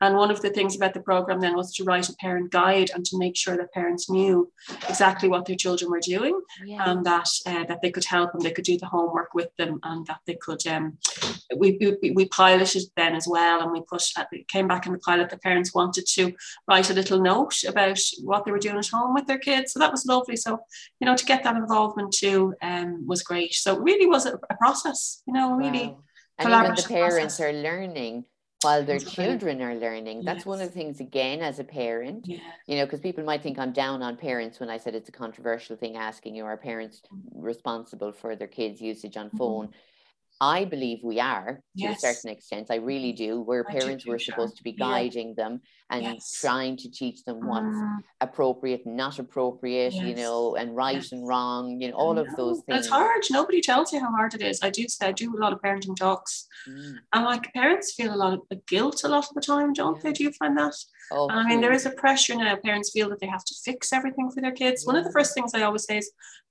And 0.00 0.16
one 0.16 0.30
of 0.30 0.40
the 0.40 0.50
things 0.50 0.76
about 0.76 0.94
the 0.94 1.00
program 1.00 1.40
then 1.40 1.56
was 1.56 1.74
to 1.74 1.84
write 1.84 2.08
a 2.08 2.16
parent 2.16 2.50
guide 2.50 2.90
and 2.94 3.04
to 3.04 3.18
make 3.18 3.36
sure 3.36 3.56
that 3.56 3.72
parents 3.72 4.08
knew 4.08 4.50
exactly 4.88 5.28
what 5.28 5.44
their 5.44 5.56
children 5.56 5.90
were 5.90 6.00
doing 6.00 6.40
yeah. 6.64 6.90
and 6.90 7.04
that 7.04 7.28
uh, 7.46 7.64
that 7.64 7.82
they 7.82 7.90
could 7.90 8.04
help 8.04 8.32
them, 8.32 8.40
they 8.40 8.50
could 8.50 8.64
do 8.64 8.78
the 8.78 8.86
homework 8.86 9.34
with 9.34 9.54
them, 9.56 9.78
and 9.82 10.06
that 10.06 10.20
they 10.26 10.34
could. 10.34 10.66
Um, 10.66 10.96
we, 11.56 11.76
we, 12.02 12.12
we 12.12 12.28
piloted 12.28 12.82
then 12.96 13.14
as 13.14 13.26
well, 13.28 13.60
and 13.60 13.72
we 13.72 13.82
pushed. 13.82 14.18
Uh, 14.18 14.24
it 14.32 14.48
came 14.48 14.68
back 14.68 14.86
in 14.86 14.92
the 14.92 14.98
pilot. 14.98 15.28
The 15.28 15.38
parents 15.38 15.74
wanted 15.74 16.06
to 16.14 16.32
write 16.66 16.90
a 16.90 16.94
little 16.94 17.20
note 17.20 17.62
about 17.64 17.98
what 18.22 18.44
they 18.44 18.52
were 18.52 18.58
doing 18.58 18.78
at 18.78 18.88
home 18.88 19.12
with 19.12 19.26
their 19.26 19.38
kids, 19.38 19.72
so 19.72 19.80
that 19.80 19.92
was 19.92 20.06
lovely. 20.06 20.36
So 20.36 20.60
you 21.00 21.06
know, 21.06 21.16
to 21.16 21.24
get 21.24 21.44
that 21.44 21.56
involvement 21.56 22.12
too 22.12 22.54
um, 22.62 23.06
was 23.06 23.22
great. 23.22 23.52
So 23.52 23.76
it 23.76 23.82
really 23.82 24.06
was 24.06 24.24
a, 24.24 24.38
a 24.48 24.56
process. 24.56 25.22
You 25.26 25.34
know, 25.34 25.56
really. 25.56 25.88
Wow. 25.88 26.04
And 26.38 26.48
even 26.54 26.74
the 26.74 26.82
parents 26.88 27.36
process. 27.36 27.40
are 27.40 27.52
learning 27.52 28.24
while 28.62 28.84
their 28.84 28.98
children 28.98 29.62
are 29.62 29.74
learning. 29.74 30.24
That's 30.24 30.40
yes. 30.40 30.46
one 30.46 30.60
of 30.60 30.68
the 30.68 30.74
things, 30.74 31.00
again, 31.00 31.40
as 31.40 31.58
a 31.58 31.64
parent, 31.64 32.26
yeah. 32.26 32.38
you 32.66 32.76
know, 32.76 32.84
because 32.84 33.00
people 33.00 33.24
might 33.24 33.42
think 33.42 33.58
I'm 33.58 33.72
down 33.72 34.02
on 34.02 34.16
parents 34.16 34.60
when 34.60 34.68
I 34.68 34.76
said 34.76 34.94
it's 34.94 35.08
a 35.08 35.12
controversial 35.12 35.76
thing 35.76 35.96
asking 35.96 36.34
you, 36.34 36.44
are 36.44 36.56
parents 36.56 37.02
responsible 37.34 38.12
for 38.12 38.36
their 38.36 38.48
kids' 38.48 38.80
usage 38.80 39.16
on 39.16 39.28
mm-hmm. 39.28 39.38
phone? 39.38 39.68
I 40.40 40.64
believe 40.64 41.00
we 41.02 41.20
are 41.20 41.56
to 41.56 41.60
yes. 41.74 41.98
a 42.02 42.14
certain 42.14 42.30
extent. 42.30 42.68
I 42.70 42.76
really 42.76 43.12
do. 43.12 43.42
Where 43.42 43.62
parents 43.62 44.06
were 44.06 44.18
supposed 44.18 44.56
to 44.56 44.62
be 44.62 44.72
guiding 44.72 45.34
yeah. 45.36 45.44
them 45.44 45.60
and 45.90 46.02
yes. 46.02 46.38
trying 46.40 46.78
to 46.78 46.90
teach 46.90 47.24
them 47.24 47.46
what's 47.46 47.66
mm. 47.66 47.98
appropriate 48.22 48.86
and 48.86 48.96
not 48.96 49.18
appropriate, 49.18 49.92
yes. 49.92 50.02
you 50.02 50.14
know, 50.14 50.56
and 50.56 50.74
right 50.74 51.04
and 51.12 51.28
wrong, 51.28 51.78
you 51.80 51.88
know, 51.88 51.94
all 51.94 52.18
of 52.18 52.26
those 52.36 52.62
things. 52.62 52.78
It's 52.80 52.88
hard. 52.88 53.22
Nobody 53.30 53.60
tells 53.60 53.92
you 53.92 54.00
how 54.00 54.10
hard 54.10 54.32
it 54.34 54.40
is. 54.40 54.60
I 54.62 54.70
do 54.70 54.88
say 54.88 55.08
I 55.08 55.12
do 55.12 55.36
a 55.36 55.38
lot 55.38 55.52
of 55.52 55.60
parenting 55.60 55.96
talks. 55.96 56.46
Mm. 56.66 56.94
And 57.12 57.24
like 57.24 57.52
parents 57.52 57.92
feel 57.92 58.14
a 58.14 58.16
lot 58.16 58.32
of 58.32 58.66
guilt 58.66 59.04
a 59.04 59.08
lot 59.08 59.28
of 59.28 59.34
the 59.34 59.42
time, 59.42 59.74
don't 59.74 59.96
yeah. 59.96 60.02
they? 60.04 60.12
Do 60.12 60.24
you 60.24 60.32
find 60.32 60.56
that? 60.56 60.74
Oh, 61.12 61.28
I 61.28 61.46
mean, 61.46 61.60
there 61.60 61.72
is 61.72 61.86
a 61.86 61.90
pressure 61.90 62.36
now. 62.36 62.56
Parents 62.56 62.92
feel 62.92 63.08
that 63.10 63.20
they 63.20 63.26
have 63.26 63.44
to 63.44 63.54
fix 63.64 63.92
everything 63.92 64.30
for 64.30 64.40
their 64.40 64.52
kids. 64.52 64.84
Yeah. 64.84 64.92
One 64.92 64.96
of 64.96 65.04
the 65.04 65.12
first 65.12 65.34
things 65.34 65.52
I 65.54 65.62
always 65.62 65.84
say 65.84 65.98
is 65.98 66.10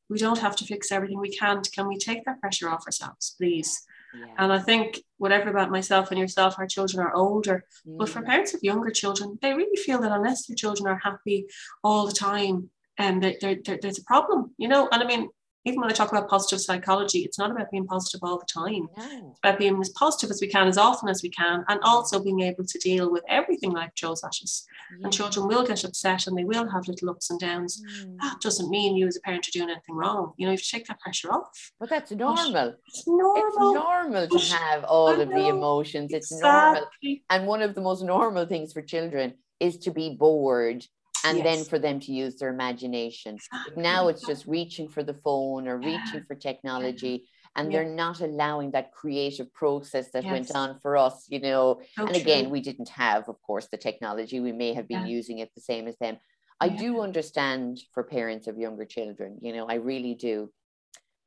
we 0.10 0.17
don't 0.17 0.39
have 0.39 0.56
to 0.56 0.65
fix 0.65 0.91
everything 0.91 1.19
we 1.19 1.30
can't 1.30 1.72
can 1.72 1.88
we 1.88 1.98
take 1.98 2.24
that 2.26 2.39
pressure 2.41 2.69
off 2.69 2.86
ourselves 2.86 3.36
please 3.38 3.84
yeah. 4.17 4.26
and 4.38 4.52
i 4.52 4.60
think 4.60 5.00
whatever 5.17 5.50
about 5.50 5.72
myself 5.72 6.12
and 6.12 6.19
yourself 6.19 6.56
our 6.58 6.67
children 6.67 7.06
are 7.06 7.13
older 7.13 7.63
but 7.86 8.10
for 8.10 8.22
mm. 8.22 8.26
parents 8.26 8.54
of 8.54 8.63
younger 8.63 8.89
children 8.89 9.38
they 9.41 9.54
really 9.54 9.78
feel 9.78 10.00
that 10.00 10.12
unless 10.12 10.45
their 10.45 10.56
children 10.56 10.88
are 10.88 11.00
happy 11.00 11.45
all 11.84 12.06
the 12.06 12.12
time 12.12 12.69
and 12.98 13.24
um, 13.24 13.34
there's 13.82 14.00
a 14.00 14.04
problem 14.04 14.52
you 14.58 14.67
know 14.67 14.88
and 14.91 15.04
i 15.04 15.08
mean 15.08 15.30
even 15.65 15.82
when 15.82 15.89
I 15.89 15.93
talk 15.93 16.12
about 16.12 16.30
positive 16.30 16.62
psychology, 16.62 17.19
it's 17.19 17.38
not 17.38 17.52
about 17.52 17.69
being 17.69 17.86
positive 17.86 18.22
all 18.24 18.39
the 18.39 18.45
time. 18.45 18.88
No. 18.98 19.30
It's 19.32 19.39
about 19.43 19.60
being 19.60 19.80
as 19.82 19.89
positive 19.89 20.32
as 20.32 20.39
we 20.41 20.48
can, 20.48 20.67
as 20.67 20.78
often 20.78 21.10
as 21.10 21.22
we 21.22 21.30
can, 21.30 21.65
and 21.67 21.80
also 21.84 22.24
being 22.24 22.41
able 22.41 22.65
to 22.65 22.80
deal 22.80 23.12
with 23.12 23.24
everything 23.28 23.72
life 23.72 23.91
throws 24.00 24.24
at 24.24 24.30
us. 24.30 24.65
Yeah. 24.98 25.06
And 25.06 25.13
children 25.13 25.48
will 25.48 25.65
get 25.65 25.84
upset 25.84 26.28
and 26.28 26.38
they 26.38 26.45
will 26.45 26.69
have 26.69 26.88
little 26.88 27.10
ups 27.10 27.30
and 27.30 27.39
downs. 27.39 27.82
Mm. 28.02 28.17
That 28.22 28.39
doesn't 28.41 28.69
mean 28.69 28.95
you 28.95 29.08
as 29.08 29.17
a 29.17 29.22
parent 29.22 29.48
are 29.48 29.52
doing 29.52 29.69
anything 29.69 29.95
wrong. 29.95 30.34
You 30.38 30.45
know, 30.45 30.52
you 30.52 30.58
have 30.58 30.63
to 30.63 30.72
take 30.72 30.88
that 30.88 31.00
pressure 31.02 31.32
off. 31.32 31.72
But 31.80 31.89
that's 31.89 32.12
normal. 32.12 32.76
It's 32.88 33.06
normal. 33.06 33.36
It's 33.36 33.58
normal 33.58 34.28
to 34.28 34.56
have 34.56 34.86
all 34.86 35.19
of 35.19 35.30
the 35.30 35.48
emotions. 35.48 36.13
It's 36.13 36.32
exactly. 36.32 36.82
normal. 37.04 37.19
And 37.30 37.48
one 37.48 37.62
of 37.62 37.76
the 37.76 37.82
most 37.82 38.02
normal 38.02 38.45
things 38.45 38.72
for 38.72 38.82
children 38.82 39.34
is 39.60 39.78
to 39.80 39.91
be 39.91 40.15
bored 40.15 40.86
and 41.25 41.38
yes. 41.39 41.45
then 41.45 41.65
for 41.65 41.79
them 41.79 41.99
to 42.01 42.12
use 42.12 42.36
their 42.36 42.49
imagination. 42.49 43.38
Now 43.75 44.08
it's 44.08 44.25
just 44.25 44.45
reaching 44.45 44.89
for 44.89 45.03
the 45.03 45.13
phone 45.13 45.67
or 45.67 45.77
reaching 45.77 46.23
for 46.27 46.36
technology. 46.36 47.27
And 47.55 47.73
they're 47.73 47.84
not 47.84 48.21
allowing 48.21 48.71
that 48.71 48.93
creative 48.93 49.51
process 49.53 50.12
that 50.12 50.23
yes. 50.23 50.32
went 50.32 50.55
on 50.55 50.79
for 50.79 50.95
us, 50.95 51.25
you 51.29 51.41
know. 51.41 51.82
And 51.97 52.15
again, 52.15 52.43
true. 52.43 52.51
we 52.51 52.62
didn't 52.62 52.89
have, 52.89 53.27
of 53.27 53.41
course, 53.41 53.67
the 53.71 53.77
technology. 53.77 54.39
We 54.39 54.51
may 54.51 54.73
have 54.73 54.88
been 54.88 55.08
yeah. 55.08 55.08
using 55.08 55.39
it 55.39 55.49
the 55.55 55.62
same 55.62 55.88
as 55.88 55.97
them. 55.97 56.17
I 56.62 56.67
yeah. 56.67 56.77
do 56.77 57.01
understand 57.01 57.79
for 57.93 58.03
parents 58.03 58.47
of 58.47 58.58
younger 58.58 58.86
children, 58.86 59.39
you 59.41 59.51
know, 59.51 59.65
I 59.65 59.75
really 59.75 60.13
do. 60.13 60.51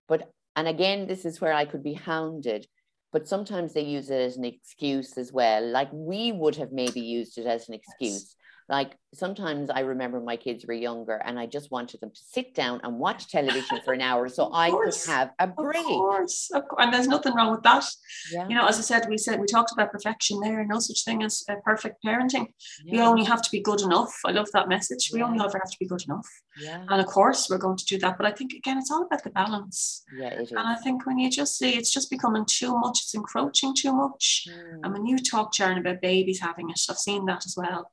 But, 0.09 0.31
and 0.55 0.69
again, 0.69 1.07
this 1.07 1.25
is 1.25 1.41
where 1.41 1.53
I 1.53 1.65
could 1.65 1.83
be 1.83 1.95
hounded, 1.95 2.67
but 3.13 3.27
sometimes 3.29 3.75
they 3.75 3.83
use 3.83 4.09
it 4.09 4.21
as 4.21 4.37
an 4.37 4.45
excuse 4.45 5.19
as 5.19 5.33
well. 5.33 5.67
Like 5.67 5.89
we 5.93 6.33
would 6.33 6.57
have 6.57 6.71
maybe 6.71 7.01
used 7.01 7.37
it 7.37 7.47
as 7.47 7.69
an 7.69 7.75
excuse 7.75 8.37
like 8.69 8.97
sometimes 9.15 9.69
I 9.69 9.81
remember 9.81 10.21
my 10.21 10.37
kids 10.37 10.65
were 10.67 10.75
younger 10.75 11.21
and 11.25 11.39
I 11.39 11.47
just 11.47 11.71
wanted 11.71 12.01
them 12.01 12.11
to 12.11 12.21
sit 12.31 12.55
down 12.55 12.81
and 12.83 12.99
watch 12.99 13.29
television 13.29 13.81
for 13.85 13.93
an 13.93 14.01
hour 14.01 14.29
so 14.29 14.51
I 14.53 14.71
could 14.71 14.95
have 15.07 15.31
a 15.39 15.47
break. 15.47 15.79
Of 15.79 15.85
course, 15.85 16.51
of 16.55 16.67
course. 16.69 16.83
And 16.83 16.95
there's 16.95 17.09
nothing 17.09 17.35
wrong 17.35 17.51
with 17.51 17.63
that. 17.63 17.85
Yeah. 18.33 18.49
You 18.49 18.55
know, 18.55 18.67
as 18.67 18.79
I 18.79 18.83
said, 18.83 19.07
we 19.09 19.19
said 19.19 19.39
we 19.39 19.47
talked 19.47 19.73
about 19.73 19.93
perfection 19.93 20.41
there, 20.41 20.65
no 20.65 20.79
such 20.79 21.05
thing 21.05 21.23
as 21.23 21.43
uh, 21.49 21.57
perfect 21.65 21.97
parenting. 22.05 22.47
Yeah. 22.85 22.93
We 22.93 23.01
only 23.01 23.25
have 23.25 23.43
to 23.43 23.51
be 23.51 23.61
good 23.61 23.83
enough. 23.83 24.15
I 24.25 24.33
love 24.33 24.49
that 24.53 24.69
message. 24.69 25.11
We 25.13 25.23
only 25.23 25.45
ever 25.45 25.59
have 25.59 25.71
to 25.71 25.79
be 25.79 25.87
good 25.87 26.05
enough. 26.05 26.29
Yeah. 26.59 26.85
And 26.89 27.01
of 27.01 27.07
course 27.07 27.49
we're 27.51 27.59
going 27.59 27.77
to 27.77 27.85
do 27.85 27.99
that. 27.99 28.17
But 28.17 28.27
I 28.27 28.31
think 28.31 28.55
again, 28.55 28.79
it's 28.79 28.91
all 28.91 29.05
about 29.05 29.25
the 29.25 29.31
balance. 29.31 30.05
Yeah, 30.17 30.29
it 30.29 30.43
is. 30.43 30.51
And 30.53 30.61
I 30.61 30.77
think 30.77 31.07
when 31.07 31.19
you 31.19 31.31
just 31.31 31.59
see 31.59 31.77
it's 31.77 31.93
just 31.93 32.11
becoming 32.11 32.47
too 32.47 32.79
much, 32.79 33.01
it's 33.03 33.15
encroaching 33.15 33.75
too 33.75 33.93
much. 33.93 34.47
Mm. 34.49 34.81
And 34.85 34.93
when 34.95 35.07
you 35.07 35.19
talk, 35.19 35.55
Sharon, 35.55 35.79
about 35.79 36.01
babies 36.01 36.41
having 36.41 36.71
it, 36.71 36.81
I've 36.89 36.99
seen 36.99 37.27
that 37.27 37.45
as 37.45 37.55
well. 37.57 37.91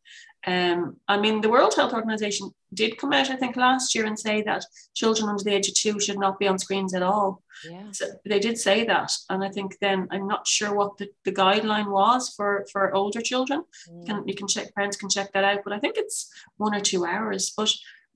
Um, 0.47 0.97
I 1.08 1.19
mean, 1.19 1.41
the 1.41 1.49
World 1.49 1.73
Health 1.75 1.93
Organization 1.93 2.52
did 2.73 2.97
come 2.97 3.12
out, 3.12 3.30
I 3.30 3.36
think, 3.36 3.56
last 3.56 3.93
year 3.93 4.06
and 4.06 4.17
say 4.17 4.41
that 4.43 4.63
children 4.95 5.28
under 5.28 5.43
the 5.43 5.54
age 5.54 5.67
of 5.67 5.75
two 5.75 5.99
should 5.99 6.19
not 6.19 6.39
be 6.39 6.47
on 6.47 6.60
screens 6.60 6.93
at 6.93 7.04
all. 7.04 7.41
Yeah. 7.69 7.91
So 7.91 8.06
they 8.25 8.39
did 8.39 8.58
say 8.58 8.86
that. 8.86 9.12
And 9.30 9.43
I 9.43 9.49
think 9.49 9.78
then 9.82 10.08
I'm 10.12 10.28
not 10.28 10.47
sure 10.47 10.73
what 10.73 10.97
the, 10.97 11.10
the 11.25 11.32
guideline 11.32 11.91
was 11.91 12.34
for, 12.36 12.65
for 12.71 12.93
older 12.93 13.21
children. 13.21 13.63
Mm. 13.89 14.06
Can, 14.06 14.28
you 14.28 14.36
can 14.36 14.47
check, 14.47 14.73
parents 14.75 14.97
can 14.97 15.10
check 15.10 15.34
that 15.34 15.43
out, 15.43 15.60
but 15.63 15.73
I 15.73 15.80
think 15.80 15.95
it's 15.97 16.32
one 16.58 16.75
or 16.75 16.80
two 16.80 17.06
hours. 17.06 17.52
But 17.56 17.73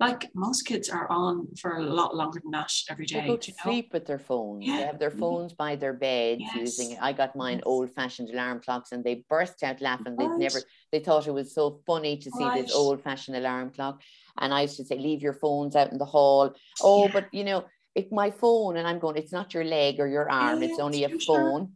like 0.07 0.29
most 0.33 0.63
kids 0.63 0.89
are 0.89 1.09
on 1.09 1.47
for 1.59 1.77
a 1.77 1.81
lot 1.81 2.15
longer 2.15 2.39
than 2.41 2.51
that 2.51 2.71
every 2.89 3.05
day. 3.05 3.21
They 3.21 3.27
go 3.27 3.37
to 3.37 3.51
you 3.51 3.55
know? 3.57 3.71
sleep 3.71 3.89
with 3.93 4.05
their 4.05 4.19
phones. 4.19 4.65
Yeah. 4.65 4.77
They 4.77 4.83
have 4.83 4.99
their 4.99 5.09
mm-hmm. 5.09 5.19
phones 5.19 5.53
by 5.53 5.75
their 5.75 5.93
beds 5.93 6.41
yes. 6.41 6.55
using 6.55 6.91
it. 6.91 6.99
I 7.01 7.13
got 7.13 7.35
mine 7.35 7.57
yes. 7.57 7.63
old 7.65 7.91
fashioned 7.91 8.29
alarm 8.29 8.61
clocks 8.61 8.91
and 8.91 9.03
they 9.03 9.23
burst 9.29 9.63
out 9.63 9.81
laughing. 9.81 10.15
Right. 10.15 10.29
They'd 10.29 10.43
never, 10.43 10.59
they 10.91 10.99
thought 10.99 11.27
it 11.27 11.33
was 11.33 11.53
so 11.53 11.81
funny 11.85 12.17
to 12.17 12.31
see 12.31 12.43
right. 12.43 12.65
this 12.65 12.75
old 12.75 13.01
fashioned 13.01 13.37
alarm 13.37 13.71
clock. 13.71 14.01
And 14.37 14.53
I 14.53 14.61
used 14.61 14.77
to 14.77 14.85
say, 14.85 14.97
leave 14.97 15.21
your 15.21 15.33
phones 15.33 15.75
out 15.75 15.91
in 15.91 15.97
the 15.97 16.05
hall. 16.05 16.53
Oh, 16.81 17.05
yeah. 17.05 17.11
but 17.13 17.25
you 17.31 17.43
know, 17.43 17.65
it's 17.95 18.11
my 18.11 18.31
phone. 18.31 18.77
And 18.77 18.87
I'm 18.87 18.99
going, 18.99 19.17
it's 19.17 19.31
not 19.31 19.53
your 19.53 19.63
leg 19.63 19.99
or 19.99 20.07
your 20.07 20.29
arm, 20.29 20.61
yeah, 20.61 20.69
it's 20.69 20.79
only 20.79 21.03
a 21.03 21.09
phone. 21.09 21.19
Sure. 21.19 21.67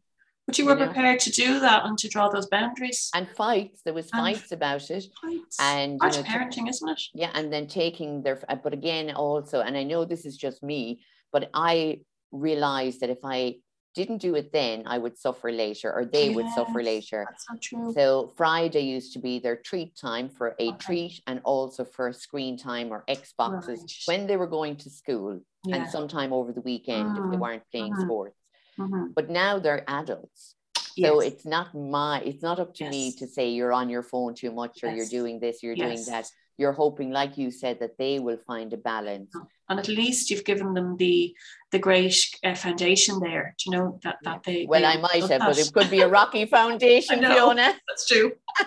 But 0.48 0.58
you 0.58 0.66
were 0.66 0.74
you 0.74 0.80
know? 0.80 0.86
prepared 0.86 1.20
to 1.20 1.32
do 1.32 1.60
that 1.60 1.86
and 1.86 1.98
to 1.98 2.08
draw 2.08 2.30
those 2.30 2.48
boundaries. 2.48 3.10
And 3.14 3.28
fights. 3.36 3.82
There 3.84 3.94
was 3.94 4.10
fights 4.10 4.52
and 4.52 4.54
about 4.54 4.90
it. 4.90 5.06
Fights. 5.22 5.58
And 5.60 6.00
you 6.02 6.10
know, 6.10 6.24
parenting, 6.24 6.70
isn't 6.70 6.90
it? 6.90 7.02
Yeah, 7.14 7.32
and 7.34 7.52
then 7.52 7.68
taking 7.68 8.24
their. 8.24 8.42
But 8.64 8.74
again, 8.74 9.12
also, 9.12 9.60
and 9.60 9.78
I 9.78 9.84
know 9.84 10.06
this 10.06 10.26
is 10.26 10.38
just 10.38 10.64
me, 10.64 11.02
but 11.34 11.50
I 11.54 12.00
realized 12.32 13.02
that 13.02 13.10
if 13.10 13.20
I 13.26 13.58
didn't 13.94 14.20
do 14.20 14.36
it 14.36 14.54
then, 14.54 14.84
I 14.86 15.00
would 15.00 15.18
suffer 15.18 15.52
later, 15.52 15.92
or 15.92 16.06
they 16.06 16.28
yes, 16.28 16.36
would 16.36 16.50
suffer 16.52 16.82
later. 16.84 17.26
That's 17.28 17.46
not 17.50 17.62
true. 17.62 17.92
So 17.94 18.32
Friday 18.38 18.82
used 18.82 19.12
to 19.14 19.20
be 19.20 19.40
their 19.40 19.58
treat 19.58 19.98
time 19.98 20.30
for 20.30 20.56
a 20.60 20.70
okay. 20.70 20.78
treat 20.78 21.22
and 21.28 21.42
also 21.44 21.84
for 21.84 22.14
screen 22.14 22.58
time 22.58 22.94
or 22.94 23.04
Xboxes 23.10 23.68
right. 23.68 23.92
when 24.06 24.28
they 24.28 24.38
were 24.38 24.48
going 24.48 24.76
to 24.78 24.90
school 24.90 25.42
yeah. 25.66 25.76
and 25.76 25.90
sometime 25.90 26.32
over 26.32 26.54
the 26.54 26.62
weekend 26.62 27.08
mm. 27.08 27.12
if 27.12 27.16
they 27.18 27.22
mm-hmm. 27.22 27.40
weren't 27.40 27.64
playing 27.72 27.94
mm. 27.94 28.02
sports. 28.02 28.38
Mm-hmm. 28.80 29.08
But 29.16 29.30
now 29.30 29.60
they're 29.60 29.84
adults. 29.88 30.56
So 31.00 31.22
yes. 31.22 31.34
it's 31.34 31.46
not 31.46 31.76
my, 31.76 32.22
it's 32.22 32.42
not 32.42 32.60
up 32.60 32.74
to 32.76 32.86
yes. 32.86 32.92
me 32.92 33.12
to 33.20 33.28
say 33.28 33.50
you're 33.50 33.74
on 33.74 33.88
your 33.88 34.02
phone 34.02 34.34
too 34.34 34.52
much 34.52 34.84
or 34.84 34.88
yes. 34.88 34.98
you're 34.98 35.22
doing 35.22 35.40
this, 35.40 35.62
you're 35.62 35.76
doing 35.76 36.04
that. 36.08 36.28
You're 36.58 36.74
hoping, 36.74 37.12
like 37.12 37.38
you 37.38 37.52
said, 37.52 37.80
that 37.82 38.00
they 38.00 38.18
will 38.18 38.40
find 38.48 38.74
a 38.74 38.78
balance. 38.78 39.32
Oh, 39.36 39.46
and 39.70 39.80
at 39.80 39.88
least 39.88 40.32
you've 40.32 40.44
given 40.44 40.74
them 40.74 40.98
the 40.98 41.36
the 41.72 41.78
great 41.78 42.16
uh, 42.44 42.56
foundation 42.56 43.20
there. 43.20 43.54
Do 43.60 43.70
you 43.70 43.78
know 43.78 44.00
that 44.04 44.18
that 44.24 44.42
they? 44.44 44.66
Well, 44.68 44.82
they 44.82 44.88
I 44.88 44.98
might 44.98 45.22
have, 45.22 45.30
that. 45.30 45.40
but 45.42 45.60
it 45.60 45.72
could 45.72 45.92
be 45.92 46.02
a 46.02 46.08
rocky 46.20 46.48
foundation, 46.48 47.22
know, 47.22 47.32
Fiona. 47.32 47.76
That's 47.88 48.08
true. 48.08 48.32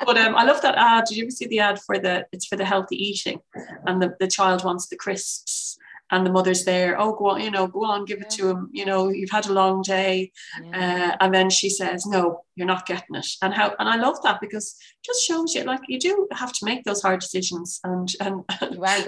but 0.00 0.18
um, 0.18 0.36
I 0.36 0.44
love 0.44 0.60
that 0.60 0.74
ad. 0.76 1.04
Did 1.06 1.16
you 1.16 1.24
ever 1.24 1.30
see 1.30 1.46
the 1.46 1.60
ad 1.60 1.80
for 1.80 1.98
the? 1.98 2.26
It's 2.32 2.44
for 2.44 2.56
the 2.56 2.66
healthy 2.66 3.02
eating, 3.02 3.40
and 3.86 4.02
the, 4.02 4.14
the 4.20 4.26
child 4.26 4.62
wants 4.62 4.88
the 4.88 4.96
crisps 4.96 5.78
and 6.10 6.24
the 6.24 6.30
mother's 6.30 6.64
there 6.64 7.00
oh 7.00 7.14
go 7.14 7.30
on 7.30 7.40
you 7.40 7.50
know 7.50 7.66
go 7.66 7.84
on 7.84 8.04
give 8.04 8.20
it 8.20 8.30
to 8.30 8.48
him 8.48 8.68
you 8.72 8.84
know 8.84 9.08
you've 9.08 9.30
had 9.30 9.46
a 9.46 9.52
long 9.52 9.82
day. 9.82 10.32
Yeah. 10.62 11.14
uh, 11.20 11.24
and 11.24 11.34
then 11.34 11.50
she 11.50 11.68
says 11.68 12.06
no 12.06 12.42
you're 12.54 12.66
not 12.66 12.86
getting 12.86 13.14
it. 13.14 13.26
And 13.42 13.52
how 13.52 13.74
and 13.78 13.88
i 13.88 13.96
love 13.96 14.22
that 14.22 14.40
because 14.40 14.76
it 14.80 15.04
just 15.04 15.26
shows 15.26 15.54
you 15.54 15.64
like 15.64 15.80
you 15.88 15.98
do 15.98 16.26
have 16.32 16.52
to 16.52 16.64
make 16.64 16.84
those 16.84 17.02
hard 17.02 17.20
decisions 17.20 17.80
and 17.84 18.08
and 18.20 18.44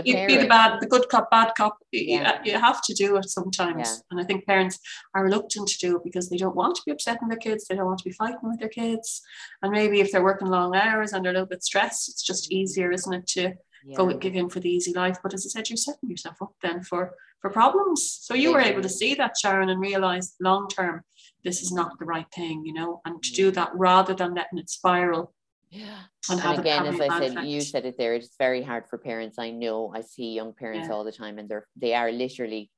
you, 0.05 0.15
you 0.21 0.27
be 0.27 0.37
the 0.37 0.47
bad 0.49 0.81
the 0.81 0.87
good 0.87 1.09
cop 1.09 1.31
bad 1.31 1.53
cop 1.57 1.79
yeah. 1.93 2.41
you, 2.45 2.53
you 2.53 2.59
have 2.59 2.83
to 2.83 2.95
do 2.95 3.17
it 3.17 3.29
sometimes. 3.29 3.89
Yeah. 3.89 3.97
and 4.11 4.21
i 4.21 4.25
think 4.25 4.47
parents 4.47 4.79
are 5.15 5.25
reluctant 5.25 5.69
to 5.69 5.79
do 5.79 5.97
it 5.97 6.05
because 6.05 6.29
they 6.29 6.37
don't 6.37 6.57
want 6.57 6.77
to 6.77 6.83
be 6.85 6.93
upsetting 6.93 7.29
their 7.29 7.39
kids 7.39 7.67
they 7.67 7.77
don't 7.77 7.87
want 7.87 7.99
to 7.99 8.05
be 8.05 8.13
fighting 8.13 8.39
with 8.43 8.61
their 8.61 8.69
kids. 8.69 9.23
And 9.63 9.73
maybe 9.73 10.01
if 10.01 10.13
they're 10.13 10.23
working 10.23 10.49
long 10.49 10.75
hours 10.75 11.13
and 11.13 11.25
they're 11.25 11.33
a 11.33 11.35
little 11.35 11.47
bit 11.47 11.65
stressed 11.65 12.09
it's 12.09 12.23
just 12.23 12.51
easier 12.51 12.91
isn't 12.91 13.13
it 13.13 13.27
to 13.27 13.55
yeah. 13.89 13.97
go 13.97 14.13
give 14.15 14.35
in 14.35 14.49
for 14.49 14.61
the 14.61 14.71
easy 14.71 14.93
life. 14.93 15.19
But 15.23 15.35
as 15.35 15.47
I 15.47 15.49
said, 15.49 15.69
you're 15.71 15.77
setting 15.77 16.11
yourself 16.11 16.37
up 16.43 16.53
then 16.63 16.83
for 16.83 17.15
for 17.41 17.51
problems. 17.51 18.19
So 18.21 18.35
you 18.35 18.53
were 18.53 18.61
able 18.61 18.83
to 18.83 18.89
see 18.89 19.15
that, 19.15 19.37
Sharon, 19.41 19.69
and 19.69 19.81
realize 19.81 20.35
long 20.41 20.69
term 20.69 21.03
this 21.45 21.63
is 21.63 21.73
not 21.73 21.99
the 21.99 22.05
right 22.05 22.27
thing, 22.35 22.65
you 22.65 22.75
know, 22.75 23.01
and 23.05 23.23
to 23.23 23.33
do 23.33 23.51
that 23.53 23.71
rather 23.75 24.15
than 24.15 24.35
letting 24.35 24.59
it 24.59 24.69
spiral. 24.69 25.33
Yeah. 25.71 26.01
And, 26.31 26.41
and 26.41 26.59
again, 26.59 26.87
as 26.87 27.01
I 27.01 27.09
said, 27.09 27.33
effect. 27.33 27.47
you 27.47 27.61
said 27.61 27.87
it 27.87 27.97
there, 27.99 28.15
it's 28.15 28.35
very 28.39 28.63
hard 28.63 28.89
for 28.89 28.99
parents. 28.99 29.39
I 29.39 29.51
know 29.51 29.93
I 29.95 30.01
see 30.01 30.35
young 30.35 30.53
parents 30.53 30.89
yeah. 30.89 30.95
all 30.95 31.05
the 31.05 31.13
time 31.13 31.39
and 31.39 31.49
they're 31.49 31.67
they 31.77 31.95
are 31.95 32.11
literally 32.11 32.71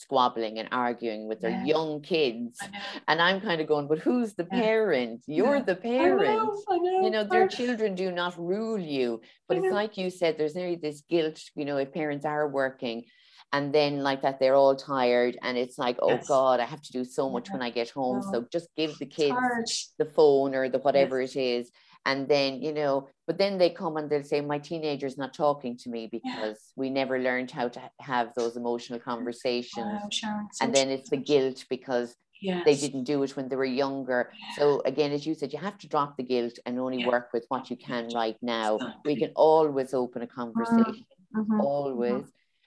squabbling 0.00 0.58
and 0.58 0.68
arguing 0.72 1.28
with 1.28 1.40
their 1.40 1.50
yeah. 1.50 1.64
young 1.64 2.00
kids. 2.00 2.58
And 3.06 3.20
I'm 3.20 3.40
kind 3.40 3.60
of 3.60 3.66
going, 3.66 3.86
but 3.86 3.98
who's 3.98 4.34
the 4.34 4.44
parent? 4.44 5.22
You're 5.26 5.56
yeah. 5.56 5.62
the 5.62 5.76
parent. 5.76 6.28
I 6.28 6.34
know, 6.34 6.62
I 6.70 6.78
know. 6.78 7.00
You 7.02 7.10
know, 7.10 7.24
their 7.24 7.48
children 7.48 7.94
do 7.94 8.10
not 8.10 8.38
rule 8.38 8.78
you. 8.78 9.20
But 9.46 9.58
it's 9.58 9.72
like 9.72 9.98
you 9.98 10.10
said, 10.10 10.38
there's 10.38 10.54
nearly 10.54 10.76
this 10.76 11.02
guilt, 11.08 11.40
you 11.54 11.64
know, 11.64 11.76
if 11.76 11.92
parents 11.92 12.24
are 12.24 12.48
working 12.48 13.04
and 13.52 13.74
then 13.74 14.02
like 14.02 14.22
that 14.22 14.38
they're 14.38 14.54
all 14.54 14.76
tired 14.76 15.36
and 15.42 15.58
it's 15.58 15.76
like 15.76 15.96
oh 16.00 16.10
yes. 16.10 16.28
god 16.28 16.60
i 16.60 16.64
have 16.64 16.80
to 16.80 16.92
do 16.92 17.04
so 17.04 17.28
much 17.28 17.48
yeah. 17.48 17.54
when 17.54 17.62
i 17.62 17.70
get 17.70 17.90
home 17.90 18.20
no. 18.20 18.30
so 18.30 18.46
just 18.52 18.68
give 18.76 18.96
the 18.98 19.06
kids 19.06 19.92
the 19.98 20.04
phone 20.04 20.54
or 20.54 20.68
the 20.68 20.78
whatever 20.78 21.20
yes. 21.20 21.34
it 21.34 21.40
is 21.40 21.70
and 22.06 22.28
then 22.28 22.62
you 22.62 22.72
know 22.72 23.08
but 23.26 23.38
then 23.38 23.58
they 23.58 23.70
come 23.70 23.96
and 23.96 24.08
they'll 24.08 24.24
say 24.24 24.40
my 24.40 24.58
teenager's 24.58 25.18
not 25.18 25.34
talking 25.34 25.76
to 25.76 25.90
me 25.90 26.08
because 26.10 26.58
yeah. 26.58 26.76
we 26.76 26.90
never 26.90 27.18
learned 27.18 27.50
how 27.50 27.68
to 27.68 27.80
have 28.00 28.32
those 28.36 28.56
emotional 28.56 28.98
conversations 28.98 30.00
wow, 30.02 30.08
Sharon, 30.10 30.48
and 30.60 30.74
then 30.74 30.88
it's 30.90 31.10
the 31.10 31.16
guilt 31.16 31.64
because 31.68 32.16
yes. 32.40 32.64
they 32.64 32.74
didn't 32.74 33.04
do 33.04 33.22
it 33.22 33.36
when 33.36 33.48
they 33.48 33.56
were 33.56 33.64
younger 33.64 34.32
yeah. 34.32 34.56
so 34.56 34.82
again 34.84 35.12
as 35.12 35.26
you 35.26 35.34
said 35.34 35.52
you 35.52 35.58
have 35.58 35.78
to 35.78 35.88
drop 35.88 36.16
the 36.16 36.22
guilt 36.22 36.58
and 36.66 36.78
only 36.78 37.00
yeah. 37.00 37.08
work 37.08 37.28
with 37.32 37.44
what 37.48 37.70
you 37.70 37.76
can 37.76 38.08
right 38.14 38.36
now 38.40 38.76
exactly. 38.76 39.14
we 39.14 39.20
can 39.20 39.32
always 39.36 39.92
open 39.92 40.22
a 40.22 40.26
mm-hmm. 40.26 40.40
conversation 40.40 41.04
mm-hmm. 41.36 41.60
always 41.60 42.24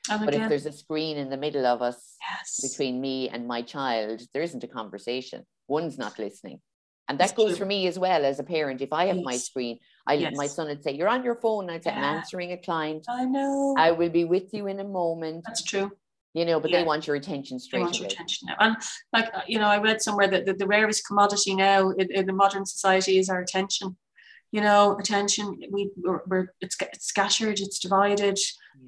mm-hmm. 0.09 0.25
but 0.25 0.35
if 0.35 0.47
there's 0.47 0.67
a 0.67 0.71
screen 0.71 1.17
in 1.17 1.29
the 1.29 1.37
middle 1.37 1.65
of 1.65 1.81
us 1.81 2.15
yes. 2.21 2.69
between 2.69 3.01
me 3.01 3.29
and 3.29 3.47
my 3.47 3.61
child 3.61 4.21
there 4.33 4.43
isn't 4.43 4.63
a 4.63 4.67
conversation 4.67 5.43
one's 5.67 5.97
not 5.97 6.19
listening 6.19 6.59
and 7.09 7.19
that 7.19 7.35
goes 7.35 7.57
for 7.57 7.65
me 7.65 7.87
as 7.87 7.99
well 7.99 8.23
as 8.23 8.39
a 8.39 8.43
parent. 8.43 8.81
If 8.81 8.93
I 8.93 9.05
have 9.05 9.17
yes. 9.17 9.25
my 9.25 9.37
screen, 9.37 9.79
I 10.07 10.13
yes. 10.13 10.33
my 10.35 10.47
son 10.47 10.67
would 10.67 10.83
say, 10.83 10.93
You're 10.93 11.09
on 11.09 11.23
your 11.23 11.35
phone. 11.35 11.69
I'd 11.69 11.83
say, 11.83 11.91
yeah. 11.91 11.97
I'm 11.97 12.17
answering 12.17 12.51
a 12.53 12.57
client. 12.57 13.05
I 13.09 13.25
know. 13.25 13.75
I 13.77 13.91
will 13.91 14.09
be 14.09 14.23
with 14.23 14.53
you 14.53 14.67
in 14.67 14.79
a 14.79 14.83
moment. 14.83 15.43
That's 15.45 15.63
true. 15.63 15.91
You 16.33 16.45
know, 16.45 16.59
but 16.59 16.71
yeah. 16.71 16.79
they 16.79 16.83
want 16.85 17.05
your 17.05 17.15
attention 17.15 17.59
straight 17.59 17.79
they 17.79 17.83
want 17.83 17.97
away. 17.97 18.07
Your 18.07 18.13
attention 18.13 18.47
now. 18.47 18.55
And 18.59 18.77
like 19.11 19.29
uh, 19.33 19.41
you 19.47 19.59
know, 19.59 19.67
I 19.67 19.79
read 19.79 20.01
somewhere 20.01 20.27
that 20.29 20.45
the, 20.45 20.53
the 20.53 20.65
rarest 20.65 21.05
commodity 21.05 21.55
now 21.55 21.89
in, 21.91 22.11
in, 22.11 22.25
the 22.25 22.33
modern 22.33 22.65
society 22.65 23.19
is 23.19 23.29
our 23.29 23.41
attention. 23.41 23.97
You 24.51 24.61
know, 24.61 24.97
attention, 24.97 25.59
we 25.71 25.91
we're, 25.97 26.21
we're 26.27 26.47
it's, 26.61 26.77
it's 26.79 27.07
scattered, 27.07 27.59
it's 27.59 27.79
divided, 27.79 28.39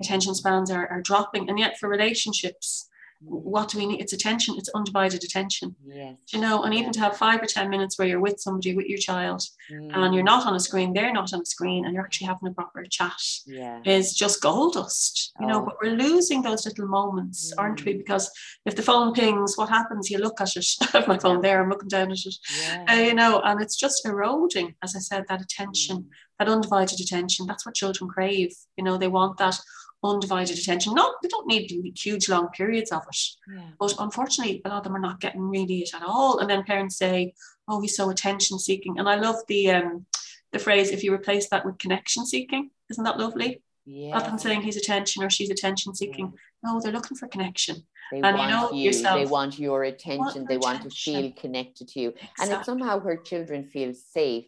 attention 0.01 0.35
spans 0.35 0.71
are, 0.71 0.87
are 0.87 1.01
dropping. 1.01 1.49
And 1.49 1.59
yet 1.59 1.77
for 1.79 1.89
relationships, 1.89 2.87
what 3.27 3.69
do 3.69 3.77
we 3.77 3.85
need? 3.85 4.01
It's 4.01 4.13
attention, 4.13 4.55
it's 4.57 4.69
undivided 4.75 5.23
attention. 5.23 5.75
Yes. 5.85 6.15
You 6.31 6.39
know, 6.39 6.63
and 6.63 6.73
even 6.73 6.91
to 6.93 6.99
have 6.99 7.17
five 7.17 7.41
or 7.41 7.45
10 7.45 7.69
minutes 7.69 7.97
where 7.97 8.07
you're 8.07 8.19
with 8.19 8.39
somebody, 8.39 8.75
with 8.75 8.85
your 8.85 8.97
child, 8.97 9.43
mm. 9.71 9.91
and 9.93 10.13
you're 10.13 10.23
not 10.23 10.45
on 10.45 10.55
a 10.55 10.59
screen, 10.59 10.93
they're 10.93 11.13
not 11.13 11.33
on 11.33 11.41
a 11.41 11.45
screen, 11.45 11.85
and 11.85 11.93
you're 11.93 12.03
actually 12.03 12.27
having 12.27 12.47
a 12.47 12.53
proper 12.53 12.83
chat 12.89 13.11
yeah. 13.45 13.79
is 13.85 14.13
just 14.13 14.41
gold 14.41 14.73
dust. 14.73 15.33
You 15.39 15.47
oh. 15.47 15.49
know, 15.49 15.65
but 15.65 15.77
we're 15.81 15.95
losing 15.95 16.41
those 16.41 16.65
little 16.65 16.87
moments, 16.87 17.51
mm. 17.51 17.61
aren't 17.61 17.83
we? 17.83 17.93
Because 17.93 18.29
if 18.65 18.75
the 18.75 18.83
phone 18.83 19.13
pings, 19.13 19.57
what 19.57 19.69
happens? 19.69 20.09
You 20.09 20.19
look 20.19 20.39
at 20.41 20.55
it. 20.55 20.65
I 20.81 20.97
have 20.97 21.07
my 21.07 21.17
phone 21.17 21.41
there, 21.41 21.61
I'm 21.61 21.69
looking 21.69 21.89
down 21.89 22.11
at 22.11 22.17
it. 22.25 22.35
Yeah. 22.61 22.85
Uh, 22.89 23.01
you 23.01 23.13
know, 23.13 23.41
and 23.41 23.61
it's 23.61 23.77
just 23.77 24.05
eroding, 24.05 24.75
as 24.83 24.95
I 24.95 24.99
said, 24.99 25.25
that 25.29 25.41
attention, 25.41 25.97
mm. 25.97 26.07
that 26.39 26.49
undivided 26.49 26.99
attention. 26.99 27.47
That's 27.47 27.65
what 27.65 27.75
children 27.75 28.09
crave. 28.09 28.53
You 28.77 28.83
know, 28.83 28.97
they 28.97 29.07
want 29.07 29.37
that 29.37 29.59
undivided 30.03 30.57
attention. 30.57 30.93
Not 30.93 31.15
they 31.21 31.29
don't 31.29 31.47
need 31.47 31.97
huge 31.97 32.29
long 32.29 32.49
periods 32.49 32.91
of 32.91 33.03
it, 33.09 33.17
yeah. 33.53 33.69
but 33.79 33.95
unfortunately, 33.99 34.61
a 34.65 34.69
lot 34.69 34.79
of 34.79 34.83
them 34.83 34.95
are 34.95 34.99
not 34.99 35.19
getting 35.19 35.41
really 35.41 35.79
it 35.79 35.93
at 35.93 36.03
all. 36.03 36.39
And 36.39 36.49
then 36.49 36.63
parents 36.63 36.97
say, 36.97 37.33
"Oh, 37.67 37.81
he's 37.81 37.95
so 37.95 38.09
attention 38.09 38.59
seeking." 38.59 38.99
And 38.99 39.09
I 39.09 39.15
love 39.15 39.37
the 39.47 39.71
um, 39.71 40.05
the 40.51 40.59
phrase 40.59 40.91
if 40.91 41.03
you 41.03 41.13
replace 41.13 41.49
that 41.49 41.65
with 41.65 41.77
connection 41.77 42.25
seeking. 42.25 42.69
Isn't 42.89 43.03
that 43.03 43.19
lovely? 43.19 43.61
Yeah. 43.85 44.13
Rather 44.13 44.29
than 44.29 44.39
saying 44.39 44.61
he's 44.61 44.77
attention 44.77 45.23
or 45.23 45.29
she's 45.29 45.51
attention 45.51 45.93
seeking, 45.93 46.33
yeah. 46.33 46.71
no, 46.71 46.79
they're 46.81 46.91
looking 46.91 47.17
for 47.17 47.27
connection. 47.27 47.85
They 48.11 48.21
and 48.21 48.37
want 48.37 48.49
you, 48.49 48.55
know, 48.55 48.71
you 48.71 48.83
yourself, 48.85 49.19
they 49.19 49.25
want 49.25 49.59
your 49.59 49.83
attention, 49.83 50.19
want 50.19 50.47
they 50.47 50.57
want 50.57 50.83
to 50.83 50.89
feel 50.89 51.31
connected 51.33 51.87
to 51.89 51.99
you. 51.99 52.09
Exactly. 52.09 52.45
And 52.45 52.51
if 52.53 52.65
somehow 52.65 52.99
her 52.99 53.17
children 53.17 53.65
feel 53.65 53.93
safe, 53.93 54.45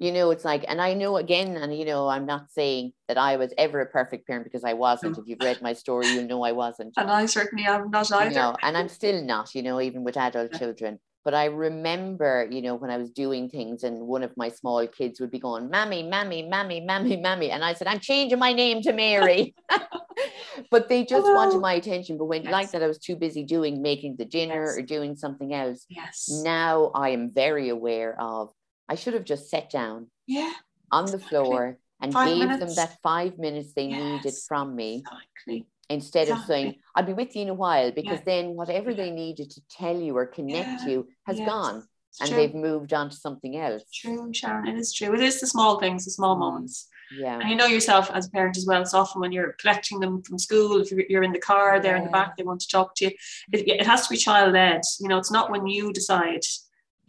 you 0.00 0.12
know, 0.12 0.30
it's 0.30 0.46
like, 0.46 0.64
and 0.66 0.80
I 0.80 0.94
know 0.94 1.18
again, 1.18 1.58
and 1.58 1.76
you 1.76 1.84
know, 1.84 2.08
I'm 2.08 2.24
not 2.24 2.50
saying 2.50 2.94
that 3.06 3.18
I 3.18 3.36
was 3.36 3.52
ever 3.58 3.82
a 3.82 3.86
perfect 3.86 4.26
parent 4.26 4.44
because 4.44 4.64
I 4.64 4.72
wasn't. 4.72 5.18
If 5.18 5.24
you've 5.26 5.42
read 5.42 5.60
my 5.60 5.74
story, 5.74 6.06
you 6.08 6.26
know 6.26 6.42
I 6.42 6.52
wasn't. 6.52 6.94
And 6.96 7.10
I 7.10 7.26
certainly 7.26 7.66
am 7.66 7.90
not 7.90 8.10
either. 8.10 8.30
You 8.30 8.34
know, 8.34 8.56
and 8.62 8.78
I'm 8.78 8.88
still 8.88 9.22
not, 9.22 9.54
you 9.54 9.62
know, 9.62 9.78
even 9.78 10.02
with 10.02 10.16
adult 10.16 10.52
yeah. 10.52 10.58
children. 10.58 10.98
But 11.22 11.34
I 11.34 11.44
remember, 11.44 12.48
you 12.50 12.62
know, 12.62 12.76
when 12.76 12.90
I 12.90 12.96
was 12.96 13.10
doing 13.10 13.50
things 13.50 13.82
and 13.82 14.06
one 14.06 14.22
of 14.22 14.34
my 14.38 14.48
small 14.48 14.86
kids 14.86 15.20
would 15.20 15.30
be 15.30 15.38
going, 15.38 15.68
Mammy, 15.68 16.02
Mammy, 16.02 16.48
Mammy, 16.48 16.80
Mammy, 16.80 17.18
Mammy. 17.18 17.50
And 17.50 17.62
I 17.62 17.74
said, 17.74 17.88
I'm 17.88 18.00
changing 18.00 18.38
my 18.38 18.54
name 18.54 18.80
to 18.80 18.94
Mary. 18.94 19.54
but 20.70 20.88
they 20.88 21.04
just 21.04 21.26
Hello. 21.26 21.34
wanted 21.34 21.60
my 21.60 21.74
attention. 21.74 22.16
But 22.16 22.24
when, 22.24 22.44
yes. 22.44 22.52
like 22.52 22.70
that, 22.70 22.82
I 22.82 22.86
was 22.86 22.98
too 22.98 23.16
busy 23.16 23.44
doing, 23.44 23.82
making 23.82 24.16
the 24.16 24.24
dinner 24.24 24.64
yes. 24.64 24.78
or 24.78 24.80
doing 24.80 25.14
something 25.14 25.52
else. 25.52 25.84
Yes. 25.90 26.30
Now 26.42 26.90
I 26.94 27.10
am 27.10 27.30
very 27.30 27.68
aware 27.68 28.18
of, 28.18 28.50
I 28.90 28.96
should 28.96 29.14
have 29.14 29.24
just 29.24 29.48
sat 29.48 29.70
down 29.70 30.08
yeah, 30.26 30.52
on 30.90 31.06
the 31.06 31.18
floor 31.18 31.78
and 32.02 32.12
five 32.12 32.28
gave 32.28 32.38
minutes. 32.38 32.58
them 32.58 32.74
that 32.74 32.98
five 33.02 33.38
minutes 33.38 33.72
they 33.72 33.86
yes. 33.86 34.02
needed 34.02 34.34
from 34.48 34.74
me. 34.74 35.04
Exactly 35.06 35.66
instead 35.90 36.28
exactly. 36.28 36.42
of 36.42 36.46
saying 36.46 36.74
i'll 36.94 37.04
be 37.04 37.12
with 37.12 37.34
you 37.34 37.42
in 37.42 37.48
a 37.48 37.54
while 37.54 37.90
because 37.90 38.18
yeah. 38.20 38.24
then 38.32 38.54
whatever 38.54 38.90
yeah. 38.90 38.96
they 38.96 39.10
needed 39.10 39.50
to 39.50 39.60
tell 39.68 39.96
you 39.96 40.16
or 40.16 40.24
connect 40.24 40.82
yeah. 40.82 40.86
you 40.86 41.08
has 41.26 41.38
gone 41.40 41.82
it's 42.08 42.20
and 42.20 42.30
true. 42.30 42.38
they've 42.38 42.54
moved 42.54 42.92
on 42.92 43.10
to 43.10 43.16
something 43.16 43.56
else 43.56 43.82
it's 43.82 43.98
true 43.98 44.32
sharon 44.32 44.68
it 44.68 44.78
is 44.78 44.92
true 44.94 45.12
it 45.12 45.20
is 45.20 45.40
the 45.40 45.46
small 45.46 45.78
things 45.80 46.04
the 46.04 46.10
small 46.10 46.36
moments 46.36 46.88
yeah 47.18 47.40
and 47.40 47.50
you 47.50 47.56
know 47.56 47.66
yourself 47.66 48.08
as 48.12 48.28
a 48.28 48.30
parent 48.30 48.56
as 48.56 48.66
well 48.66 48.80
it's 48.80 48.94
often 48.94 49.20
when 49.20 49.32
you're 49.32 49.56
collecting 49.60 49.98
them 49.98 50.22
from 50.22 50.38
school 50.38 50.80
if 50.80 50.92
you're 50.92 51.24
in 51.24 51.32
the 51.32 51.40
car 51.40 51.80
they're 51.80 51.96
in 51.96 52.04
the 52.04 52.10
back 52.10 52.36
they 52.36 52.44
want 52.44 52.60
to 52.60 52.68
talk 52.68 52.94
to 52.94 53.06
you 53.06 53.10
it, 53.52 53.68
it 53.68 53.86
has 53.86 54.06
to 54.06 54.10
be 54.10 54.16
child 54.16 54.52
led 54.52 54.80
you 55.00 55.08
know 55.08 55.18
it's 55.18 55.32
not 55.32 55.50
when 55.50 55.66
you 55.66 55.92
decide 55.92 56.42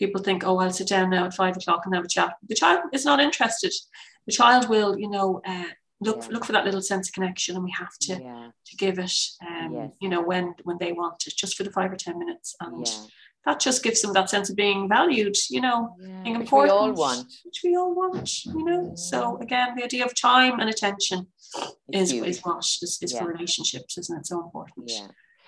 people 0.02 0.22
think 0.22 0.44
oh 0.44 0.58
i'll 0.58 0.74
sit 0.74 0.88
down 0.88 1.12
now 1.12 1.26
at 1.26 1.34
five 1.34 1.56
o'clock 1.56 1.82
and 1.86 1.94
have 1.96 2.06
a 2.10 2.16
chat. 2.18 2.34
The 2.50 2.56
child 2.56 2.80
is 2.92 3.06
not 3.06 3.20
interested. 3.28 3.74
The 4.28 4.34
child 4.34 4.68
will 4.68 4.98
you 5.04 5.10
know 5.10 5.42
uh, 5.46 5.72
look 6.08 6.22
yeah. 6.22 6.30
look 6.34 6.46
for 6.46 6.54
that 6.54 6.66
little 6.66 6.82
sense 6.82 7.08
of 7.08 7.14
connection 7.14 7.56
and 7.56 7.64
we 7.64 7.74
have 7.84 7.96
to 8.08 8.14
yeah. 8.22 8.50
to 8.70 8.76
give 8.84 8.98
it 9.00 9.18
um 9.48 9.74
yes. 9.74 9.92
you 10.04 10.10
know 10.10 10.22
when 10.32 10.46
when 10.64 10.78
they 10.80 10.92
want 10.92 11.28
it 11.28 11.36
just 11.42 11.56
for 11.56 11.64
the 11.64 11.76
five 11.78 11.92
or 11.94 12.00
ten 12.08 12.18
minutes. 12.18 12.56
And 12.60 12.86
yeah. 12.86 13.04
that 13.46 13.60
just 13.60 13.84
gives 13.84 14.02
them 14.02 14.14
that 14.14 14.30
sense 14.30 14.50
of 14.50 14.56
being 14.56 14.90
valued 14.90 15.36
you 15.50 15.62
know 15.62 15.96
being 16.24 16.38
which 16.38 16.48
important 16.48 16.74
we 16.74 16.80
all 16.80 16.94
want. 16.94 17.28
Which 17.46 17.62
we 17.64 17.76
all 17.80 17.94
want 18.02 18.46
you 18.46 18.66
know? 18.70 18.94
So 18.96 19.38
again 19.46 19.70
the 19.76 19.84
idea 19.84 20.06
of 20.06 20.14
time 20.16 20.60
and 20.60 20.70
attention 20.70 21.28
it's 21.90 22.12
is, 22.12 22.22
is 22.32 22.40
what 22.46 22.60
is, 22.86 22.98
is 23.04 23.18
for 23.18 23.28
relationships 23.36 23.98
isn't 24.00 24.18
it? 24.20 24.26
So 24.26 24.44
important 24.44 24.92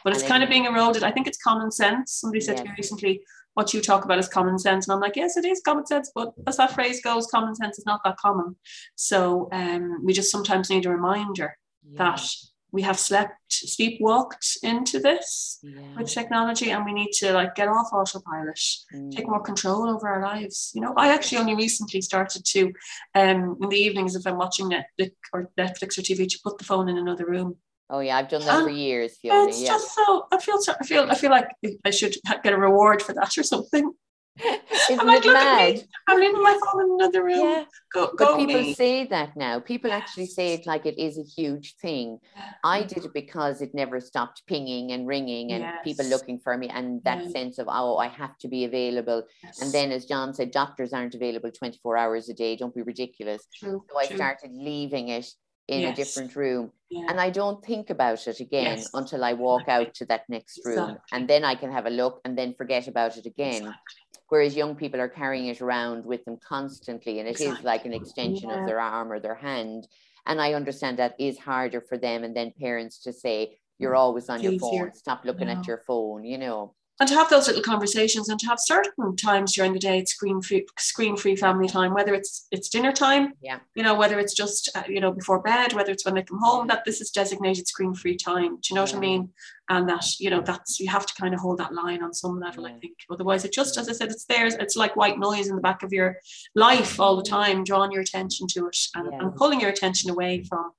but 0.04 0.14
it's 0.14 0.24
kind 0.24 0.44
of 0.44 0.50
being 0.50 0.66
eroded 0.66 1.04
I 1.04 1.12
think 1.12 1.28
it's 1.28 1.38
common 1.38 1.72
sense 1.72 2.14
somebody 2.14 2.42
said 2.42 2.58
yes. 2.58 2.60
to 2.60 2.66
me 2.66 2.76
recently 2.78 3.22
what 3.54 3.74
you 3.74 3.82
talk 3.82 4.06
about 4.06 4.20
is 4.20 4.28
common 4.28 4.58
sense. 4.58 4.88
And 4.88 4.94
I'm 4.94 5.00
like, 5.00 5.16
yes, 5.16 5.38
it 5.38 5.46
is 5.46 5.62
common 5.62 5.86
sense, 5.86 6.12
but 6.14 6.34
as 6.48 6.58
that 6.58 6.74
phrase 6.74 7.02
goes, 7.02 7.28
common 7.28 7.56
sense 7.56 7.78
is 7.78 7.86
not 7.86 8.02
that 8.04 8.18
common. 8.18 8.56
So 8.96 9.50
um, 9.52 10.04
we 10.04 10.14
just 10.14 10.32
sometimes 10.32 10.70
need 10.70 10.86
a 10.86 10.90
reminder 10.90 11.58
yeah. 11.84 11.98
that 11.98 12.28
we 12.72 12.82
have 12.82 12.98
slept, 12.98 13.36
sleepwalked 13.52 14.58
into 14.64 15.00
this 15.00 15.60
yeah. 15.62 15.96
with 15.96 16.12
technology, 16.12 16.72
and 16.72 16.84
we 16.84 16.92
need 16.92 17.12
to 17.12 17.32
like 17.32 17.54
get 17.54 17.68
off 17.68 17.94
autopilot, 17.94 18.60
mm. 18.92 19.12
take 19.12 19.28
more 19.28 19.42
control 19.42 19.88
over 19.88 20.08
our 20.08 20.24
lives. 20.24 20.72
You 20.74 20.82
know, 20.82 20.94
I 20.98 21.14
actually 21.14 21.38
only 21.38 21.54
recently 21.54 22.02
started 22.02 22.44
to, 22.46 22.74
um, 23.14 23.58
in 23.62 23.70
the 23.70 23.78
evenings 23.78 24.16
if 24.16 24.26
I'm 24.26 24.38
watching 24.38 24.72
Netflix 24.72 25.12
or 25.32 25.52
Netflix 25.56 26.00
or 26.00 26.02
TV, 26.02 26.28
to 26.28 26.40
put 26.44 26.58
the 26.58 26.64
phone 26.64 26.90
in 26.90 26.98
another 26.98 27.28
room 27.28 27.58
Oh 27.90 28.00
yeah, 28.00 28.18
I've 28.18 28.30
done 28.30 28.42
that 28.46 28.60
and 28.60 28.66
for 28.66 28.70
years. 28.70 29.18
Fiona. 29.18 29.50
It's 29.50 29.62
yeah. 29.62 29.68
just 29.68 29.94
so 29.94 30.26
I 30.32 30.40
feel 30.40 30.58
I 30.68 30.86
feel 30.86 31.04
I 31.10 31.16
feel 31.16 31.32
like 31.32 31.50
I 31.86 31.90
should 31.90 32.16
get 32.44 32.54
a 32.54 32.58
reward 32.58 33.02
for 33.02 33.14
that 33.14 33.38
or 33.38 33.44
something. 33.44 33.92
Isn't 34.44 35.00
I'm 35.00 35.06
like, 35.06 35.26
it 35.26 35.32
mad? 35.32 35.84
I'm 36.08 36.20
leaving 36.20 36.42
my 36.42 36.60
phone 36.66 36.86
in 36.86 36.92
another 37.00 37.24
room. 37.24 37.40
Yeah. 37.40 37.66
Go, 37.94 38.08
go 38.18 38.36
but 38.36 38.38
people 38.38 38.62
me. 38.62 38.74
say 38.74 39.06
that 39.06 39.36
now. 39.38 39.60
People 39.60 39.92
yes. 39.92 40.02
actually 40.02 40.26
say 40.26 40.54
it 40.54 40.66
like 40.66 40.88
it 40.88 40.98
is 40.98 41.20
a 41.20 41.24
huge 41.24 41.76
thing. 41.76 42.18
I 42.64 42.82
did 42.82 43.06
it 43.06 43.14
because 43.14 43.62
it 43.62 43.76
never 43.76 44.00
stopped 44.00 44.42
pinging 44.48 44.92
and 44.92 45.08
ringing 45.08 45.52
and 45.52 45.62
yes. 45.62 45.78
people 45.84 46.06
looking 46.08 46.40
for 46.40 46.58
me 46.58 46.68
and 46.70 47.04
that 47.04 47.30
sense 47.30 47.60
of 47.60 47.68
oh 47.70 47.98
I 47.98 48.08
have 48.08 48.36
to 48.40 48.48
be 48.48 48.66
available. 48.66 49.24
And 49.62 49.72
then 49.72 49.92
as 49.92 50.06
John 50.06 50.34
said, 50.34 50.50
doctors 50.50 50.94
aren't 50.94 51.14
available 51.14 51.52
24 51.52 51.96
hours 51.96 52.28
a 52.30 52.34
day. 52.34 52.56
Don't 52.56 52.74
be 52.74 52.82
ridiculous. 52.82 53.46
True, 53.56 53.84
so 53.88 54.00
I 54.00 54.08
true. 54.08 54.16
started 54.16 54.52
leaving 54.52 55.10
it 55.10 55.28
in 55.68 55.82
yes. 55.82 55.94
a 55.94 55.96
different 55.96 56.36
room 56.36 56.72
yeah. 56.90 57.06
and 57.10 57.20
i 57.20 57.30
don't 57.30 57.64
think 57.66 57.90
about 57.90 58.28
it 58.28 58.40
again 58.40 58.78
yes. 58.78 58.90
until 58.94 59.24
i 59.24 59.34
walk 59.34 59.62
exactly. 59.62 59.86
out 59.86 59.94
to 59.94 60.06
that 60.06 60.24
next 60.30 60.60
room 60.66 60.90
exactly. 60.90 61.18
and 61.18 61.28
then 61.28 61.44
i 61.46 61.56
can 61.56 61.72
have 61.72 61.86
a 61.86 61.90
look 61.90 62.20
and 62.26 62.38
then 62.38 62.54
forget 62.54 62.88
about 62.88 63.16
it 63.18 63.26
again 63.26 63.64
exactly. 63.64 64.22
whereas 64.30 64.56
young 64.56 64.76
people 64.76 65.00
are 65.00 65.08
carrying 65.08 65.48
it 65.48 65.62
around 65.62 66.06
with 66.06 66.24
them 66.26 66.38
constantly 66.46 67.20
and 67.20 67.28
it 67.28 67.40
is 67.40 67.62
like 67.64 67.86
an 67.86 67.94
extension 67.94 68.50
yeah. 68.50 68.60
of 68.60 68.68
their 68.68 68.80
arm 68.80 69.12
or 69.12 69.20
their 69.20 69.36
hand 69.36 69.88
and 70.26 70.42
i 70.42 70.54
understand 70.54 71.00
that 71.00 71.16
is 71.18 71.38
harder 71.38 71.82
for 71.82 71.98
them 71.98 72.24
and 72.24 72.36
then 72.36 72.52
parents 72.60 73.00
to 73.04 73.14
say 73.14 73.58
you're 73.80 73.94
mm. 73.94 74.00
always 74.00 74.30
on 74.30 74.42
your 74.42 74.60
phone 74.60 74.94
stop 74.94 75.24
looking 75.24 75.50
at 75.50 75.66
your 75.66 75.82
phone 75.88 76.26
you 76.26 76.38
know 76.38 76.76
and 77.00 77.10
to 77.10 77.16
have 77.16 77.30
those 77.30 77.48
little 77.48 77.64
conversations 77.64 78.30
and 78.30 78.40
to 78.40 78.46
have 78.46 78.60
certain 78.60 79.16
times 79.16 79.54
during 79.54 79.74
the 79.74 79.80
day 79.80 80.00
it's 80.00 80.14
screen 80.14 80.42
free 80.42 80.66
screen 80.78 81.18
free 81.18 81.36
family 81.36 81.68
time 81.68 81.94
whether 81.94 82.14
it's 82.14 82.48
it's 82.52 82.70
dinner 82.70 82.92
time 82.92 83.34
yeah. 83.42 83.60
you 83.76 83.84
know 83.84 83.96
whether 83.96 84.20
it's 84.20 84.34
just 84.34 84.70
uh, 84.76 84.84
you 84.88 85.00
know 85.00 85.12
before 85.12 85.40
bed 85.40 85.74
whether 85.74 85.92
it's 85.92 86.06
when 86.06 86.16
they 86.16 86.24
come 86.24 86.40
home 86.40 86.68
that 86.68 86.86
this 86.86 87.02
is 87.02 87.10
designated 87.10 87.68
screen 87.68 87.94
free 87.94 88.16
time. 88.16 88.58
Do 88.58 88.68
you 88.70 88.76
know 88.76 88.82
yeah. 88.82 88.92
what 88.92 88.96
i 88.96 89.00
mean? 89.00 89.30
And 89.70 89.88
that 89.90 90.06
you 90.20 90.30
know 90.30 90.42
that's 90.42 90.80
you 90.80 90.90
have 90.90 91.06
to 91.06 91.14
kind 91.20 91.34
of 91.34 91.40
hold 91.40 91.58
that 91.60 91.74
line 91.74 92.04
on 92.04 92.14
some 92.14 92.40
level 92.40 92.66
i 92.66 92.74
think. 92.74 92.96
Otherwise 93.10 93.46
it 93.46 93.54
just 93.54 93.78
as 93.78 93.90
i 93.90 93.94
said 93.94 94.12
it's 94.12 94.26
there 94.26 94.46
it's 94.46 94.76
like 94.76 94.96
white 94.96 95.20
noise 95.20 95.48
in 95.48 95.56
the 95.56 95.62
back 95.62 95.84
of 95.84 95.94
your 95.94 96.18
life 96.54 97.00
all 97.00 97.16
the 97.16 97.24
time 97.24 97.64
drawing 97.64 97.92
your 97.92 98.02
attention 98.02 98.48
to 98.48 98.68
it 98.68 98.78
and, 98.96 99.10
yeah. 99.12 99.20
and 99.20 99.36
pulling 99.36 99.60
your 99.62 99.70
attention 99.70 100.10
away 100.10 100.44
from 100.44 100.72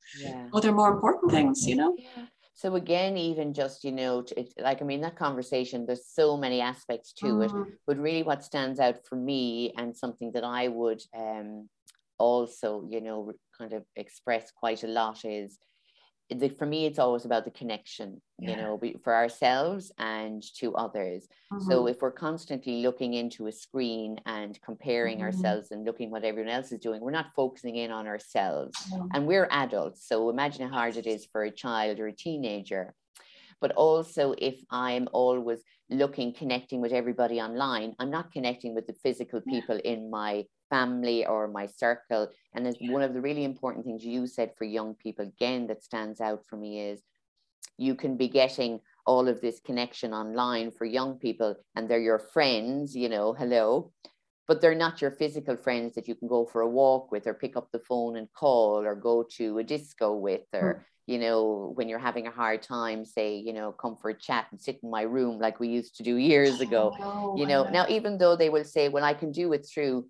other 0.53 0.73
more 0.73 0.93
important 0.93 1.33
things 1.33 1.67
you 1.67 1.77
know 1.77 1.97
so 2.55 2.77
again, 2.77 3.17
even 3.17 3.53
just, 3.53 3.83
you 3.83 3.91
know, 3.91 4.25
it's 4.37 4.55
like, 4.59 4.81
I 4.81 4.85
mean, 4.85 5.01
that 5.01 5.17
conversation, 5.17 5.87
there's 5.87 6.07
so 6.07 6.37
many 6.37 6.61
aspects 6.61 7.13
to 7.15 7.27
mm-hmm. 7.27 7.63
it, 7.63 7.69
but 7.85 7.99
really 7.99 8.23
what 8.23 8.45
stands 8.45 8.79
out 8.79 9.05
for 9.05 9.17
me 9.17 9.73
and 9.77 9.97
something 9.97 10.31
that 10.33 10.45
I 10.45 10.69
would 10.69 11.03
um, 11.19 11.69
also, 12.19 12.87
you 12.89 13.01
know, 13.01 13.33
kind 13.59 13.73
of 13.73 13.85
express 13.97 14.53
quite 14.53 14.85
a 14.85 14.89
lot 14.89 15.25
is 15.25 15.59
the, 16.31 16.49
for 16.49 16.67
me, 16.67 16.87
it's 16.87 16.99
always 16.99 17.25
about 17.25 17.45
the 17.45 17.51
connection, 17.51 18.21
yeah. 18.39 18.51
you 18.51 18.57
know, 18.57 18.81
for 19.03 19.15
ourselves 19.15 19.93
and 19.99 20.43
to 20.59 20.75
others. 20.75 21.29
Mm-hmm. 21.53 21.71
So 21.71 21.87
if 21.87 22.01
we're 22.01 22.11
constantly 22.11 22.83
looking 22.83 23.15
into 23.15 23.47
a 23.47 23.53
screen 23.53 24.19
and 24.25 24.59
comparing 24.63 25.19
mm-hmm. 25.19 25.27
ourselves 25.27 25.71
and 25.71 25.85
looking 25.85 26.11
what 26.11 26.25
everyone 26.25 26.53
else 26.53 26.73
is 26.73 26.81
doing, 26.81 27.01
we're 27.01 27.11
not 27.11 27.35
focusing 27.37 27.77
in 27.77 27.91
on 27.91 28.07
ourselves. 28.07 28.77
Mm-hmm. 28.93 29.09
And 29.15 29.27
we're 29.27 29.49
adults. 29.51 30.09
So 30.09 30.31
imagine 30.31 30.69
how 30.69 30.75
hard 30.75 30.97
it 30.97 31.07
is 31.07 31.27
for 31.31 31.45
a 31.45 31.51
child 31.51 32.01
or 32.01 32.07
a 32.07 32.13
teenager. 32.13 32.95
But 33.65 33.73
also, 33.77 34.35
if 34.37 34.61
I'm 34.71 35.09
always 35.15 35.61
looking, 35.89 36.35
connecting 36.35 36.83
with 36.83 36.93
everybody 36.93 37.41
online, 37.41 37.95
I'm 37.99 38.11
not 38.11 38.31
connecting 38.31 38.75
with 38.75 38.87
the 38.87 38.93
physical 39.03 39.41
people 39.41 39.81
in 39.83 40.11
my 40.11 40.45
family 40.69 41.25
or 41.25 41.49
my 41.49 41.65
circle. 41.65 42.29
And 42.55 42.67
as 42.67 42.77
one 42.79 43.01
of 43.01 43.15
the 43.15 43.23
really 43.23 43.43
important 43.43 43.87
things 43.87 44.05
you 44.05 44.27
said 44.27 44.51
for 44.59 44.65
young 44.65 44.95
people, 44.97 45.25
again, 45.27 45.67
that 45.69 45.83
stands 45.83 46.21
out 46.21 46.43
for 46.47 46.59
me 46.59 46.79
is 46.79 47.01
you 47.79 47.95
can 47.95 48.19
be 48.19 48.29
getting 48.29 48.81
all 49.07 49.29
of 49.29 49.41
this 49.41 49.61
connection 49.61 50.13
online 50.13 50.71
for 50.71 50.85
young 50.85 51.19
people 51.19 51.57
and 51.75 51.89
they're 51.89 51.99
your 51.99 52.19
friends, 52.19 52.95
you 52.95 53.09
know, 53.09 53.33
hello, 53.33 53.93
but 54.47 54.61
they're 54.61 54.75
not 54.75 55.01
your 55.01 55.13
physical 55.13 55.57
friends 55.57 55.95
that 55.95 56.07
you 56.07 56.15
can 56.15 56.29
go 56.29 56.45
for 56.45 56.61
a 56.61 56.69
walk 56.69 57.11
with 57.11 57.27
or 57.27 57.33
pick 57.33 57.57
up 57.57 57.69
the 57.73 57.79
phone 57.79 58.17
and 58.19 58.29
call 58.35 58.85
or 58.85 58.95
go 58.95 59.25
to 59.39 59.57
a 59.57 59.65
disco 59.65 60.15
with 60.15 60.43
or, 60.53 60.75
mm. 60.75 60.81
You 61.07 61.19
know, 61.19 61.73
when 61.75 61.89
you're 61.89 61.99
having 61.99 62.27
a 62.27 62.31
hard 62.31 62.63
time, 62.63 63.05
say, 63.05 63.37
you 63.37 63.53
know, 63.53 63.73
come 63.73 63.97
for 63.97 64.11
a 64.11 64.15
chat 64.15 64.47
and 64.51 64.61
sit 64.61 64.81
in 64.83 64.91
my 64.91 65.03
room 65.03 65.39
like 65.39 65.61
we 65.61 65.69
used 65.69 65.97
to 65.97 66.03
do 66.03 66.17
years 66.17 66.61
ago. 66.61 66.95
Oh, 67.01 67.37
you 67.37 67.47
know, 67.47 67.69
now 67.69 67.87
even 67.89 68.17
though 68.17 68.37
they 68.37 68.49
will 68.49 68.65
say, 68.65 68.89
well, 68.89 69.05
I 69.05 69.15
can 69.15 69.31
do 69.31 69.53
it 69.53 69.67
through 69.67 70.07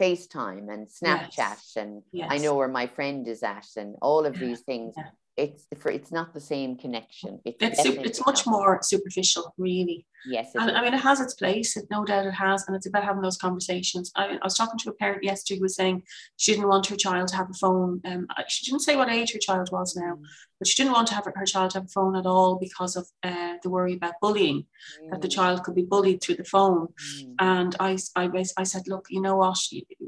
FaceTime 0.00 0.72
and 0.72 0.88
Snapchat 0.88 1.36
yes. 1.36 1.72
and 1.76 2.02
yes. 2.12 2.28
I 2.30 2.38
know 2.38 2.54
where 2.54 2.68
my 2.68 2.86
friend 2.86 3.26
is 3.28 3.42
at 3.42 3.66
and 3.76 3.96
all 4.02 4.26
of 4.26 4.38
these 4.38 4.60
things. 4.60 4.94
Yeah. 4.96 5.10
It's 5.38 5.66
for 5.80 5.90
it's 5.90 6.10
not 6.10 6.34
the 6.34 6.40
same 6.40 6.76
connection. 6.76 7.40
It's 7.44 7.58
it's, 7.60 7.84
it's 8.08 8.26
much 8.26 8.44
more 8.44 8.80
superficial, 8.82 9.54
really. 9.56 10.04
Yes, 10.26 10.50
and, 10.56 10.72
I 10.72 10.82
mean 10.82 10.94
it 10.94 11.00
has 11.00 11.20
its 11.20 11.34
place. 11.34 11.76
It, 11.76 11.86
no 11.92 12.04
doubt 12.04 12.26
it 12.26 12.32
has, 12.32 12.66
and 12.66 12.74
it's 12.74 12.88
about 12.88 13.04
having 13.04 13.22
those 13.22 13.36
conversations. 13.36 14.10
I, 14.16 14.24
I 14.42 14.44
was 14.44 14.56
talking 14.56 14.78
to 14.80 14.90
a 14.90 14.94
parent 14.94 15.22
yesterday 15.22 15.58
who 15.58 15.62
was 15.62 15.76
saying 15.76 16.02
she 16.36 16.52
didn't 16.52 16.68
want 16.68 16.88
her 16.88 16.96
child 16.96 17.28
to 17.28 17.36
have 17.36 17.50
a 17.50 17.54
phone. 17.54 18.00
Um, 18.04 18.26
she 18.48 18.66
didn't 18.66 18.82
say 18.82 18.96
what 18.96 19.08
age 19.08 19.32
her 19.32 19.38
child 19.38 19.70
was 19.70 19.94
now, 19.94 20.14
mm. 20.16 20.22
but 20.58 20.66
she 20.66 20.82
didn't 20.82 20.94
want 20.94 21.06
to 21.08 21.14
have 21.14 21.24
her, 21.26 21.34
her 21.36 21.46
child 21.46 21.72
have 21.74 21.84
a 21.84 21.88
phone 21.88 22.16
at 22.16 22.26
all 22.26 22.56
because 22.56 22.96
of 22.96 23.06
uh, 23.22 23.54
the 23.62 23.70
worry 23.70 23.94
about 23.94 24.14
bullying, 24.20 24.66
mm. 25.04 25.10
that 25.10 25.22
the 25.22 25.28
mm. 25.28 25.36
child 25.38 25.62
could 25.62 25.76
be 25.76 25.82
bullied 25.82 26.20
through 26.20 26.36
the 26.36 26.44
phone. 26.44 26.88
Mm. 27.22 27.34
And 27.38 27.76
I, 27.78 27.96
I, 28.16 28.28
I 28.56 28.64
said, 28.64 28.88
look, 28.88 29.06
you 29.08 29.22
know 29.22 29.36
what, 29.36 29.58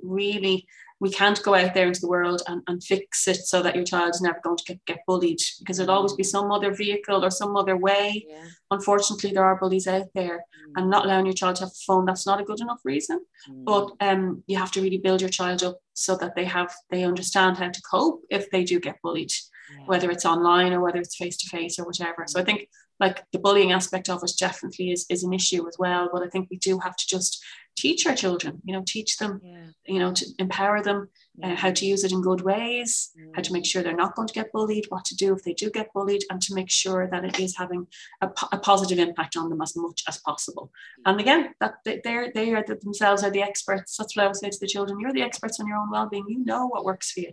really, 0.02 0.66
we 1.00 1.10
can't 1.10 1.42
go 1.42 1.54
out 1.54 1.72
there 1.72 1.86
into 1.86 2.00
the 2.00 2.08
world 2.08 2.42
and, 2.46 2.62
and 2.68 2.84
fix 2.84 3.26
it 3.26 3.36
so 3.36 3.62
that 3.62 3.74
your 3.74 3.84
child 3.84 4.14
is 4.14 4.20
never 4.20 4.38
going 4.44 4.58
to 4.58 4.64
get, 4.66 4.84
get 4.84 5.00
bullied 5.06 5.38
because 5.58 5.78
there'll 5.78 5.92
always 5.92 6.12
be 6.12 6.22
some 6.22 6.52
other 6.52 6.74
vehicle 6.74 7.24
or 7.24 7.30
some 7.30 7.56
other 7.56 7.76
way. 7.76 8.26
Yeah. 8.28 8.44
Unfortunately, 8.70 9.32
there 9.32 9.44
are 9.44 9.58
bullies 9.58 9.86
out 9.86 10.08
there, 10.14 10.36
mm. 10.38 10.72
and 10.76 10.90
not 10.90 11.06
allowing 11.06 11.24
your 11.24 11.34
child 11.34 11.56
to 11.56 11.64
have 11.64 11.70
a 11.70 11.84
phone 11.86 12.04
that's 12.04 12.26
not 12.26 12.40
a 12.40 12.44
good 12.44 12.60
enough 12.60 12.80
reason. 12.84 13.20
Mm. 13.50 13.64
But 13.64 13.92
um, 14.06 14.44
you 14.46 14.58
have 14.58 14.70
to 14.72 14.82
really 14.82 14.98
build 14.98 15.22
your 15.22 15.30
child 15.30 15.62
up 15.62 15.78
so 15.94 16.16
that 16.16 16.34
they 16.36 16.44
have 16.44 16.72
they 16.90 17.04
understand 17.04 17.56
how 17.56 17.70
to 17.70 17.82
cope 17.90 18.22
if 18.30 18.50
they 18.50 18.62
do 18.62 18.78
get 18.78 19.00
bullied, 19.02 19.32
yeah. 19.74 19.86
whether 19.86 20.10
it's 20.10 20.26
online 20.26 20.74
or 20.74 20.80
whether 20.80 20.98
it's 20.98 21.16
face 21.16 21.38
to 21.38 21.48
face 21.48 21.78
or 21.78 21.86
whatever. 21.86 22.24
So 22.26 22.40
I 22.40 22.44
think 22.44 22.68
like 23.00 23.24
the 23.32 23.38
bullying 23.38 23.72
aspect 23.72 24.10
of 24.10 24.22
it 24.22 24.32
definitely 24.38 24.92
is, 24.92 25.06
is 25.08 25.24
an 25.24 25.32
issue 25.32 25.66
as 25.66 25.76
well. 25.78 26.10
But 26.12 26.22
I 26.22 26.28
think 26.28 26.48
we 26.50 26.58
do 26.58 26.78
have 26.80 26.96
to 26.96 27.06
just 27.08 27.42
teach 27.80 28.06
our 28.06 28.14
children, 28.14 28.60
you 28.64 28.72
know, 28.74 28.82
teach 28.86 29.16
them, 29.16 29.40
yeah. 29.42 29.66
you 29.86 29.98
know, 29.98 30.12
to 30.12 30.24
empower 30.38 30.82
them, 30.82 31.08
uh, 31.42 31.46
yeah. 31.46 31.52
uh, 31.52 31.56
how 31.56 31.70
to 31.70 31.86
use 31.86 32.04
it 32.04 32.12
in 32.12 32.20
good 32.20 32.42
ways, 32.42 33.10
mm. 33.18 33.30
how 33.34 33.42
to 33.42 33.52
make 33.52 33.64
sure 33.64 33.82
they're 33.82 34.04
not 34.04 34.14
going 34.14 34.28
to 34.28 34.34
get 34.34 34.52
bullied, 34.52 34.86
what 34.90 35.04
to 35.06 35.16
do 35.16 35.34
if 35.34 35.42
they 35.42 35.54
do 35.54 35.70
get 35.70 35.92
bullied, 35.94 36.22
and 36.30 36.40
to 36.42 36.54
make 36.54 36.70
sure 36.70 37.08
that 37.10 37.24
it 37.24 37.40
is 37.40 37.56
having 37.56 37.86
a, 38.20 38.28
a 38.52 38.58
positive 38.58 38.98
impact 38.98 39.36
on 39.36 39.48
them 39.48 39.62
as 39.62 39.74
much 39.76 40.02
as 40.08 40.18
possible. 40.18 40.70
And 41.06 41.18
again, 41.20 41.54
that 41.60 41.74
they're 41.84 42.30
they 42.34 42.52
are 42.54 42.64
themselves 42.64 43.24
are 43.24 43.30
the 43.30 43.42
experts. 43.42 43.96
That's 43.96 44.14
what 44.14 44.24
I 44.24 44.26
would 44.28 44.36
say 44.36 44.50
to 44.50 44.60
the 44.60 44.66
children: 44.74 45.00
you're 45.00 45.12
the 45.18 45.22
experts 45.22 45.58
on 45.58 45.66
your 45.66 45.78
own 45.78 45.90
well-being. 45.90 46.26
You 46.28 46.44
know 46.44 46.66
what 46.66 46.84
works 46.84 47.12
for 47.12 47.20
you. 47.20 47.32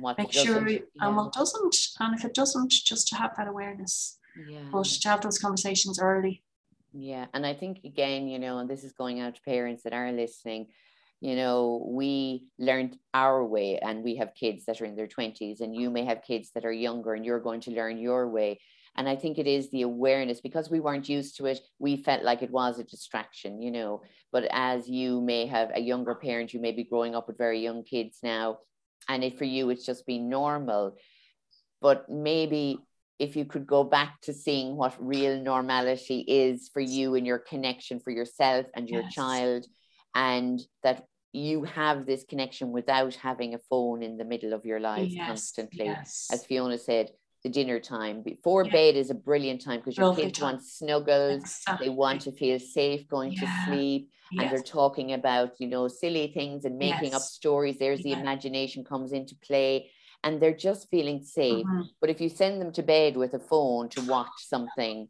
What 0.00 0.18
make 0.18 0.32
sure 0.32 0.68
yeah. 0.68 0.80
and 1.00 1.16
what 1.16 1.32
doesn't, 1.32 1.76
and 2.00 2.14
if 2.14 2.24
it 2.24 2.34
doesn't, 2.34 2.70
just 2.70 3.08
to 3.08 3.16
have 3.16 3.32
that 3.36 3.48
awareness. 3.48 4.18
Yeah. 4.48 4.68
But 4.70 4.84
to 4.84 5.08
have 5.08 5.22
those 5.22 5.38
conversations 5.38 5.98
early 5.98 6.42
yeah. 6.92 7.26
And 7.34 7.46
I 7.46 7.54
think, 7.54 7.80
again, 7.84 8.28
you 8.28 8.38
know, 8.38 8.58
and 8.58 8.68
this 8.68 8.84
is 8.84 8.92
going 8.92 9.20
out 9.20 9.34
to 9.34 9.42
parents 9.42 9.82
that 9.82 9.92
are 9.92 10.10
listening, 10.12 10.68
you 11.20 11.34
know, 11.34 11.84
we 11.88 12.46
learned 12.58 12.96
our 13.12 13.44
way 13.44 13.78
and 13.78 14.04
we 14.04 14.16
have 14.16 14.34
kids 14.34 14.64
that 14.66 14.80
are 14.80 14.84
in 14.84 14.96
their 14.96 15.08
20s, 15.08 15.60
and 15.60 15.74
you 15.74 15.90
may 15.90 16.04
have 16.04 16.22
kids 16.22 16.50
that 16.54 16.64
are 16.64 16.72
younger 16.72 17.14
and 17.14 17.24
you're 17.24 17.40
going 17.40 17.60
to 17.62 17.72
learn 17.72 17.98
your 17.98 18.28
way. 18.28 18.60
And 18.96 19.08
I 19.08 19.16
think 19.16 19.38
it 19.38 19.46
is 19.46 19.70
the 19.70 19.82
awareness 19.82 20.40
because 20.40 20.70
we 20.70 20.80
weren't 20.80 21.08
used 21.08 21.36
to 21.36 21.46
it. 21.46 21.60
We 21.78 21.96
felt 21.96 22.24
like 22.24 22.42
it 22.42 22.50
was 22.50 22.78
a 22.78 22.84
distraction, 22.84 23.62
you 23.62 23.70
know. 23.70 24.02
But 24.32 24.48
as 24.50 24.88
you 24.88 25.20
may 25.20 25.46
have 25.46 25.70
a 25.74 25.80
younger 25.80 26.14
parent, 26.14 26.52
you 26.52 26.60
may 26.60 26.72
be 26.72 26.84
growing 26.84 27.14
up 27.14 27.28
with 27.28 27.38
very 27.38 27.60
young 27.60 27.84
kids 27.84 28.18
now, 28.22 28.58
and 29.08 29.22
it, 29.22 29.38
for 29.38 29.44
you, 29.44 29.70
it's 29.70 29.86
just 29.86 30.06
been 30.06 30.28
normal. 30.28 30.96
But 31.80 32.08
maybe 32.08 32.78
if 33.18 33.34
you 33.36 33.44
could 33.44 33.66
go 33.66 33.84
back 33.84 34.20
to 34.22 34.32
seeing 34.32 34.76
what 34.76 34.94
real 34.98 35.40
normality 35.40 36.20
is 36.20 36.70
for 36.72 36.80
you 36.80 37.14
and 37.14 37.26
your 37.26 37.38
connection 37.38 38.00
for 38.00 38.10
yourself 38.10 38.66
and 38.74 38.88
your 38.88 39.02
yes. 39.02 39.14
child 39.14 39.66
and 40.14 40.60
that 40.82 41.04
you 41.32 41.64
have 41.64 42.06
this 42.06 42.24
connection 42.24 42.70
without 42.70 43.14
having 43.14 43.54
a 43.54 43.58
phone 43.70 44.02
in 44.02 44.16
the 44.16 44.24
middle 44.24 44.52
of 44.52 44.64
your 44.64 44.80
lives 44.80 45.14
yes. 45.14 45.26
constantly 45.26 45.86
yes. 45.86 46.28
as 46.32 46.44
fiona 46.46 46.78
said 46.78 47.10
the 47.44 47.48
dinner 47.48 47.78
time 47.78 48.22
before 48.22 48.64
yeah. 48.64 48.72
bed 48.72 48.96
is 48.96 49.10
a 49.10 49.14
brilliant 49.14 49.62
time 49.62 49.78
because 49.78 49.96
your 49.96 50.14
kids 50.14 50.40
want 50.40 50.62
snuggles 50.62 51.42
exactly. 51.42 51.86
Uh, 51.86 51.90
they 51.90 51.94
want 51.94 52.20
to 52.20 52.32
feel 52.32 52.58
safe 52.58 53.06
going 53.08 53.32
yeah. 53.32 53.40
to 53.40 53.70
sleep 53.70 54.10
yes. 54.32 54.42
and 54.42 54.50
they're 54.50 54.62
talking 54.62 55.12
about 55.12 55.52
you 55.58 55.68
know 55.68 55.86
silly 55.86 56.32
things 56.34 56.64
and 56.64 56.78
making 56.78 57.12
yes. 57.12 57.14
up 57.14 57.22
stories 57.22 57.78
there's 57.78 58.04
yeah. 58.04 58.14
the 58.14 58.20
imagination 58.20 58.84
comes 58.84 59.12
into 59.12 59.36
play 59.36 59.90
and 60.24 60.40
they're 60.40 60.54
just 60.54 60.88
feeling 60.90 61.22
safe. 61.22 61.66
Mm-hmm. 61.66 61.82
But 62.00 62.10
if 62.10 62.20
you 62.20 62.28
send 62.28 62.60
them 62.60 62.72
to 62.72 62.82
bed 62.82 63.16
with 63.16 63.34
a 63.34 63.38
phone 63.38 63.88
to 63.90 64.00
watch 64.02 64.32
something, 64.36 65.08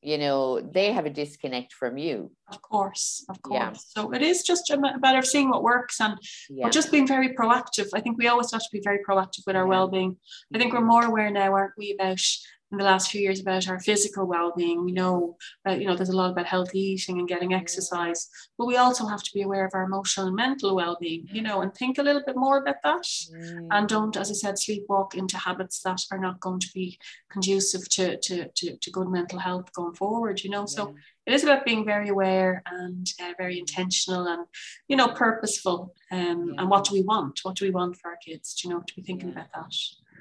you 0.00 0.16
know, 0.16 0.60
they 0.60 0.92
have 0.92 1.06
a 1.06 1.10
disconnect 1.10 1.72
from 1.72 1.98
you. 1.98 2.30
Of 2.52 2.62
course, 2.62 3.24
of 3.28 3.42
course. 3.42 3.58
Yeah. 3.58 3.72
So 3.74 4.12
it 4.12 4.22
is 4.22 4.44
just 4.44 4.70
a 4.70 4.78
matter 4.78 5.18
of 5.18 5.26
seeing 5.26 5.50
what 5.50 5.64
works 5.64 6.00
and 6.00 6.16
yeah. 6.48 6.68
just 6.68 6.92
being 6.92 7.06
very 7.06 7.30
proactive. 7.34 7.88
I 7.92 8.00
think 8.00 8.16
we 8.16 8.28
always 8.28 8.52
have 8.52 8.60
to 8.60 8.68
be 8.72 8.80
very 8.80 9.00
proactive 9.08 9.42
with 9.44 9.56
our 9.56 9.64
yeah. 9.64 9.68
well-being. 9.68 10.16
I 10.54 10.58
think 10.58 10.72
we're 10.72 10.82
more 10.82 11.04
aware 11.04 11.30
now, 11.30 11.52
aren't 11.52 11.72
we, 11.76 11.96
about 11.98 12.24
in 12.70 12.78
the 12.78 12.84
last 12.84 13.10
few 13.10 13.20
years 13.20 13.40
about 13.40 13.68
our 13.68 13.80
physical 13.80 14.26
well-being. 14.26 14.84
We 14.84 14.92
know 14.92 15.36
that 15.64 15.80
you 15.80 15.86
know 15.86 15.96
there's 15.96 16.10
a 16.10 16.16
lot 16.16 16.30
about 16.30 16.46
healthy 16.46 16.78
eating 16.78 17.18
and 17.18 17.28
getting 17.28 17.54
exercise, 17.54 18.28
but 18.58 18.66
we 18.66 18.76
also 18.76 19.06
have 19.06 19.22
to 19.22 19.30
be 19.32 19.42
aware 19.42 19.64
of 19.64 19.72
our 19.74 19.84
emotional 19.84 20.26
and 20.26 20.36
mental 20.36 20.76
well-being. 20.76 21.26
You 21.32 21.42
know, 21.42 21.62
and 21.62 21.74
think 21.74 21.98
a 21.98 22.02
little 22.02 22.22
bit 22.24 22.36
more 22.36 22.58
about 22.58 22.82
that, 22.84 23.04
mm. 23.04 23.68
and 23.70 23.88
don't, 23.88 24.16
as 24.16 24.30
I 24.30 24.34
said, 24.34 24.56
sleepwalk 24.56 25.14
into 25.14 25.38
habits 25.38 25.80
that 25.82 26.02
are 26.10 26.18
not 26.18 26.40
going 26.40 26.60
to 26.60 26.70
be 26.74 26.98
conducive 27.30 27.88
to 27.90 28.18
to 28.18 28.48
to, 28.48 28.76
to 28.76 28.90
good 28.90 29.08
mental 29.08 29.38
health 29.38 29.72
going 29.72 29.94
forward. 29.94 30.42
You 30.42 30.50
know, 30.50 30.62
yeah. 30.62 30.66
so 30.66 30.94
it 31.28 31.34
is 31.34 31.44
about 31.44 31.66
being 31.66 31.84
very 31.84 32.08
aware 32.08 32.62
and 32.70 33.06
uh, 33.20 33.32
very 33.36 33.58
intentional 33.58 34.26
and 34.26 34.46
you 34.88 34.96
know 34.96 35.08
purposeful 35.08 35.94
um, 36.10 36.52
yeah. 36.54 36.60
and 36.60 36.70
what 36.70 36.84
do 36.84 36.94
we 36.94 37.02
want 37.02 37.40
what 37.42 37.54
do 37.54 37.66
we 37.66 37.70
want 37.70 37.96
for 37.96 38.10
our 38.10 38.16
kids 38.16 38.54
Do 38.54 38.66
you 38.66 38.74
know 38.74 38.80
to 38.80 38.94
be 38.94 39.02
thinking 39.02 39.28
yeah. 39.28 39.34
about 39.34 39.52
that 39.54 39.74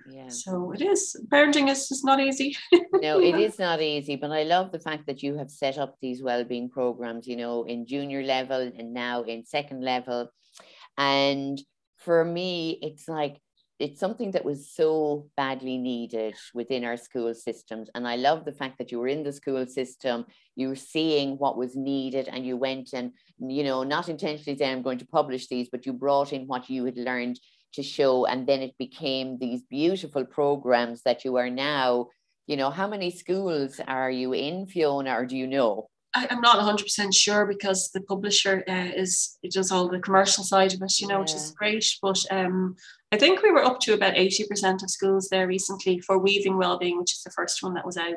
yeah. 0.09 0.29
So 0.29 0.71
it 0.71 0.81
is 0.81 1.15
parenting 1.27 1.69
is 1.69 1.87
just 1.87 2.05
not 2.05 2.19
easy. 2.19 2.55
no, 2.93 3.19
it 3.19 3.35
is 3.35 3.59
not 3.59 3.81
easy, 3.81 4.15
but 4.15 4.31
I 4.31 4.43
love 4.43 4.71
the 4.71 4.79
fact 4.79 5.07
that 5.07 5.21
you 5.21 5.37
have 5.37 5.51
set 5.51 5.77
up 5.77 5.95
these 6.01 6.23
well-being 6.23 6.69
programs, 6.69 7.27
you 7.27 7.35
know, 7.35 7.63
in 7.63 7.85
junior 7.85 8.23
level 8.23 8.61
and 8.61 8.93
now 8.93 9.23
in 9.23 9.45
second 9.45 9.83
level. 9.83 10.29
And 10.97 11.59
for 11.97 12.23
me, 12.23 12.79
it's 12.81 13.07
like 13.07 13.41
it's 13.79 13.99
something 13.99 14.31
that 14.31 14.45
was 14.45 14.71
so 14.73 15.29
badly 15.37 15.77
needed 15.77 16.35
within 16.53 16.83
our 16.83 16.97
school 16.97 17.33
systems. 17.35 17.89
And 17.93 18.07
I 18.07 18.15
love 18.15 18.43
the 18.43 18.51
fact 18.51 18.79
that 18.79 18.91
you 18.91 18.99
were 18.99 19.07
in 19.07 19.23
the 19.23 19.31
school 19.31 19.67
system, 19.67 20.25
you 20.55 20.69
were 20.69 20.75
seeing 20.75 21.37
what 21.37 21.57
was 21.57 21.75
needed, 21.75 22.27
and 22.27 22.45
you 22.45 22.57
went 22.57 22.93
and, 22.93 23.11
you 23.39 23.63
know, 23.63 23.83
not 23.83 24.09
intentionally 24.09 24.57
saying 24.57 24.71
I'm 24.71 24.81
going 24.81 24.97
to 24.99 25.07
publish 25.07 25.47
these, 25.47 25.69
but 25.69 25.85
you 25.85 25.93
brought 25.93 26.33
in 26.33 26.47
what 26.47 26.69
you 26.69 26.85
had 26.85 26.97
learned 26.97 27.39
to 27.77 27.83
show 27.83 28.25
and 28.25 28.45
then 28.47 28.61
it 28.61 28.75
became 28.77 29.37
these 29.37 29.61
beautiful 29.69 30.25
programs 30.25 31.03
that 31.03 31.23
you 31.23 31.37
are 31.37 31.49
now 31.49 32.07
you 32.47 32.57
know 32.57 32.71
how 32.71 32.87
many 32.87 33.09
schools 33.11 33.79
are 33.87 34.11
you 34.11 34.33
in 34.33 34.65
fiona 34.65 35.13
or 35.13 35.25
do 35.25 35.37
you 35.37 35.47
know 35.47 35.87
I, 36.15 36.25
am 36.31 36.41
not 36.41 36.57
100% 36.57 37.13
sure 37.13 37.45
because 37.45 37.91
the 37.93 38.01
publisher 38.01 38.63
uh, 38.67 38.89
is 39.03 39.37
it 39.43 39.51
does 39.51 39.71
all 39.71 39.87
the 39.87 39.99
commercial 39.99 40.43
side 40.43 40.73
of 40.73 40.81
it 40.81 40.99
you 40.99 41.07
know 41.07 41.15
yeah. 41.15 41.21
which 41.21 41.35
is 41.35 41.55
great 41.57 41.87
but 42.01 42.19
um 42.31 42.75
I 43.11 43.17
think 43.17 43.41
we 43.41 43.51
were 43.51 43.63
up 43.63 43.79
to 43.81 43.93
about 43.93 44.15
80% 44.15 44.83
of 44.83 44.89
schools 44.89 45.29
there 45.29 45.47
recently 45.47 45.99
for 45.99 46.17
Weaving 46.17 46.57
Wellbeing, 46.57 46.99
which 46.99 47.13
is 47.13 47.23
the 47.23 47.31
first 47.31 47.63
one 47.63 47.73
that 47.75 47.85
was 47.85 47.95
out. 47.95 48.15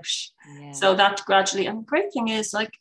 Yeah. 0.58 0.72
So 0.72 0.96
that 0.96 1.22
gradually, 1.26 1.66
and 1.66 1.78
the 1.78 1.86
great 1.86 2.12
thing 2.12 2.26
is 2.26 2.52
like 2.52 2.76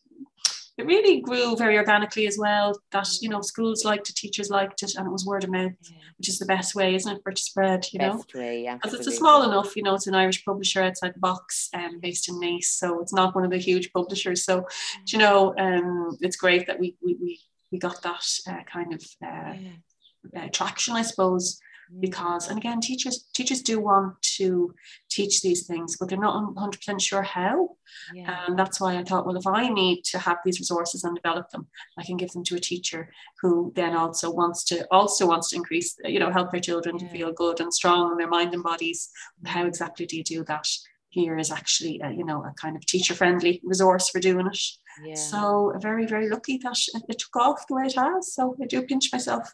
it 0.79 0.85
really 0.85 1.19
grew 1.19 1.57
very 1.57 1.77
organically 1.77 2.25
as 2.25 2.37
well. 2.37 2.79
That 2.91 3.07
you 3.21 3.27
know, 3.27 3.41
schools 3.41 3.83
liked 3.83 4.09
it, 4.09 4.15
teachers 4.15 4.49
liked 4.49 4.81
it, 4.81 4.95
and 4.95 5.05
it 5.05 5.11
was 5.11 5.25
word 5.25 5.43
of 5.43 5.49
mouth, 5.49 5.73
yeah. 5.83 5.97
which 6.17 6.29
is 6.29 6.39
the 6.39 6.45
best 6.45 6.73
way, 6.73 6.95
isn't 6.95 7.17
it, 7.17 7.21
for 7.21 7.31
it 7.31 7.35
to 7.35 7.43
spread? 7.43 7.85
You 7.91 7.99
best 7.99 8.33
know, 8.33 8.41
way. 8.41 8.69
Because 8.73 8.93
it's 8.93 9.07
a 9.07 9.11
small 9.11 9.43
enough, 9.43 9.75
you 9.75 9.83
know, 9.83 9.95
it's 9.95 10.07
an 10.07 10.15
Irish 10.15 10.45
publisher 10.45 10.81
outside 10.81 11.15
the 11.15 11.19
box, 11.19 11.69
um, 11.73 11.99
based 11.99 12.29
in 12.29 12.39
Nice, 12.39 12.71
so 12.71 13.01
it's 13.01 13.13
not 13.13 13.35
one 13.35 13.43
of 13.43 13.51
the 13.51 13.57
huge 13.57 13.91
publishers. 13.91 14.45
So, 14.45 14.65
you 15.07 15.19
know, 15.19 15.53
um, 15.57 16.17
it's 16.21 16.37
great 16.37 16.65
that 16.67 16.79
we 16.79 16.95
we 17.03 17.15
we, 17.15 17.39
we 17.73 17.77
got 17.77 18.01
that 18.03 18.25
uh, 18.47 18.63
kind 18.63 18.93
of 18.93 19.03
uh, 19.21 19.53
yeah. 19.59 20.43
uh, 20.43 20.47
traction, 20.53 20.95
I 20.95 21.01
suppose 21.01 21.59
Mm-hmm. 21.89 22.01
because 22.01 22.49
and 22.49 22.59
again 22.59 22.81
teachers 22.81 23.25
teachers 23.33 23.63
do 23.63 23.79
want 23.79 24.21
to 24.21 24.75
teach 25.09 25.41
these 25.41 25.65
things 25.65 25.97
but 25.97 26.07
they're 26.07 26.19
not 26.19 26.53
100% 26.55 27.01
sure 27.01 27.23
how. 27.23 27.69
Yeah. 28.13 28.45
and 28.45 28.59
that's 28.59 28.79
why 28.79 28.95
i 28.95 29.03
thought 29.03 29.25
well 29.25 29.35
if 29.35 29.47
i 29.47 29.67
need 29.67 30.03
to 30.11 30.19
have 30.19 30.37
these 30.45 30.59
resources 30.59 31.03
and 31.03 31.15
develop 31.15 31.49
them 31.49 31.65
i 31.97 32.03
can 32.03 32.17
give 32.17 32.31
them 32.31 32.43
to 32.43 32.55
a 32.55 32.59
teacher 32.59 33.09
who 33.41 33.73
then 33.75 33.95
also 33.95 34.29
wants 34.29 34.63
to 34.65 34.85
also 34.91 35.25
wants 35.25 35.49
to 35.49 35.55
increase 35.55 35.97
you 36.05 36.19
know 36.19 36.31
help 36.31 36.51
their 36.51 36.59
children 36.59 36.97
yeah. 36.97 37.07
to 37.07 37.11
feel 37.11 37.31
good 37.31 37.59
and 37.59 37.73
strong 37.73 38.11
in 38.11 38.17
their 38.17 38.27
mind 38.27 38.53
and 38.53 38.63
bodies. 38.63 39.09
Mm-hmm. 39.43 39.57
How 39.57 39.65
exactly 39.65 40.05
do 40.05 40.17
you 40.17 40.23
do 40.23 40.43
that? 40.45 40.67
Here 41.11 41.39
is 41.39 41.51
actually 41.51 41.99
a, 42.03 42.11
you 42.11 42.23
know 42.23 42.43
a 42.43 42.53
kind 42.61 42.75
of 42.75 42.85
teacher 42.85 43.15
friendly 43.15 43.61
resource 43.63 44.09
for 44.09 44.19
doing 44.19 44.47
it. 44.47 44.61
Yeah. 45.03 45.15
so 45.15 45.73
very 45.81 46.05
very 46.05 46.29
lucky 46.29 46.57
that 46.57 46.77
it 47.07 47.19
took 47.19 47.35
off 47.35 47.65
the 47.67 47.75
way 47.75 47.85
it 47.85 47.95
has. 47.95 48.33
So 48.33 48.55
i 48.61 48.65
do 48.65 48.81
pinch 48.83 49.09
myself 49.11 49.51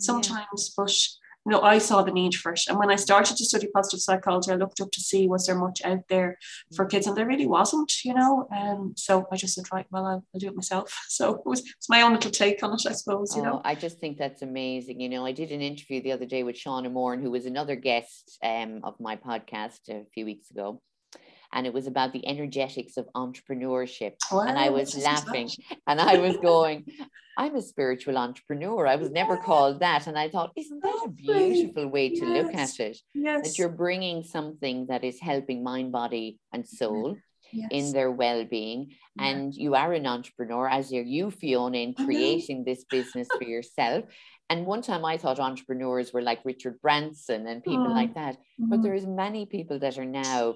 sometimes 0.00 0.72
but 0.76 0.94
you 1.44 1.50
know, 1.50 1.60
I 1.60 1.78
saw 1.78 2.02
the 2.02 2.12
need 2.12 2.34
for 2.34 2.52
it. 2.52 2.62
And 2.68 2.78
when 2.78 2.90
I 2.90 2.96
started 2.96 3.36
to 3.36 3.44
study 3.44 3.68
positive 3.74 4.00
psychology, 4.00 4.52
I 4.52 4.56
looked 4.56 4.80
up 4.80 4.92
to 4.92 5.00
see 5.00 5.26
was 5.26 5.46
there 5.46 5.58
much 5.58 5.82
out 5.84 6.02
there 6.08 6.38
for 6.74 6.86
kids, 6.86 7.06
and 7.06 7.16
there 7.16 7.26
really 7.26 7.46
wasn't, 7.46 7.92
you 8.04 8.14
know. 8.14 8.46
Um, 8.56 8.94
so 8.96 9.26
I 9.32 9.36
just 9.36 9.54
said, 9.54 9.64
right, 9.72 9.86
well, 9.90 10.06
I'll, 10.06 10.24
I'll 10.34 10.40
do 10.40 10.48
it 10.48 10.56
myself. 10.56 10.92
So 11.12 11.34
it 11.34 11.40
was, 11.44 11.60
it 11.60 11.74
was 11.78 11.88
my 11.88 12.02
own 12.02 12.14
little 12.14 12.30
take 12.30 12.62
on 12.62 12.72
it, 12.72 12.86
I 12.86 12.92
suppose, 12.92 13.36
you 13.36 13.42
oh, 13.42 13.44
know. 13.44 13.62
I 13.64 13.74
just 13.74 13.98
think 13.98 14.18
that's 14.18 14.42
amazing. 14.42 15.00
You 15.00 15.08
know, 15.08 15.26
I 15.26 15.32
did 15.32 15.52
an 15.52 15.60
interview 15.60 16.00
the 16.02 16.12
other 16.12 16.24
day 16.24 16.42
with 16.42 16.56
Shauna 16.56 16.90
Moore, 16.90 17.16
who 17.16 17.30
was 17.30 17.44
another 17.44 17.76
guest 17.76 18.38
um, 18.42 18.80
of 18.82 18.98
my 18.98 19.16
podcast 19.16 19.88
a 19.88 20.04
few 20.14 20.24
weeks 20.24 20.50
ago 20.50 20.80
and 21.52 21.66
it 21.66 21.72
was 21.72 21.86
about 21.86 22.12
the 22.12 22.26
energetics 22.26 22.96
of 22.96 23.08
entrepreneurship. 23.14 24.14
Wow, 24.30 24.40
and 24.40 24.58
I 24.58 24.70
was 24.70 24.96
laughing 24.96 25.50
and 25.86 26.00
I 26.00 26.18
was 26.18 26.36
going, 26.38 26.86
I'm 27.36 27.56
a 27.56 27.62
spiritual 27.62 28.18
entrepreneur. 28.18 28.86
I 28.86 28.96
was 28.96 29.10
never 29.10 29.36
called 29.36 29.80
that. 29.80 30.06
And 30.06 30.18
I 30.18 30.28
thought, 30.28 30.52
isn't 30.56 30.82
that 30.82 31.02
a 31.06 31.08
beautiful 31.08 31.88
way 31.88 32.10
to 32.10 32.26
yes. 32.26 32.44
look 32.44 32.54
at 32.54 32.80
it? 32.80 32.98
Yes. 33.14 33.48
That 33.48 33.58
you're 33.58 33.68
bringing 33.68 34.22
something 34.22 34.86
that 34.88 35.04
is 35.04 35.18
helping 35.20 35.62
mind, 35.62 35.92
body, 35.92 36.38
and 36.52 36.66
soul. 36.66 37.16
Yes. 37.54 37.68
in 37.70 37.92
their 37.92 38.10
well-being 38.10 38.92
yeah. 39.16 39.26
and 39.26 39.54
you 39.54 39.74
are 39.74 39.92
an 39.92 40.06
entrepreneur 40.06 40.66
as 40.66 40.90
you're 40.90 41.04
you 41.04 41.30
fiona 41.30 41.76
in 41.76 41.92
creating 41.92 42.64
this 42.64 42.82
business 42.88 43.28
for 43.36 43.44
yourself 43.44 44.06
and 44.48 44.64
one 44.64 44.80
time 44.80 45.04
i 45.04 45.18
thought 45.18 45.38
entrepreneurs 45.38 46.14
were 46.14 46.22
like 46.22 46.40
richard 46.46 46.80
branson 46.80 47.46
and 47.46 47.62
people 47.62 47.88
oh. 47.90 47.92
like 47.92 48.14
that 48.14 48.36
mm-hmm. 48.36 48.70
but 48.70 48.82
there's 48.82 49.04
many 49.04 49.44
people 49.44 49.78
that 49.78 49.98
are 49.98 50.06
now 50.06 50.54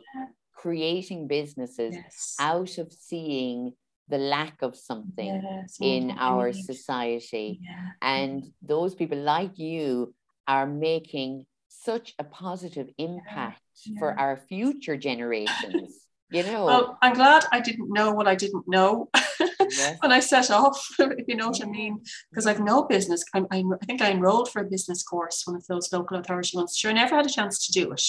creating 0.56 1.28
businesses 1.28 1.94
yes. 1.94 2.34
out 2.40 2.78
of 2.78 2.92
seeing 2.92 3.72
the 4.08 4.18
lack 4.18 4.62
of 4.62 4.76
something 4.76 5.42
yes, 5.42 5.76
in 5.80 6.12
our 6.18 6.52
society. 6.52 7.60
Yeah. 7.62 7.90
And 8.02 8.44
those 8.62 8.94
people 8.94 9.18
like 9.18 9.58
you 9.58 10.14
are 10.48 10.66
making 10.66 11.46
such 11.68 12.14
a 12.18 12.24
positive 12.24 12.88
impact 12.98 13.62
yeah. 13.84 13.92
Yeah. 13.92 13.98
for 13.98 14.18
our 14.18 14.36
future 14.36 14.96
generations. 14.96 16.06
You 16.30 16.42
know, 16.50 16.64
well, 16.64 16.98
I'm 17.02 17.14
glad 17.14 17.44
I 17.52 17.60
didn't 17.60 17.92
know 17.92 18.12
what 18.12 18.26
I 18.26 18.34
didn't 18.34 18.64
know 18.66 19.10
yes. 19.70 19.96
when 20.00 20.12
I 20.12 20.20
set 20.20 20.50
off, 20.50 20.86
if 20.98 21.26
you 21.28 21.36
know 21.36 21.48
what 21.48 21.62
I 21.62 21.66
mean, 21.66 22.00
because 22.30 22.46
I've 22.46 22.60
no 22.60 22.84
business. 22.84 23.24
I, 23.34 23.40
I, 23.50 23.64
I 23.80 23.84
think 23.86 24.02
I 24.02 24.10
enrolled 24.10 24.50
for 24.50 24.62
a 24.62 24.70
business 24.70 25.02
course, 25.02 25.42
one 25.44 25.56
of 25.56 25.66
those 25.66 25.92
local 25.92 26.18
authority 26.18 26.56
ones. 26.56 26.76
Sure, 26.76 26.90
I 26.90 26.94
never 26.94 27.16
had 27.16 27.26
a 27.26 27.30
chance 27.30 27.66
to 27.66 27.72
do 27.72 27.92
it 27.92 28.02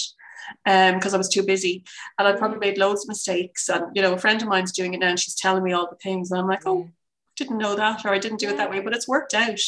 because 0.64 1.12
um, 1.12 1.14
I 1.14 1.18
was 1.18 1.28
too 1.28 1.42
busy. 1.42 1.84
And 2.18 2.26
I 2.26 2.32
probably 2.32 2.58
made 2.58 2.78
loads 2.78 3.04
of 3.04 3.08
mistakes. 3.08 3.68
And, 3.68 3.84
you 3.94 4.02
know, 4.02 4.14
a 4.14 4.18
friend 4.18 4.40
of 4.40 4.48
mine's 4.48 4.72
doing 4.72 4.94
it 4.94 5.00
now 5.00 5.08
and 5.08 5.18
she's 5.18 5.34
telling 5.34 5.62
me 5.62 5.72
all 5.72 5.88
the 5.90 5.96
things. 5.96 6.30
And 6.30 6.40
I'm 6.40 6.48
like, 6.48 6.66
oh, 6.66 6.88
didn't 7.36 7.58
know 7.58 7.76
that 7.76 8.04
or 8.04 8.10
I 8.10 8.18
didn't 8.18 8.40
do 8.40 8.48
it 8.48 8.56
that 8.56 8.70
way, 8.70 8.80
but 8.80 8.94
it's 8.94 9.08
worked 9.08 9.34
out 9.34 9.60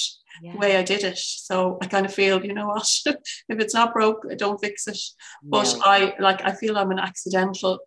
yeah. 0.43 0.53
the 0.53 0.59
way 0.59 0.77
I 0.77 0.83
did 0.83 1.05
it. 1.05 1.19
So 1.19 1.79
I 1.81 1.87
kind 1.87 2.05
of 2.05 2.13
feel, 2.13 2.45
you 2.45 2.53
know 2.53 2.69
what, 2.69 2.89
if 3.07 3.17
it's 3.49 3.75
not 3.75 3.93
broke, 3.93 4.27
I 4.31 4.35
don't 4.35 4.61
fix 4.61 4.87
it. 4.89 4.99
But 5.43 5.75
no. 5.77 5.83
I 5.85 6.15
like 6.19 6.43
I 6.45 6.53
feel 6.53 6.77
I'm 6.77 6.91
an 6.91 6.99
accidental 6.99 7.79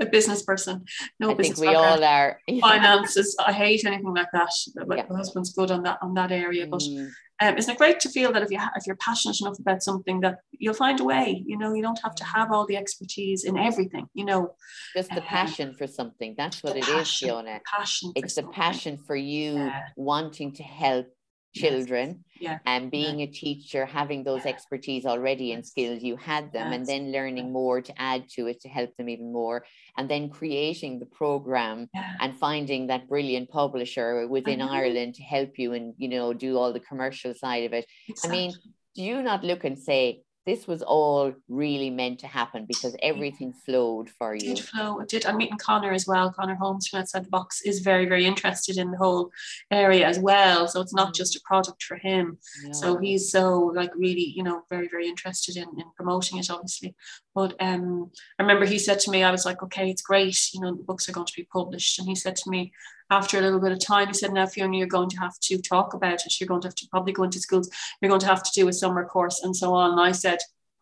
a 0.00 0.06
business 0.06 0.42
person. 0.42 0.84
No 1.20 1.30
I 1.30 1.34
business. 1.34 1.58
Think 1.58 1.70
we 1.70 1.76
all 1.76 2.02
are. 2.02 2.38
Finances. 2.60 3.36
I 3.44 3.52
hate 3.52 3.84
anything 3.84 4.14
like 4.14 4.28
that. 4.32 4.50
But 4.86 4.98
yeah. 4.98 5.04
my 5.08 5.16
husband's 5.16 5.52
good 5.52 5.70
on 5.70 5.82
that 5.84 5.98
on 6.02 6.14
that 6.14 6.32
area. 6.32 6.66
But 6.66 6.80
mm. 6.80 7.10
um, 7.40 7.56
isn't 7.56 7.72
it 7.72 7.78
great 7.78 8.00
to 8.00 8.08
feel 8.08 8.32
that 8.32 8.42
if 8.42 8.50
you 8.50 8.58
ha- 8.58 8.72
if 8.76 8.86
you're 8.86 8.96
passionate 8.96 9.40
enough 9.40 9.58
about 9.58 9.82
something 9.82 10.20
that 10.20 10.38
you'll 10.52 10.74
find 10.74 11.00
a 11.00 11.04
way. 11.04 11.42
You 11.46 11.58
know, 11.58 11.74
you 11.74 11.82
don't 11.82 12.00
have 12.02 12.14
to 12.16 12.24
have 12.24 12.52
all 12.52 12.66
the 12.66 12.76
expertise 12.76 13.44
in 13.44 13.56
everything. 13.56 14.06
You 14.14 14.24
know, 14.24 14.54
just 14.96 15.10
the 15.10 15.20
um, 15.20 15.26
passion 15.26 15.74
for 15.74 15.86
something. 15.86 16.34
That's 16.36 16.62
what 16.62 16.76
it 16.76 16.82
passion, 16.82 17.00
is, 17.00 17.18
Fiona. 17.18 17.60
Passion. 17.64 18.12
It's 18.16 18.34
the 18.34 18.44
passion 18.44 18.98
for 18.98 19.16
you 19.16 19.54
yeah. 19.54 19.82
wanting 19.96 20.52
to 20.54 20.62
help 20.62 21.06
children 21.54 22.24
yeah. 22.40 22.58
and 22.66 22.90
being 22.90 23.20
yeah. 23.20 23.26
a 23.26 23.28
teacher 23.28 23.86
having 23.86 24.24
those 24.24 24.44
expertise 24.44 25.06
already 25.06 25.52
and 25.52 25.64
skills 25.64 26.02
you 26.02 26.16
had 26.16 26.52
them 26.52 26.70
yes. 26.70 26.76
and 26.76 26.86
then 26.86 27.12
learning 27.12 27.52
more 27.52 27.80
to 27.80 27.92
add 28.00 28.28
to 28.28 28.46
it 28.46 28.60
to 28.60 28.68
help 28.68 28.94
them 28.96 29.08
even 29.08 29.32
more 29.32 29.64
and 29.96 30.08
then 30.10 30.28
creating 30.28 30.98
the 30.98 31.06
program 31.06 31.88
yeah. 31.94 32.12
and 32.20 32.36
finding 32.36 32.88
that 32.88 33.08
brilliant 33.08 33.48
publisher 33.48 34.26
within 34.26 34.58
mm-hmm. 34.58 34.74
Ireland 34.74 35.14
to 35.14 35.22
help 35.22 35.58
you 35.58 35.72
and 35.72 35.94
you 35.96 36.08
know 36.08 36.32
do 36.32 36.58
all 36.58 36.72
the 36.72 36.80
commercial 36.80 37.34
side 37.34 37.64
of 37.64 37.72
it 37.72 37.86
exactly. 38.08 38.28
i 38.28 38.32
mean 38.32 38.52
do 38.94 39.02
you 39.02 39.22
not 39.22 39.44
look 39.44 39.64
and 39.64 39.78
say 39.78 40.22
this 40.46 40.66
was 40.66 40.82
all 40.82 41.32
really 41.48 41.90
meant 41.90 42.20
to 42.20 42.26
happen 42.26 42.66
because 42.66 42.94
everything 43.02 43.52
flowed 43.52 44.10
for 44.10 44.34
you. 44.34 44.52
It 44.52 44.56
did 44.56 44.64
flow. 44.64 45.00
It 45.00 45.08
did. 45.08 45.26
I'm 45.26 45.38
meeting 45.38 45.58
Connor 45.58 45.92
as 45.92 46.06
well. 46.06 46.32
Connor 46.32 46.54
Holmes 46.54 46.86
from 46.86 47.00
outside 47.00 47.24
the 47.24 47.30
box 47.30 47.62
is 47.62 47.80
very, 47.80 48.06
very 48.06 48.26
interested 48.26 48.76
in 48.76 48.90
the 48.90 48.98
whole 48.98 49.30
area 49.70 50.06
as 50.06 50.18
well. 50.18 50.68
So 50.68 50.80
it's 50.80 50.94
not 50.94 51.08
mm. 51.08 51.14
just 51.14 51.36
a 51.36 51.40
product 51.44 51.82
for 51.82 51.96
him. 51.96 52.38
No. 52.64 52.72
So 52.72 52.98
he's 52.98 53.30
so 53.30 53.72
like 53.74 53.90
really, 53.96 54.32
you 54.36 54.42
know, 54.42 54.62
very, 54.68 54.88
very 54.88 55.08
interested 55.08 55.56
in, 55.56 55.68
in 55.78 55.84
promoting 55.96 56.38
it, 56.38 56.50
obviously. 56.50 56.94
But 57.34 57.56
um, 57.60 58.10
I 58.38 58.42
remember 58.42 58.64
he 58.64 58.78
said 58.78 59.00
to 59.00 59.10
me, 59.10 59.22
I 59.22 59.30
was 59.30 59.44
like, 59.44 59.62
okay, 59.62 59.90
it's 59.90 60.02
great. 60.02 60.38
You 60.52 60.60
know, 60.60 60.74
the 60.74 60.84
books 60.84 61.08
are 61.08 61.12
going 61.12 61.26
to 61.26 61.36
be 61.36 61.48
published. 61.52 61.98
And 61.98 62.08
he 62.08 62.14
said 62.14 62.36
to 62.36 62.50
me, 62.50 62.72
after 63.10 63.38
a 63.38 63.40
little 63.40 63.60
bit 63.60 63.72
of 63.72 63.80
time, 63.80 64.08
he 64.08 64.14
said, 64.14 64.32
now 64.32 64.46
Fiona, 64.46 64.76
you're 64.76 64.86
going 64.86 65.10
to 65.10 65.18
have 65.18 65.38
to 65.40 65.58
talk 65.60 65.94
about 65.94 66.24
it. 66.26 66.40
You're 66.40 66.48
going 66.48 66.60
to 66.62 66.68
have 66.68 66.74
to 66.76 66.88
probably 66.90 67.12
go 67.12 67.24
into 67.24 67.40
schools. 67.40 67.68
You're 68.00 68.08
going 68.08 68.20
to 68.20 68.26
have 68.26 68.42
to 68.44 68.50
do 68.54 68.68
a 68.68 68.72
summer 68.72 69.04
course 69.04 69.42
and 69.42 69.54
so 69.54 69.74
on. 69.74 69.92
And 69.92 70.00
I 70.00 70.12
said, 70.12 70.38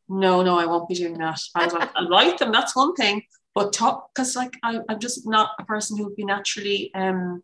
no, 0.08 0.42
no, 0.42 0.58
I 0.58 0.66
won't 0.66 0.88
be 0.88 0.94
doing 0.94 1.18
that. 1.18 1.40
I 1.54 1.64
was 1.64 1.74
like, 1.74 1.90
I 1.96 2.02
like 2.02 2.38
them. 2.38 2.52
That's 2.52 2.76
one 2.76 2.94
thing. 2.94 3.22
But 3.54 3.72
talk, 3.72 4.10
because 4.14 4.36
like 4.36 4.56
I, 4.62 4.80
I'm 4.88 4.98
just 4.98 5.26
not 5.26 5.50
a 5.58 5.64
person 5.64 5.96
who 5.96 6.04
would 6.04 6.16
be 6.16 6.24
naturally 6.24 6.90
um, 6.94 7.42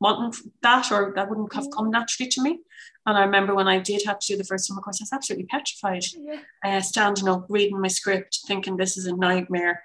wanting 0.00 0.52
that 0.62 0.92
or 0.92 1.12
that 1.14 1.28
wouldn't 1.28 1.54
have 1.54 1.66
come 1.74 1.90
naturally 1.90 2.30
to 2.30 2.42
me. 2.42 2.60
And 3.06 3.16
I 3.16 3.24
remember 3.24 3.54
when 3.54 3.68
I 3.68 3.78
did 3.78 4.02
have 4.04 4.18
to 4.18 4.26
do 4.26 4.36
the 4.36 4.44
first 4.44 4.66
summer 4.66 4.80
course, 4.80 5.00
I 5.00 5.04
was 5.04 5.12
absolutely 5.12 5.46
petrified, 5.46 6.04
yeah. 6.18 6.40
uh, 6.64 6.80
standing 6.80 7.28
up, 7.28 7.46
reading 7.48 7.80
my 7.80 7.88
script, 7.88 8.40
thinking 8.46 8.76
this 8.76 8.96
is 8.96 9.06
a 9.06 9.14
nightmare. 9.14 9.82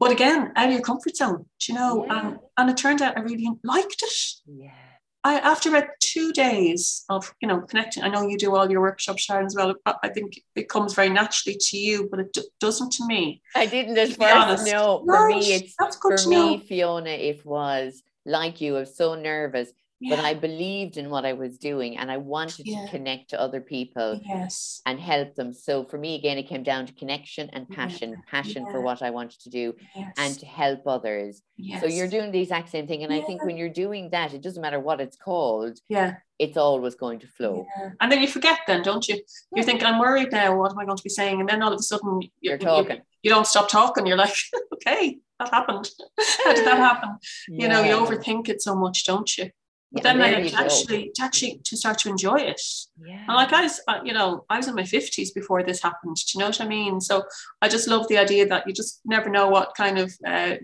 But 0.00 0.10
again, 0.10 0.52
out 0.56 0.66
of 0.66 0.72
your 0.72 0.82
comfort 0.82 1.16
zone, 1.16 1.46
you 1.68 1.74
know, 1.74 2.06
yeah. 2.06 2.18
and, 2.18 2.38
and 2.56 2.70
it 2.70 2.76
turned 2.76 3.02
out 3.02 3.16
I 3.16 3.20
really 3.20 3.48
liked 3.62 4.02
it. 4.02 4.12
Yeah. 4.46 4.70
I, 5.22 5.40
after 5.40 5.70
about 5.70 5.88
two 5.98 6.32
days 6.32 7.04
of 7.08 7.34
you 7.40 7.48
know 7.48 7.60
connecting, 7.62 8.04
I 8.04 8.08
know 8.08 8.28
you 8.28 8.38
do 8.38 8.54
all 8.54 8.70
your 8.70 8.80
workshops, 8.80 9.22
Sharon, 9.22 9.46
as 9.46 9.56
well. 9.56 9.74
I 9.84 10.08
think 10.08 10.40
it 10.54 10.68
comes 10.68 10.94
very 10.94 11.08
naturally 11.08 11.58
to 11.60 11.76
you, 11.76 12.08
but 12.08 12.20
it 12.20 12.32
d- 12.32 12.48
doesn't 12.60 12.92
to 12.92 13.06
me. 13.06 13.42
I 13.54 13.66
didn't 13.66 13.98
as 13.98 14.16
well. 14.16 14.56
No, 14.64 15.02
for 15.04 15.28
me, 15.28 15.54
it's 15.54 15.74
for 16.00 16.28
me, 16.28 16.56
know. 16.56 16.62
Fiona. 16.62 17.10
It 17.10 17.44
was 17.44 18.04
like 18.24 18.60
you. 18.60 18.76
I 18.76 18.80
was 18.80 18.96
so 18.96 19.16
nervous 19.16 19.72
but 20.00 20.18
I 20.18 20.34
believed 20.34 20.98
in 20.98 21.08
what 21.08 21.24
I 21.24 21.32
was 21.32 21.56
doing 21.56 21.96
and 21.96 22.10
I 22.10 22.18
wanted 22.18 22.66
yeah. 22.66 22.84
to 22.84 22.90
connect 22.90 23.30
to 23.30 23.40
other 23.40 23.60
people 23.60 24.20
yes. 24.24 24.82
and 24.84 25.00
help 25.00 25.34
them. 25.34 25.52
So 25.54 25.84
for 25.84 25.96
me, 25.96 26.16
again, 26.16 26.36
it 26.36 26.48
came 26.48 26.62
down 26.62 26.86
to 26.86 26.92
connection 26.92 27.48
and 27.52 27.68
passion, 27.68 28.10
yeah. 28.10 28.16
passion 28.26 28.64
yeah. 28.66 28.72
for 28.72 28.80
what 28.80 29.02
I 29.02 29.10
wanted 29.10 29.40
to 29.40 29.50
do 29.50 29.74
yes. 29.94 30.12
and 30.18 30.38
to 30.38 30.46
help 30.46 30.86
others. 30.86 31.40
Yes. 31.56 31.80
So 31.80 31.86
you're 31.86 32.08
doing 32.08 32.30
the 32.30 32.40
exact 32.40 32.68
same 32.68 32.86
thing. 32.86 33.04
And 33.04 33.12
I 33.12 33.22
think 33.22 33.44
when 33.44 33.56
you're 33.56 33.70
doing 33.70 34.10
that, 34.10 34.34
it 34.34 34.42
doesn't 34.42 34.60
matter 34.60 34.80
what 34.80 35.00
it's 35.00 35.16
called. 35.16 35.78
Yeah. 35.88 36.16
It's 36.38 36.58
always 36.58 36.94
going 36.94 37.20
to 37.20 37.26
flow. 37.26 37.66
And 37.98 38.12
then 38.12 38.20
you 38.20 38.28
forget 38.28 38.60
then, 38.66 38.82
don't 38.82 39.08
you? 39.08 39.18
You 39.54 39.62
think 39.62 39.82
I'm 39.82 39.98
worried 39.98 40.32
now. 40.32 40.58
What 40.58 40.72
am 40.72 40.78
I 40.78 40.84
going 40.84 40.98
to 40.98 41.02
be 41.02 41.08
saying? 41.08 41.40
And 41.40 41.48
then 41.48 41.62
all 41.62 41.72
of 41.72 41.80
a 41.80 41.82
sudden 41.82 42.20
you're, 42.20 42.30
you're 42.42 42.58
talking. 42.58 42.96
You, 42.96 43.02
you 43.22 43.30
don't 43.30 43.46
stop 43.46 43.70
talking. 43.70 44.06
You're 44.06 44.18
like, 44.18 44.36
okay, 44.74 45.18
that 45.38 45.48
happened. 45.48 45.88
How 46.44 46.52
did 46.54 46.66
that 46.66 46.76
happen? 46.76 47.16
You 47.48 47.68
know, 47.68 47.82
you 47.82 47.94
overthink 47.94 48.50
it 48.50 48.60
so 48.60 48.74
much, 48.74 49.04
don't 49.04 49.36
you? 49.38 49.50
But 49.96 50.04
yeah, 50.04 50.12
then 50.12 50.22
I 50.22 50.64
actually, 50.64 51.10
to 51.14 51.22
actually 51.22 51.60
to 51.64 51.76
start 51.76 51.98
to 52.00 52.08
enjoy 52.08 52.36
it. 52.36 52.60
Yeah. 53.04 53.24
And 53.26 53.34
like 53.34 53.52
I 53.52 53.62
was, 53.62 53.80
you 54.04 54.12
know, 54.12 54.44
I 54.50 54.58
was 54.58 54.68
in 54.68 54.74
my 54.74 54.84
fifties 54.84 55.30
before 55.30 55.62
this 55.62 55.82
happened. 55.82 56.16
Do 56.16 56.22
you 56.34 56.40
know 56.40 56.48
what 56.48 56.60
I 56.60 56.68
mean? 56.68 57.00
So 57.00 57.24
I 57.62 57.68
just 57.68 57.88
love 57.88 58.06
the 58.08 58.18
idea 58.18 58.46
that 58.48 58.66
you 58.66 58.72
just 58.72 59.00
never 59.04 59.30
know 59.30 59.48
what 59.48 59.74
kind 59.76 59.98
of 59.98 60.12
uh, 60.26 60.56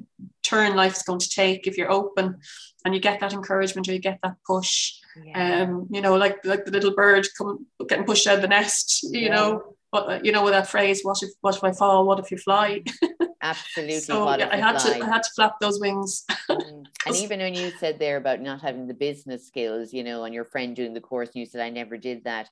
turn 0.43 0.77
life 0.77 0.97
is 0.97 1.03
going 1.03 1.21
to 1.21 1.31
take 1.31 1.67
if 1.67 1.79
you're 1.79 1.91
open, 1.91 2.39
and 2.85 2.95
you 2.95 3.01
get 3.01 3.21
that 3.21 3.33
encouragement 3.33 3.89
or 3.89 3.93
you 3.93 3.99
get 3.99 4.19
that 4.23 4.37
push. 4.47 4.95
Yeah. 5.25 5.63
Um, 5.63 5.89
you 5.91 6.01
know, 6.01 6.17
like 6.17 6.45
like 6.45 6.65
the 6.65 6.71
little 6.71 6.95
bird 6.95 7.27
come 7.39 7.67
getting 7.89 8.05
pushed 8.05 8.27
out 8.27 8.37
of 8.37 8.43
the 8.43 8.49
nest. 8.49 9.03
You 9.05 9.21
yeah. 9.21 9.35
know, 9.35 9.77
but 9.91 10.11
uh, 10.11 10.21
you 10.23 10.33
know, 10.33 10.45
with 10.45 10.53
that 10.53 10.69
phrase, 10.69 11.01
"What 11.03 11.23
if 11.23 11.31
what 11.41 11.57
if 11.57 11.65
I 11.65 11.73
fall? 11.73 12.07
What 12.07 12.19
if 12.19 12.31
you 12.31 12.39
fly?" 12.39 12.83
Absolutely. 13.43 14.01
So 14.01 14.37
yeah, 14.37 14.49
I 14.51 14.57
had 14.57 14.81
fly. 14.81 14.99
to 14.99 15.05
I 15.05 15.09
had 15.09 15.23
to 15.23 15.31
flap 15.35 15.55
those 15.61 15.81
wings. 15.81 16.25
mm. 16.51 16.82
And 17.07 17.17
even 17.17 17.41
when 17.41 17.55
you 17.55 17.73
said 17.79 17.99
there 17.99 18.17
about 18.17 18.41
not 18.41 18.61
having 18.61 18.87
the 18.87 18.95
business 18.95 19.47
skills, 19.47 19.93
you 19.93 20.05
know, 20.05 20.25
and 20.25 20.35
your 20.35 20.45
friend 20.45 20.77
doing 20.77 20.95
the 20.95 21.01
course, 21.01 21.29
and 21.29 21.37
you 21.37 21.47
said 21.47 21.61
I 21.61 21.71
never 21.71 21.97
did 21.97 22.25
that. 22.25 22.49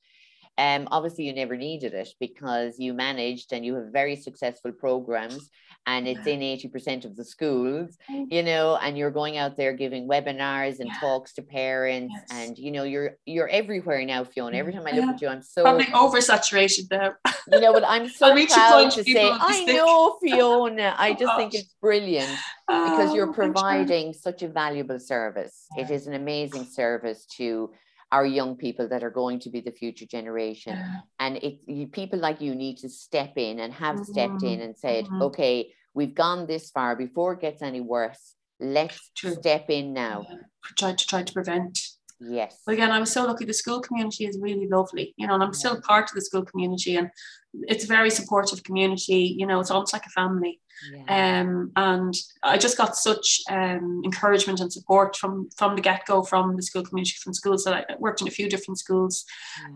Um, 0.61 0.89
obviously 0.91 1.25
you 1.25 1.33
never 1.33 1.57
needed 1.57 1.95
it 1.95 2.11
because 2.21 2.79
you 2.79 2.93
managed 2.93 3.55
and 3.55 3.65
you 3.65 3.77
have 3.77 3.87
very 3.87 4.15
successful 4.15 4.73
programs 4.73 5.49
and 5.87 6.07
it's 6.07 6.27
in 6.27 6.41
80% 6.41 7.07
of 7.07 7.17
the 7.17 7.25
schools, 7.25 7.97
you 8.29 8.43
know, 8.43 8.77
and 8.77 8.99
you're 8.99 9.11
going 9.11 9.39
out 9.39 9.57
there 9.57 9.73
giving 9.73 10.07
webinars 10.07 10.79
and 10.79 10.89
yeah. 10.89 11.01
talks 11.01 11.33
to 11.35 11.43
parents 11.43 12.15
yes. 12.15 12.27
and 12.31 12.59
you 12.59 12.71
know, 12.71 12.85
you're 12.85 13.17
you're 13.25 13.49
everywhere 13.49 14.05
now, 14.05 14.23
Fiona. 14.23 14.59
Every 14.59 14.75
time 14.75 14.87
I 14.87 14.91
look 14.91 15.09
at 15.09 15.23
you, 15.23 15.29
I'm 15.29 15.43
so 15.43 15.63
probably 15.63 15.87
oversaturated 15.87 16.89
there. 16.89 17.19
you 17.51 17.61
know, 17.61 17.73
but 17.73 17.85
I'm 17.87 18.09
so 18.23 18.35
proud 18.35 18.91
to 18.91 19.03
say, 19.03 19.31
I 19.33 19.65
know, 19.65 20.19
Fiona. 20.23 20.95
I 20.99 21.15
just 21.15 21.33
oh, 21.35 21.39
think 21.39 21.55
it's 21.55 21.75
brilliant 21.81 22.39
because 22.69 23.15
you're 23.15 23.31
oh, 23.31 23.33
providing 23.33 24.13
such 24.13 24.43
a 24.43 24.49
valuable 24.49 24.99
service. 24.99 25.67
Yeah. 25.75 25.85
It 25.85 25.91
is 25.91 26.07
an 26.07 26.13
amazing 26.13 26.67
service 26.67 27.25
to 27.39 27.71
our 28.13 28.27
young 28.27 28.57
people 28.57 28.89
that 28.89 29.05
are 29.05 29.11
going 29.11 29.39
to 29.41 29.51
be 29.51 29.61
the 29.61 29.71
future 29.71 30.07
generation. 30.07 30.77
Yeah. 30.77 31.01
And 31.19 31.37
it 31.37 31.61
you, 31.67 31.87
people 31.87 32.19
like 32.19 32.41
you 32.41 32.55
need 32.55 32.79
to 32.79 32.89
step 32.89 33.33
in 33.37 33.61
and 33.61 33.73
have 33.73 33.97
mm-hmm. 33.97 34.13
stepped 34.13 34.43
in 34.43 34.61
and 34.61 34.77
said, 34.77 35.05
mm-hmm. 35.05 35.23
okay, 35.23 35.73
we've 35.95 36.15
gone 36.15 36.47
this 36.47 36.71
far 36.71 36.97
before 36.97 37.35
it 37.35 37.41
gets 37.41 37.63
any 37.63 37.81
worse. 37.81 38.35
Let's 38.59 39.11
True. 39.17 39.35
step 39.35 39.71
in 39.71 39.93
now. 39.93 40.27
Yeah. 40.29 40.37
Try 40.79 40.93
to 40.93 41.07
try 41.07 41.23
to 41.23 41.33
prevent. 41.33 41.79
Yes. 42.21 42.61
But 42.67 42.75
again, 42.75 42.91
I'm 42.91 43.07
so 43.07 43.25
lucky. 43.25 43.47
The 43.47 43.55
school 43.55 43.81
community 43.81 44.27
is 44.27 44.39
really 44.39 44.69
lovely, 44.69 45.15
you 45.17 45.27
know, 45.27 45.35
and 45.35 45.43
I'm 45.43 45.55
still 45.55 45.81
part 45.81 46.11
of 46.11 46.15
the 46.15 46.21
school 46.21 46.45
community, 46.45 46.97
and 46.97 47.09
it's 47.63 47.85
a 47.85 47.87
very 47.87 48.11
supportive 48.11 48.63
community. 48.63 49.35
You 49.39 49.47
know, 49.47 49.59
it's 49.61 49.71
almost 49.71 49.95
like 49.95 50.05
a 50.05 50.11
family. 50.11 50.61
Yeah. 50.93 51.41
Um, 51.41 51.73
and 51.77 52.15
I 52.43 52.59
just 52.59 52.77
got 52.77 52.97
such 52.97 53.41
um, 53.51 54.03
encouragement 54.05 54.61
and 54.61 54.73
support 54.73 55.17
from 55.17 55.51
from 55.57 55.77
the 55.77 55.83
get 55.83 56.07
go 56.07 56.23
from 56.23 56.57
the 56.57 56.63
school 56.63 56.85
community, 56.85 57.17
from 57.23 57.35
schools 57.35 57.65
that 57.65 57.75
I 57.75 57.97
worked 57.99 58.21
in 58.21 58.29
a 58.29 58.31
few 58.31 58.49
different 58.49 58.79
schools, 58.79 59.25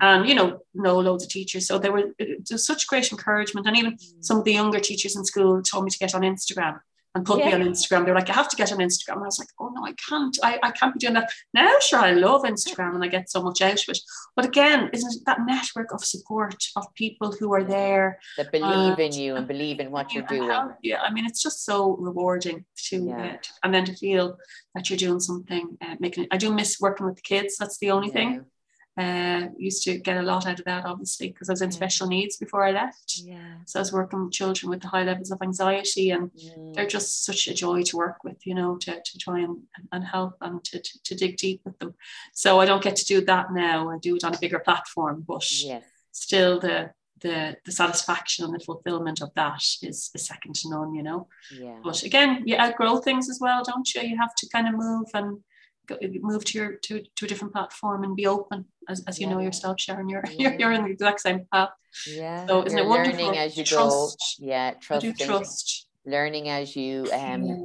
and 0.01 0.29
you 0.29 0.35
know 0.35 0.61
know 0.75 0.99
loads 0.99 1.25
of 1.25 1.31
teachers. 1.31 1.67
So 1.67 1.79
there 1.79 1.93
were 1.93 2.15
just 2.43 2.67
such 2.67 2.87
great 2.87 3.11
encouragement, 3.11 3.67
and 3.67 3.77
even 3.77 3.93
mm. 3.93 4.25
some 4.25 4.39
of 4.39 4.45
the 4.45 4.53
younger 4.53 4.81
teachers 4.81 5.17
in 5.17 5.25
school 5.25 5.63
told 5.63 5.85
me 5.85 5.91
to 5.91 5.99
get 5.99 6.15
on 6.15 6.23
Instagram 6.23 6.81
and 7.15 7.25
put 7.25 7.39
yeah. 7.39 7.47
me 7.47 7.53
on 7.55 7.61
Instagram. 7.63 8.05
They're 8.05 8.15
like, 8.15 8.29
you 8.29 8.35
have 8.35 8.49
to 8.49 8.57
get 8.57 8.73
on 8.73 8.79
Instagram. 8.79 9.15
And 9.15 9.23
I 9.23 9.27
was 9.27 9.39
like, 9.39 9.49
oh 9.61 9.69
no, 9.69 9.85
I 9.85 9.95
can't. 10.09 10.37
I, 10.43 10.59
I 10.63 10.71
can't 10.73 10.95
be 10.95 10.99
doing 10.99 11.15
that. 11.15 11.31
Now, 11.53 11.73
sure, 11.81 12.01
I 12.01 12.13
love 12.13 12.43
Instagram 12.43 12.95
and 12.95 13.05
I 13.05 13.09
get 13.09 13.31
so 13.31 13.43
much 13.43 13.63
out 13.63 13.83
of 13.83 13.89
it. 13.89 13.99
But 14.35 14.45
again, 14.45 14.91
isn't 14.93 15.15
it 15.15 15.25
that 15.27 15.39
network 15.47 15.93
of 15.93 16.05
support 16.05 16.57
of 16.77 16.93
people 16.95 17.33
who 17.33 17.55
are 17.55 17.65
there 17.65 18.19
that 18.37 18.51
believe 18.51 18.99
in 18.99 19.13
you 19.13 19.37
and 19.37 19.47
believe 19.47 19.81
in 19.81 19.91
what 19.91 20.13
you're 20.13 20.25
doing? 20.25 20.51
How, 20.51 20.77
yeah, 20.83 21.01
I 21.03 21.13
mean, 21.13 21.25
it's 21.27 21.43
just 21.43 21.65
so 21.65 21.97
rewarding 21.97 22.65
to, 22.89 23.07
yeah. 23.07 23.35
uh, 23.35 23.37
and 23.63 23.73
then 23.73 23.85
to 23.85 23.95
feel 23.95 24.37
that 24.75 24.91
you're 24.91 24.97
doing 24.97 25.21
something, 25.21 25.79
uh, 25.81 25.95
making. 26.01 26.25
It. 26.25 26.31
I 26.33 26.37
do 26.37 26.53
miss 26.53 26.81
working 26.81 27.07
with 27.07 27.17
the 27.17 27.23
kids. 27.23 27.57
That's 27.59 27.79
the 27.79 27.91
only 27.93 28.09
yeah. 28.09 28.15
thing. 28.15 28.45
Uh, 28.97 29.49
used 29.59 29.83
to 29.83 29.99
get 29.99 30.19
a 30.19 30.23
lot 30.23 30.47
out 30.47 30.61
of 30.61 30.65
that, 30.67 30.85
obviously, 30.85 31.29
because 31.29 31.51
I 31.51 31.53
was 31.53 31.63
in 31.63 31.73
special 31.73 32.07
needs 32.07 32.37
before 32.37 32.65
I 32.65 32.71
left. 32.71 33.23
Yeah. 33.25 33.57
So 33.67 33.81
I 33.81 33.83
was 33.83 33.93
working 33.93 34.25
with 34.25 34.33
children 34.33 34.71
with 34.71 34.83
the 34.83 34.89
high 34.89 35.03
levels 35.03 35.33
of 35.33 35.43
anxiety, 35.43 36.11
and 36.11 36.31
mm. 36.31 36.75
they're 36.75 36.87
just 36.87 37.25
such 37.25 37.49
a 37.49 37.55
joy 37.55 37.83
to 37.83 37.97
work 37.97 38.23
with, 38.23 38.47
you 38.47 38.55
know, 38.55 38.77
to, 38.77 39.03
to 39.05 39.19
try 39.19 39.41
and, 39.41 39.59
and 39.91 40.05
help 40.05 40.37
and 40.41 40.63
to, 40.65 40.79
to, 40.79 41.03
to, 41.03 41.15
dig 41.17 41.37
deep 41.37 41.61
with 41.65 41.77
them. 41.81 41.95
So 42.35 42.61
I 42.61 42.67
don't 42.67 42.85
get 42.85 42.95
to 42.97 43.05
do 43.05 43.21
that 43.25 43.53
now. 43.53 43.91
I 43.91 43.99
do 43.99 44.15
it 44.15 44.23
on 44.23 44.35
a 44.35 44.39
bigger 44.39 44.61
platform, 44.61 45.25
but 45.27 45.45
yes. 45.61 45.83
still 46.13 46.61
the 46.61 46.91
the 47.21 47.57
the 47.65 47.73
satisfaction 47.73 48.45
and 48.45 48.55
the 48.55 48.65
fulfillment 48.65 49.21
of 49.23 49.31
that 49.35 49.63
is, 49.83 50.11
is 50.15 50.25
second 50.25 50.55
to 50.57 50.71
none, 50.71 50.95
you 50.95 51.03
know. 51.03 51.27
Yeah. 51.53 51.79
But 51.83 52.05
again, 52.05 52.45
you 52.47 52.57
outgrow 52.57 52.99
things 52.99 53.29
as 53.29 53.39
well, 53.41 53.65
don't 53.65 53.93
you? 53.93 54.03
You 54.03 54.17
have 54.19 54.35
to 54.37 54.49
kind 54.51 54.69
of 54.69 54.75
move 54.75 55.09
and 55.15 55.39
move 56.21 56.45
to 56.45 56.59
your 56.59 56.73
to, 56.75 57.03
to 57.17 57.25
a 57.25 57.29
different 57.29 57.53
platform 57.53 58.05
and 58.05 58.17
be 58.17 58.27
open 58.27 58.65
as, 58.89 59.03
as 59.07 59.19
you 59.19 59.27
yeah. 59.27 59.35
know 59.35 59.41
yourself 59.41 59.81
sharon 59.81 60.09
you're, 60.09 60.23
yeah. 60.31 60.51
you're 60.51 60.61
you're 60.61 60.73
in 60.73 60.85
the 60.85 60.91
exact 60.91 61.21
same 61.21 61.47
path 61.53 61.71
yeah 62.07 62.47
so 62.47 62.63
isn't 62.63 62.79
you're 62.79 62.87
it 62.87 62.89
wonderful 62.89 63.25
learning 63.25 63.39
as 63.39 63.57
you 63.57 63.65
trust. 63.65 64.39
go 64.41 64.47
yeah 64.47 64.73
trust 64.81 65.07
trust 65.21 65.89
learning 66.07 66.49
as 66.49 66.77
you 66.77 67.09
um 67.13 67.45
yeah. 67.45 67.65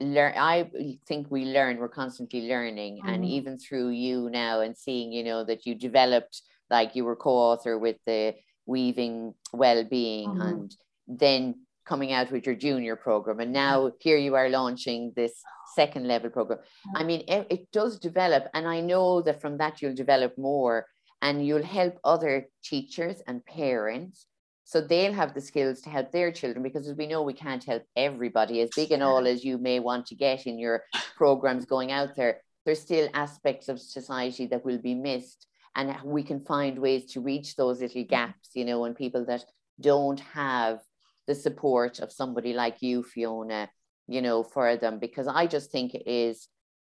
learn 0.00 0.32
i 0.36 0.70
think 1.06 1.30
we 1.30 1.44
learn 1.44 1.78
we're 1.78 1.88
constantly 1.88 2.48
learning 2.48 3.00
mm. 3.04 3.12
and 3.12 3.24
even 3.24 3.58
through 3.58 3.88
you 3.88 4.30
now 4.30 4.60
and 4.60 4.76
seeing 4.76 5.12
you 5.12 5.24
know 5.24 5.44
that 5.44 5.66
you 5.66 5.74
developed 5.74 6.42
like 6.70 6.94
you 6.94 7.04
were 7.04 7.16
co-author 7.16 7.78
with 7.78 7.96
the 8.06 8.34
weaving 8.66 9.34
well-being 9.52 10.30
mm. 10.30 10.46
and 10.46 10.76
then 11.06 11.54
coming 11.88 12.12
out 12.12 12.30
with 12.30 12.44
your 12.44 12.54
junior 12.54 12.96
program 12.96 13.40
and 13.40 13.52
now 13.52 13.76
mm-hmm. 13.80 13.96
here 14.00 14.18
you 14.18 14.34
are 14.34 14.50
launching 14.50 15.12
this 15.16 15.32
second 15.74 16.06
level 16.06 16.30
program. 16.30 16.58
I 16.94 17.02
mean 17.02 17.22
it, 17.26 17.46
it, 17.50 17.72
does 17.72 17.98
develop 17.98 18.44
and 18.54 18.66
i 18.66 18.80
know 18.80 19.22
that 19.22 19.40
from 19.40 19.58
that 19.58 19.80
you'll 19.80 19.94
develop 20.04 20.36
more 20.36 20.86
and 21.22 21.46
you'll 21.46 21.62
help 21.80 21.94
other 22.04 22.48
teachers 22.62 23.16
and 23.26 23.44
parents 23.44 24.26
so 24.64 24.82
they'll 24.82 25.14
have 25.14 25.32
the 25.32 25.40
skills 25.40 25.80
to 25.82 25.90
help 25.90 26.12
their 26.12 26.30
children 26.30 26.62
because 26.62 26.86
as 26.88 26.96
we 26.96 27.06
know 27.06 27.22
we 27.22 27.32
can't 27.32 27.64
help 27.64 27.82
everybody 27.96 28.60
as 28.60 28.70
big 28.76 28.92
and 28.92 29.02
all 29.02 29.26
as 29.26 29.44
you 29.44 29.56
may 29.56 29.78
want 29.80 30.06
to 30.06 30.14
get 30.14 30.46
in 30.46 30.58
your 30.58 30.82
programs 31.16 31.64
going 31.64 31.90
out 31.90 32.14
there 32.16 32.42
there's 32.64 32.80
still 32.80 33.08
aspects 33.14 33.68
of 33.68 33.80
society 33.80 34.46
that 34.46 34.64
will 34.64 34.78
be 34.90 34.94
missed 34.94 35.46
and 35.76 35.96
we 36.04 36.22
can 36.22 36.44
find 36.44 36.78
ways 36.78 37.04
to 37.12 37.20
reach 37.20 37.56
those 37.56 37.80
little 37.80 38.02
mm-hmm. 38.02 38.10
gaps 38.10 38.50
you 38.54 38.64
know 38.64 38.84
and 38.84 38.96
people 38.96 39.24
that 39.24 39.44
don't 39.80 40.20
have 40.20 40.80
the 41.28 41.34
support 41.34 42.00
of 42.00 42.10
somebody 42.10 42.52
like 42.52 42.78
you, 42.80 43.04
Fiona, 43.04 43.70
you 44.08 44.20
know, 44.22 44.42
for 44.42 44.76
them, 44.76 44.98
because 44.98 45.28
I 45.28 45.46
just 45.46 45.70
think 45.70 45.94
it 45.94 46.10
is 46.10 46.48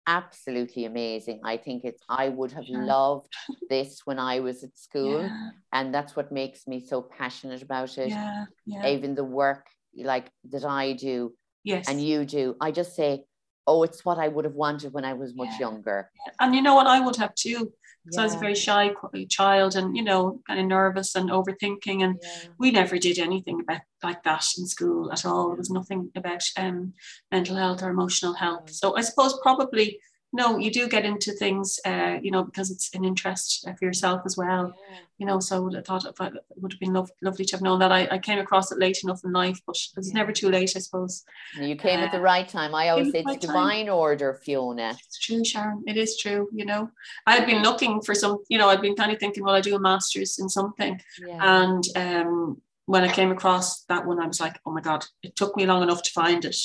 absolutely 0.08 0.86
amazing. 0.86 1.42
I 1.46 1.58
think 1.58 1.84
it's, 1.84 2.02
I 2.10 2.30
would 2.30 2.52
have 2.54 2.68
loved 2.68 3.32
this 3.70 4.02
when 4.06 4.18
I 4.18 4.40
was 4.40 4.64
at 4.64 4.76
school. 4.78 5.22
Yeah. 5.22 5.50
And 5.72 5.94
that's 5.94 6.16
what 6.16 6.32
makes 6.32 6.66
me 6.66 6.80
so 6.80 7.02
passionate 7.02 7.62
about 7.62 7.98
it. 7.98 8.10
Yeah. 8.10 8.46
yeah. 8.66 8.88
Even 8.88 9.14
the 9.14 9.24
work 9.24 9.68
like 9.96 10.32
that 10.50 10.66
I 10.66 10.94
do 10.94 11.34
yes. 11.64 11.88
and 11.88 12.02
you 12.02 12.26
do, 12.26 12.56
I 12.60 12.72
just 12.72 12.96
say, 12.96 13.26
oh, 13.72 13.84
it's 13.84 14.04
what 14.04 14.20
I 14.26 14.28
would 14.28 14.46
have 14.46 14.54
wanted 14.66 14.94
when 14.94 15.06
I 15.06 15.14
was 15.14 15.36
much 15.36 15.60
younger. 15.60 16.10
And 16.40 16.54
you 16.56 16.62
know 16.62 16.76
what 16.76 16.88
I 16.88 17.00
would 17.00 17.16
have 17.16 17.34
too. 17.36 17.72
So 18.10 18.20
yeah. 18.20 18.22
I 18.22 18.26
was 18.26 18.36
a 18.36 18.40
very 18.40 18.56
shy 18.56 18.92
child 19.30 19.76
and, 19.76 19.96
you 19.96 20.04
know, 20.04 20.42
kind 20.48 20.60
of 20.60 20.66
nervous 20.66 21.16
and 21.16 21.30
overthinking. 21.30 22.04
And 22.04 22.20
yeah. 22.22 22.50
we 22.58 22.72
never 22.72 22.98
did 22.98 23.20
anything 23.20 23.62
about 23.62 23.82
like 24.02 24.24
that 24.24 24.46
in 24.58 24.66
school 24.66 25.12
at 25.12 25.24
all. 25.26 25.50
There 25.50 25.58
was 25.58 25.70
nothing 25.70 26.12
about 26.16 26.44
um, 26.58 26.94
mental 27.32 27.56
health 27.56 27.84
or 27.84 27.90
emotional 27.90 28.34
health. 28.34 28.72
So 28.72 28.98
I 28.98 29.02
suppose 29.02 29.40
probably 29.42 30.00
no, 30.34 30.58
you 30.58 30.72
do 30.72 30.88
get 30.88 31.04
into 31.04 31.34
things, 31.34 31.80
uh, 31.86 32.18
you 32.22 32.32
know, 32.32 32.44
because 32.44 32.72
it's 32.72 32.94
an 32.96 33.04
interest 33.04 33.68
for 33.78 33.86
yourself 33.86 34.22
as 34.26 34.38
well, 34.38 34.74
yeah. 34.90 34.98
you 35.18 35.26
know. 35.26 35.40
So 35.42 35.58
I 35.58 35.60
would 35.60 35.74
have 35.74 35.86
thought 35.86 36.06
it 36.06 36.16
would 36.56 36.72
have 36.72 36.80
been 36.80 36.94
lo- 36.94 37.08
lovely 37.22 37.44
to 37.46 37.56
have 37.56 37.62
known 37.62 37.80
that. 37.80 37.92
I, 37.92 38.08
I 38.10 38.18
came 38.18 38.40
across 38.40 38.72
it 38.72 38.80
late 38.80 39.04
enough 39.04 39.26
in 39.26 39.34
life, 39.34 39.60
but 39.66 39.76
it's 39.98 40.08
yeah. 40.08 40.14
never 40.14 40.32
too 40.32 40.50
late, 40.50 40.74
I 40.76 40.80
suppose. 40.80 41.24
You 41.60 41.76
came 41.76 42.00
uh, 42.00 42.04
at 42.04 42.12
the 42.12 42.20
uh, 42.20 42.22
right 42.22 42.48
time. 42.48 42.74
I 42.74 42.90
always 42.90 43.12
say 43.12 43.24
it's 43.28 43.46
divine 43.46 43.88
time. 43.88 43.96
order, 43.96 44.40
Fiona. 44.46 44.96
It's 45.06 45.20
true, 45.20 45.44
Sharon. 45.44 45.84
It 45.86 45.98
is 45.98 46.18
true. 46.18 46.48
You 46.54 46.66
know, 46.66 46.90
I 47.28 47.36
had 47.36 47.46
been 47.46 47.62
looking 47.62 48.02
for 48.02 48.16
some. 48.16 48.38
You 48.48 48.58
know, 48.58 48.70
I'd 48.70 48.82
been 48.82 48.96
kind 48.96 49.12
of 49.12 49.20
thinking, 49.20 49.44
well, 49.44 49.56
I 49.56 49.62
do 49.62 49.76
a 49.76 49.80
master's 49.80 50.40
in 50.40 50.48
something, 50.48 51.00
yeah. 51.26 51.62
and 51.62 51.84
um, 51.98 52.62
when 52.92 53.06
I 53.06 53.14
came 53.14 53.32
across 53.32 53.84
that 53.84 54.06
one, 54.06 54.20
I 54.20 54.28
was 54.28 54.42
like, 54.42 54.60
oh 54.66 54.72
my 54.74 54.82
God, 54.82 55.06
it 55.24 55.38
took 55.38 55.56
me 55.56 55.66
long 55.66 55.82
enough 55.82 56.04
to 56.04 56.12
find 56.12 56.44
it, 56.44 56.58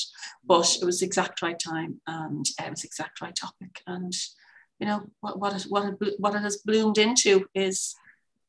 but 0.43 0.77
it 0.81 0.83
was 0.83 0.99
the 0.99 1.05
exact 1.05 1.41
right 1.41 1.57
time 1.57 2.01
and 2.05 2.45
it 2.59 2.69
was 2.69 2.81
the 2.81 2.87
exact 2.87 3.21
right 3.21 3.33
topic. 3.33 3.81
And, 3.87 4.13
you 4.77 4.87
know, 4.87 5.03
what, 5.21 5.39
what, 5.39 5.55
it, 5.55 5.63
what, 5.69 5.85
it, 5.85 6.15
what 6.19 6.35
it 6.35 6.41
has 6.41 6.57
bloomed 6.57 6.97
into 6.97 7.45
is, 7.55 7.95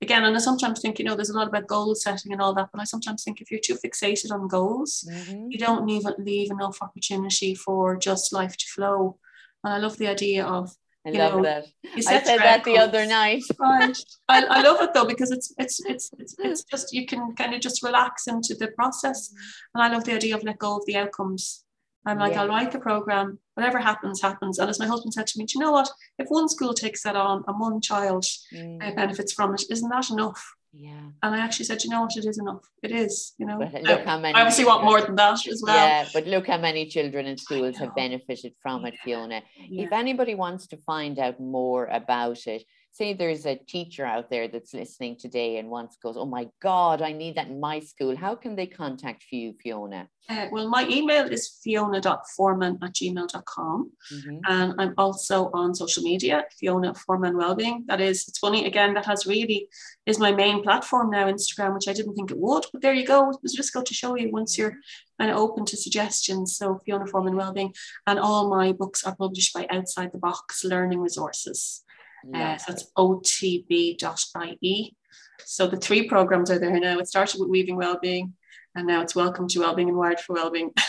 again, 0.03 0.25
and 0.25 0.35
I 0.35 0.41
sometimes 0.41 0.81
think, 0.81 0.99
you 0.99 1.05
know, 1.05 1.15
there's 1.15 1.31
a 1.31 1.39
lot 1.39 1.47
about 1.47 1.69
goal 1.69 1.95
setting 1.95 2.33
and 2.33 2.43
all 2.43 2.53
that, 2.55 2.71
but 2.73 2.81
I 2.81 2.85
sometimes 2.85 3.23
think 3.23 3.41
if 3.41 3.49
you're 3.49 3.61
too 3.61 3.77
fixated 3.77 4.33
on 4.33 4.49
goals, 4.49 5.09
mm-hmm. 5.09 5.47
you 5.49 5.59
don't 5.59 5.87
leave, 5.87 6.03
leave 6.19 6.51
enough 6.51 6.79
opportunity 6.83 7.55
for 7.55 7.97
just 7.97 8.33
life 8.33 8.57
to 8.57 8.67
flow. 8.75 9.19
And 9.63 9.73
I 9.73 9.79
love 9.79 9.99
the 9.99 10.09
idea 10.09 10.45
of 10.45 10.75
I 11.07 11.11
you 11.11 11.19
love 11.19 11.37
know, 11.37 11.43
that. 11.43 11.67
I 11.97 12.01
said 12.01 12.25
that 12.25 12.65
the 12.65 12.79
other 12.79 13.07
night. 13.07 13.43
right. 13.59 13.97
I, 14.29 14.45
I 14.45 14.63
love 14.63 14.81
it 14.83 14.93
though 14.93 15.07
because 15.07 15.31
it's 15.31 15.53
it's 15.59 15.81
it's 15.87 16.11
it's 16.19 16.35
it's 16.39 16.65
just 16.65 16.93
you 16.93 17.07
can 17.07 17.35
kind 17.35 17.55
of 17.55 17.61
just 17.61 17.83
relax 17.83 18.27
into 18.27 18.55
the 18.55 18.69
process, 18.69 19.33
and 19.75 19.83
I 19.83 19.89
love 19.89 20.05
the 20.05 20.15
idea 20.15 20.35
of 20.35 20.43
let 20.43 20.59
go 20.59 20.77
of 20.77 20.87
the 20.87 20.97
outcomes. 20.97 21.65
I'm 22.07 22.19
like, 22.19 22.33
yeah. 22.33 22.43
I'll 22.43 22.49
write 22.49 22.73
the 22.73 22.79
program, 22.79 23.39
whatever 23.55 23.79
happens, 23.79 24.23
happens. 24.23 24.59
And 24.59 24.71
as 24.71 24.79
my 24.79 24.87
husband 24.87 25.13
said 25.13 25.27
to 25.27 25.39
me, 25.39 25.45
do 25.45 25.59
you 25.59 25.61
know 25.61 25.73
what? 25.73 25.91
If 26.19 26.29
one 26.29 26.49
school 26.49 26.73
takes 26.73 27.03
that 27.03 27.17
on 27.17 27.45
and 27.47 27.61
one 27.61 27.83
child 27.83 28.25
mm. 28.55 28.97
benefits 28.97 29.35
from 29.35 29.53
it, 29.53 29.65
isn't 29.69 29.91
that 29.91 30.09
enough? 30.09 30.43
Yeah. 30.73 31.01
And 31.23 31.35
I 31.35 31.39
actually 31.39 31.65
said, 31.65 31.83
you 31.83 31.91
know 31.91 32.03
what, 32.03 32.17
it 32.17 32.27
is 32.27 32.39
enough. 32.39 32.69
It 32.83 32.93
is, 32.93 33.35
you 33.39 33.47
know. 33.47 33.59
But 33.59 33.83
look 33.83 34.05
how 34.05 34.19
many 34.19 34.35
I 34.35 34.41
obviously 34.41 34.67
want 34.67 34.85
more 34.85 35.01
than 35.01 35.17
that 35.17 35.47
as 35.47 35.63
well. 35.65 35.75
Yeah, 35.75 36.07
but 36.13 36.27
look 36.27 36.47
how 36.47 36.59
many 36.59 36.87
children 36.87 37.27
in 37.27 37.39
schools 37.39 37.79
have 37.79 37.95
benefited 37.95 38.55
from 38.63 38.85
it, 38.85 38.95
Fiona. 39.03 39.43
Yeah. 39.57 39.85
If 39.85 39.93
anybody 39.93 40.35
wants 40.35 40.67
to 40.69 40.77
find 40.77 41.19
out 41.19 41.41
more 41.41 41.87
about 41.87 42.47
it, 42.47 42.65
say 42.99 43.13
there's 43.13 43.47
a 43.47 43.55
teacher 43.55 44.05
out 44.05 44.29
there 44.29 44.49
that's 44.49 44.75
listening 44.75 45.17
today 45.17 45.59
and 45.59 45.71
wants 45.71 45.97
goes, 46.03 46.17
oh 46.17 46.27
my 46.27 46.49
God, 46.61 47.01
I 47.01 47.13
need 47.13 47.37
that 47.37 47.47
in 47.47 47.61
my 47.61 47.79
school. 47.79 48.17
How 48.17 48.35
can 48.35 48.57
they 48.57 48.67
contact 48.67 49.27
you, 49.31 49.55
Fiona? 49.63 50.09
Uh, 50.29 50.47
well, 50.51 50.69
my 50.69 50.87
email 50.89 51.25
is 51.27 51.61
fiona.forman 51.63 52.79
at 52.83 52.93
gmail.com. 52.93 53.93
Mm-hmm. 54.13 54.39
And 54.49 54.75
I'm 54.79 54.95
also 54.99 55.51
on 55.55 55.75
social 55.77 56.03
media, 56.03 56.45
Fiona 56.59 56.93
Forman 56.93 57.37
Wellbeing. 57.37 57.85
That 57.87 58.01
is, 58.01 58.27
it's 58.27 58.39
funny, 58.39 58.67
again, 58.67 58.95
that 58.95 59.07
has 59.07 59.27
really 59.27 59.69
is 60.05 60.19
my 60.19 60.33
main 60.33 60.63
platform 60.63 61.11
now, 61.11 61.27
Instagram, 61.27 61.75
which 61.75 61.89
I 61.89 61.93
didn't 61.93 62.15
think 62.15 62.33
it 62.33 62.39
would. 62.39 62.65
But 62.73 62.83
there 62.83 62.95
you 62.95 63.07
go. 63.07 63.31
It 63.31 63.39
was 63.43 63.55
just 63.55 63.73
go 63.73 63.83
to 63.83 63.95
show 63.95 64.17
you 64.17 64.31
once 64.33 64.59
you're 64.59 64.77
kind 65.21 65.31
of 65.31 65.39
open 65.39 65.65
to 65.67 65.77
suggestions. 65.77 66.57
So 66.57 66.81
Fiona 66.85 67.07
Forman 67.07 67.37
Wellbeing. 67.37 67.75
And 68.09 68.19
all 68.19 68.51
my 68.51 68.73
books 68.73 69.05
are 69.05 69.15
published 69.15 69.55
by 69.55 69.67
Outside 69.71 70.11
the 70.13 70.19
Box 70.19 70.65
Learning 70.65 71.01
Resources. 71.01 71.85
Uh, 72.35 72.57
so 72.57 72.73
it's 72.73 72.91
otb.ie. 72.97 73.97
So 75.45 75.67
the 75.67 75.77
three 75.77 76.09
programs 76.09 76.51
are 76.51 76.59
there 76.59 76.79
now. 76.79 76.99
It 76.99 77.09
started 77.09 77.41
with 77.41 77.49
Weaving 77.49 77.77
Wellbeing, 77.77 78.35
and 78.75 78.87
now 78.87 79.03
it's 79.03 79.15
Welcome 79.15 79.49
to 79.49 79.61
Wellbeing 79.61 79.89
and 79.89 79.97
Wired 79.97 80.21
for 80.21 80.35
Wellbeing. 80.35 80.73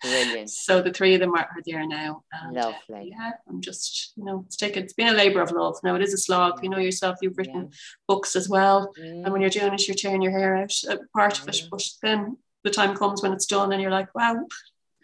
Brilliant. 0.00 0.50
so 0.50 0.80
the 0.80 0.92
three 0.92 1.14
of 1.14 1.20
them 1.20 1.34
are, 1.34 1.40
are 1.40 1.62
there 1.66 1.86
now. 1.86 2.22
And, 2.32 2.54
Lovely. 2.54 2.76
Uh, 2.90 3.00
yeah, 3.00 3.30
I'm 3.48 3.60
just, 3.60 4.12
you 4.16 4.24
know, 4.24 4.44
it's 4.46 4.56
taken, 4.56 4.84
it's 4.84 4.92
been 4.92 5.08
a 5.08 5.16
labor 5.16 5.40
of 5.40 5.50
love. 5.50 5.76
Now 5.82 5.96
it 5.96 6.02
is 6.02 6.14
a 6.14 6.18
slog. 6.18 6.62
You 6.62 6.70
know 6.70 6.78
yourself, 6.78 7.16
you've 7.20 7.36
written 7.36 7.62
yeah. 7.62 7.78
books 8.06 8.36
as 8.36 8.48
well. 8.48 8.92
Mm. 8.98 9.24
And 9.24 9.32
when 9.32 9.40
you're 9.40 9.50
doing 9.50 9.74
it, 9.74 9.88
you're 9.88 9.96
tearing 9.96 10.22
your 10.22 10.32
hair 10.32 10.56
out, 10.56 10.72
uh, 10.88 10.98
part 11.14 11.40
of 11.40 11.48
it. 11.48 11.62
But 11.70 11.82
then 12.02 12.36
the 12.64 12.70
time 12.70 12.96
comes 12.96 13.22
when 13.22 13.32
it's 13.32 13.46
done 13.46 13.72
and 13.72 13.82
you're 13.82 13.90
like, 13.90 14.14
wow, 14.14 14.36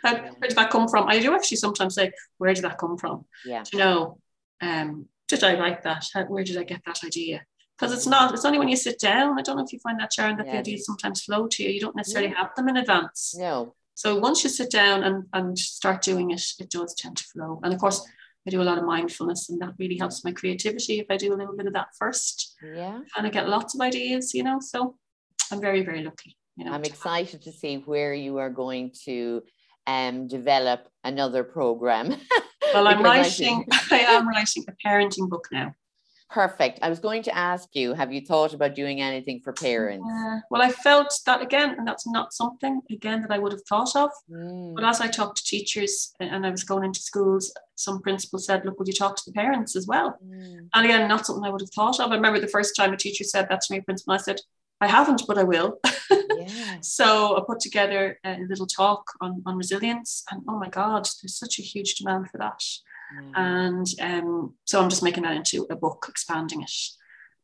how, 0.03 0.15
where 0.17 0.49
did 0.49 0.57
that 0.57 0.71
come 0.71 0.89
from? 0.89 1.09
I 1.09 1.19
do 1.19 1.35
actually 1.35 1.57
sometimes 1.57 1.95
say, 1.95 2.13
where 2.39 2.55
did 2.55 2.65
that 2.65 2.79
come 2.79 2.97
from? 2.97 3.25
Yeah. 3.45 3.65
You 3.73 3.79
know, 3.79 4.19
um, 4.61 5.09
did 5.29 5.45
I 5.45 5.55
like 5.55 5.83
that? 5.83 6.07
How, 6.13 6.25
where 6.25 6.45
did 6.45 6.57
I 6.57 6.65
get 6.65 6.83
that 6.87 7.05
idea? 7.05 7.45
Because 7.79 7.93
it's 7.93 8.07
not, 8.07 8.33
it's 8.33 8.45
only 8.45 8.59
when 8.59 8.69
you 8.69 8.77
sit 8.77 9.01
down. 9.01 9.39
I 9.39 9.43
don't 9.43 9.57
know 9.57 9.65
if 9.65 9.73
you 9.73 9.81
find 9.81 9.99
that, 10.01 10.13
Sharon, 10.13 10.37
that 10.37 10.47
yeah. 10.47 10.53
the 10.53 10.59
ideas 10.59 10.87
sometimes 10.87 11.25
flow 11.25 11.49
to 11.49 11.63
you. 11.63 11.71
You 11.71 11.81
don't 11.81 11.97
necessarily 11.97 12.31
yeah. 12.31 12.39
have 12.39 12.55
them 12.55 12.69
in 12.69 12.77
advance. 12.77 13.35
No. 13.37 13.75
So 13.95 14.19
once 14.19 14.45
you 14.45 14.51
sit 14.51 14.71
down 14.71 15.03
and, 15.03 15.25
and 15.33 15.59
start 15.59 16.03
doing 16.03 16.31
it, 16.31 16.43
it 16.59 16.71
does 16.71 16.95
tend 16.95 17.17
to 17.17 17.25
flow. 17.25 17.61
And 17.63 17.73
of 17.73 17.81
course, 17.81 18.07
I 18.47 18.51
do 18.51 18.61
a 18.61 18.65
lot 18.65 18.79
of 18.79 18.85
mindfulness, 18.85 19.49
and 19.49 19.61
that 19.63 19.75
really 19.79 19.97
helps 19.97 20.25
my 20.25 20.33
creativity 20.33 21.01
if 21.01 21.07
I 21.09 21.17
do 21.17 21.33
a 21.33 21.37
little 21.37 21.57
bit 21.57 21.67
of 21.67 21.73
that 21.73 21.89
first. 21.99 22.57
Yeah. 22.63 23.01
And 23.17 23.27
I 23.27 23.31
get 23.31 23.49
lots 23.49 23.75
of 23.75 23.81
ideas, 23.81 24.35
you 24.35 24.43
know. 24.43 24.59
So 24.61 24.97
I'm 25.51 25.61
very, 25.61 25.83
very 25.83 26.05
lucky. 26.05 26.37
You 26.57 26.67
know, 26.67 26.73
I'm 26.73 26.85
excited 26.85 27.43
to 27.43 27.53
see 27.53 27.77
where 27.77 28.13
you 28.13 28.39
are 28.39 28.51
going 28.51 28.93
to 29.05 29.43
um, 29.87 30.29
develop 30.29 30.89
another 31.03 31.43
program. 31.43 32.15
well, 32.75 32.89
I'm 32.89 33.03
writing, 33.03 33.67
I 33.91 34.01
am 34.01 34.29
writing 34.29 34.65
a 34.69 34.73
parenting 34.87 35.29
book 35.29 35.49
now. 35.51 35.75
Perfect. 36.35 36.81
I 36.83 36.89
was 36.89 36.99
going 36.99 37.23
to 37.25 37.37
ask 37.37 37.69
you, 37.77 37.95
have 37.95 38.13
you 38.13 38.21
thought 38.21 38.55
about 38.55 38.75
doing 38.75 39.01
anything 39.01 39.41
for 39.41 39.53
parents? 39.53 40.05
Uh, 40.05 40.41
well, 40.51 40.63
I 40.63 40.71
felt 40.71 41.15
that 41.27 41.41
again, 41.41 41.77
and 41.79 41.87
that's 41.87 42.09
not 42.09 42.33
something 42.33 42.81
again 42.91 43.23
that 43.23 43.31
I 43.31 43.39
would 43.39 43.53
have 43.53 43.63
thought 43.69 43.95
of. 43.95 44.11
Mm. 44.29 44.75
But 44.75 44.83
as 44.83 45.01
I 45.01 45.07
talked 45.07 45.37
to 45.39 45.45
teachers 45.45 46.13
and 46.19 46.45
I 46.45 46.51
was 46.51 46.65
going 46.65 46.83
into 46.83 46.99
schools, 46.99 47.55
some 47.77 48.01
principal 48.01 48.41
said, 48.41 48.65
Look, 48.65 48.81
would 48.81 48.89
you 48.89 48.95
talk 48.95 49.15
to 49.15 49.23
the 49.27 49.33
parents 49.33 49.77
as 49.77 49.87
well? 49.87 50.19
Mm. 50.27 50.69
And 50.75 50.85
again, 50.85 51.09
not 51.09 51.25
something 51.25 51.45
I 51.45 51.51
would 51.51 51.61
have 51.61 51.71
thought 51.71 52.01
of. 52.01 52.11
I 52.11 52.17
remember 52.17 52.41
the 52.41 52.49
first 52.49 52.75
time 52.75 52.93
a 52.93 52.97
teacher 52.97 53.23
said 53.23 53.47
that 53.49 53.61
to 53.61 53.73
me, 53.73 53.81
principal, 53.83 54.15
I 54.15 54.17
said, 54.17 54.41
I 54.81 54.89
haven't, 54.89 55.23
but 55.27 55.39
I 55.39 55.45
will. 55.45 55.79
Yeah. 56.47 56.77
so 56.83 57.39
I 57.39 57.41
put 57.47 57.61
together 57.61 58.19
a 58.23 58.39
little 58.41 58.67
talk 58.67 59.13
on, 59.23 59.43
on 59.47 59.57
resilience, 59.57 60.25
and 60.31 60.43
oh 60.47 60.59
my 60.59 60.69
God, 60.69 61.09
there's 61.23 61.39
such 61.39 61.59
a 61.59 61.63
huge 61.63 61.95
demand 61.95 62.29
for 62.31 62.37
that. 62.37 62.61
Mm. 63.17 63.33
And 63.35 63.87
um, 64.01 64.55
so 64.67 64.83
I'm 64.83 64.91
just 64.91 65.03
making 65.03 65.23
that 65.23 65.37
into 65.37 65.67
a 65.71 65.77
book, 65.77 66.07
expanding 66.09 66.63
it. 66.63 66.73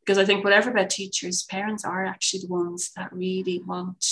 Because 0.05 0.17
I 0.17 0.25
think 0.25 0.43
whatever 0.43 0.69
about 0.69 0.89
teachers, 0.89 1.43
parents 1.43 1.83
are 1.83 2.05
actually 2.05 2.41
the 2.41 2.53
ones 2.53 2.91
that 2.95 3.11
really 3.11 3.61
want 3.65 4.05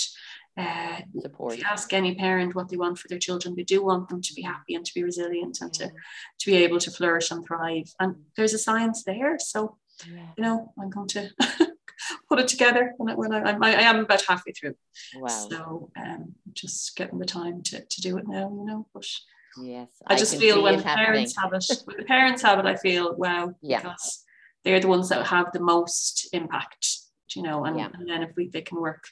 uh, 0.58 1.00
support. 1.20 1.54
If 1.54 1.60
you 1.60 1.66
ask 1.66 1.94
any 1.94 2.16
parent 2.16 2.54
what 2.54 2.70
they 2.70 2.78
want 2.78 3.00
for 3.00 3.08
their 3.08 3.20
children, 3.20 3.56
they 3.56 3.64
do 3.64 3.84
want 3.84 4.10
them 4.10 4.22
to 4.22 4.34
be 4.34 4.42
happy 4.42 4.76
and 4.76 4.86
to 4.86 4.94
be 4.94 5.04
resilient 5.04 5.60
and 5.62 5.76
yeah. 5.80 5.88
to, 5.88 5.94
to 6.40 6.52
be 6.52 6.58
able 6.58 6.80
to 6.80 6.92
flourish 6.92 7.32
and 7.32 7.46
thrive. 7.46 7.92
And 8.00 8.16
there's 8.36 8.54
a 8.54 8.60
science 8.60 9.04
there. 9.04 9.38
So, 9.40 9.78
yeah. 10.08 10.28
you 10.38 10.44
know, 10.44 10.74
I'm 10.80 10.90
going 10.90 11.08
to 11.10 11.30
put 12.28 12.40
it 12.40 12.48
together 12.48 12.94
when 12.98 13.10
I, 13.10 13.16
when 13.16 13.34
I, 13.34 13.52
I, 13.52 13.72
I 13.76 13.82
am 13.82 14.00
about 14.00 14.24
halfway 14.28 14.54
through. 14.54 14.76
Wow. 15.16 15.28
So 15.28 15.92
um, 15.98 16.36
just 16.54 16.96
getting 16.96 17.20
the 17.20 17.26
time 17.26 17.62
to, 17.64 17.84
to 17.84 18.02
do 18.02 18.18
it 18.18 18.28
now, 18.28 18.50
you 18.50 18.66
know, 18.66 18.88
but 18.94 19.06
Yes. 19.62 19.88
I, 20.08 20.14
I 20.14 20.18
just 20.18 20.38
feel 20.38 20.64
when 20.64 20.78
the 20.78 20.84
parents 20.84 21.36
have 21.38 21.54
it, 21.54 21.66
when 21.86 21.98
the 21.98 22.04
parents 22.04 22.42
have 22.42 22.60
it, 22.60 22.66
I 22.66 22.76
feel 22.76 23.16
wow, 23.16 23.54
yeah. 23.62 23.78
because 23.82 24.24
they're 24.64 24.80
the 24.80 24.88
ones 24.88 25.10
that 25.10 25.26
have 25.28 25.52
the 25.54 25.60
most 25.60 26.30
impact, 26.34 26.88
you 27.36 27.42
know, 27.42 27.66
and, 27.66 27.78
yeah. 27.78 27.90
and 27.94 28.08
then 28.08 28.24
if 28.24 28.32
we 28.36 28.48
they 28.48 28.62
can 28.62 28.80
work 28.80 29.04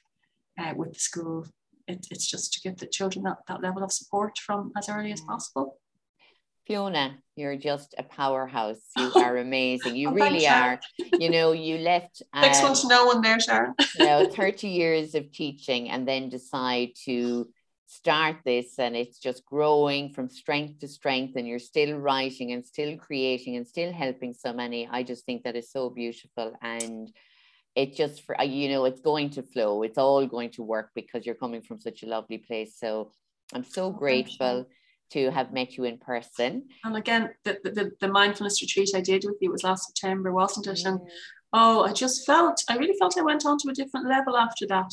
uh, 0.60 0.74
with 0.76 0.94
the 0.94 1.00
school, 1.00 1.46
it, 1.88 2.06
it's 2.12 2.28
just 2.28 2.54
to 2.54 2.62
give 2.62 2.78
the 2.78 2.88
children 2.88 3.24
that, 3.24 3.38
that 3.48 3.62
level 3.62 3.84
of 3.84 3.92
support 3.92 4.38
from 4.38 4.72
as 4.78 4.90
early 4.90 5.12
as 5.12 5.22
possible. 5.22 5.80
Fiona, 6.68 7.18
you're 7.38 7.56
just 7.56 7.96
a 7.98 8.04
powerhouse. 8.04 8.82
You 8.98 9.12
are 9.16 9.38
amazing. 9.38 9.96
You 9.96 10.12
really 10.12 10.46
are. 10.48 10.80
You 11.18 11.30
know, 11.30 11.54
you 11.54 11.78
left. 11.78 12.22
Um, 12.34 12.42
Next 12.42 12.62
one 12.62 12.76
to 12.76 12.88
know 12.88 13.06
one 13.06 13.22
there, 13.22 13.40
Sharon. 13.40 13.74
you 13.98 14.06
know, 14.06 14.30
30 14.32 14.68
years 14.68 15.16
of 15.16 15.32
teaching 15.32 15.90
and 15.90 16.08
then 16.08 16.30
decide 16.30 16.90
to 17.06 17.48
start 17.90 18.36
this 18.44 18.80
and 18.80 18.98
it's 18.98 19.18
just 19.18 19.46
growing 19.46 20.12
from 20.14 20.30
strength 20.30 20.80
to 20.80 20.90
strength 20.90 21.38
and 21.38 21.48
you're 21.48 21.58
still 21.58 21.98
writing 21.98 22.52
and 22.52 22.66
still 22.66 22.98
creating 22.98 23.56
and 23.56 23.66
still 23.66 23.94
helping 23.94 24.34
so 24.34 24.52
many 24.52 24.90
i 24.92 25.02
just 25.02 25.26
think 25.26 25.42
that 25.44 25.56
is 25.56 25.72
so 25.72 25.90
beautiful 25.90 26.54
and 26.62 27.14
it 27.76 27.96
just 27.96 28.26
for 28.26 28.36
you 28.44 28.68
know 28.68 28.84
it's 28.84 29.00
going 29.00 29.30
to 29.30 29.42
flow 29.42 29.84
it's 29.84 29.98
all 29.98 30.28
going 30.28 30.50
to 30.50 30.64
work 30.64 30.90
because 30.96 31.26
you're 31.26 31.34
coming 31.34 31.62
from 31.62 31.80
such 31.80 32.04
a 32.04 32.08
lovely 32.08 32.38
place 32.38 32.76
so 32.78 33.10
i'm 33.54 33.64
so 33.64 33.90
grateful 33.90 34.68
to 35.12 35.32
have 35.32 35.54
met 35.54 35.78
you 35.78 35.84
in 35.84 35.98
person. 35.98 36.68
And 36.84 36.96
again 36.96 37.30
the, 37.44 37.60
the, 37.64 37.92
the 38.00 38.08
mindfulness 38.08 38.62
retreat 38.62 38.90
i 38.96 39.02
did 39.02 39.24
with 39.26 39.38
you 39.42 39.52
was 39.52 39.64
last 39.64 39.88
september 39.88 40.32
wasn't 40.32 40.68
it? 40.68 40.86
And 40.86 41.00
oh 41.54 41.84
i 41.84 41.94
just 41.94 42.26
felt 42.26 42.64
i 42.70 42.78
really 42.78 42.98
felt 43.00 43.18
i 43.18 43.22
went 43.22 43.46
on 43.46 43.58
to 43.60 43.70
a 43.70 43.74
different 43.74 44.08
level 44.08 44.38
after 44.38 44.68
that. 44.68 44.92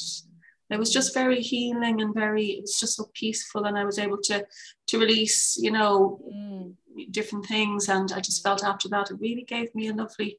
It 0.70 0.78
was 0.78 0.92
just 0.92 1.14
very 1.14 1.40
healing 1.40 2.00
and 2.00 2.14
very 2.14 2.46
it 2.46 2.62
was 2.62 2.78
just 2.80 2.96
so 2.96 3.08
peaceful 3.14 3.64
and 3.64 3.78
i 3.78 3.84
was 3.84 3.98
able 3.98 4.18
to 4.24 4.44
to 4.88 4.98
release 4.98 5.56
you 5.60 5.70
know 5.70 6.18
mm. 6.28 6.74
Different 7.10 7.46
things 7.46 7.88
and 7.88 8.12
i 8.12 8.20
just 8.20 8.42
felt 8.42 8.64
after 8.64 8.88
that 8.88 9.10
it 9.10 9.20
really 9.20 9.42
gave 9.42 9.74
me 9.74 9.88
a 9.88 9.94
lovely 9.94 10.38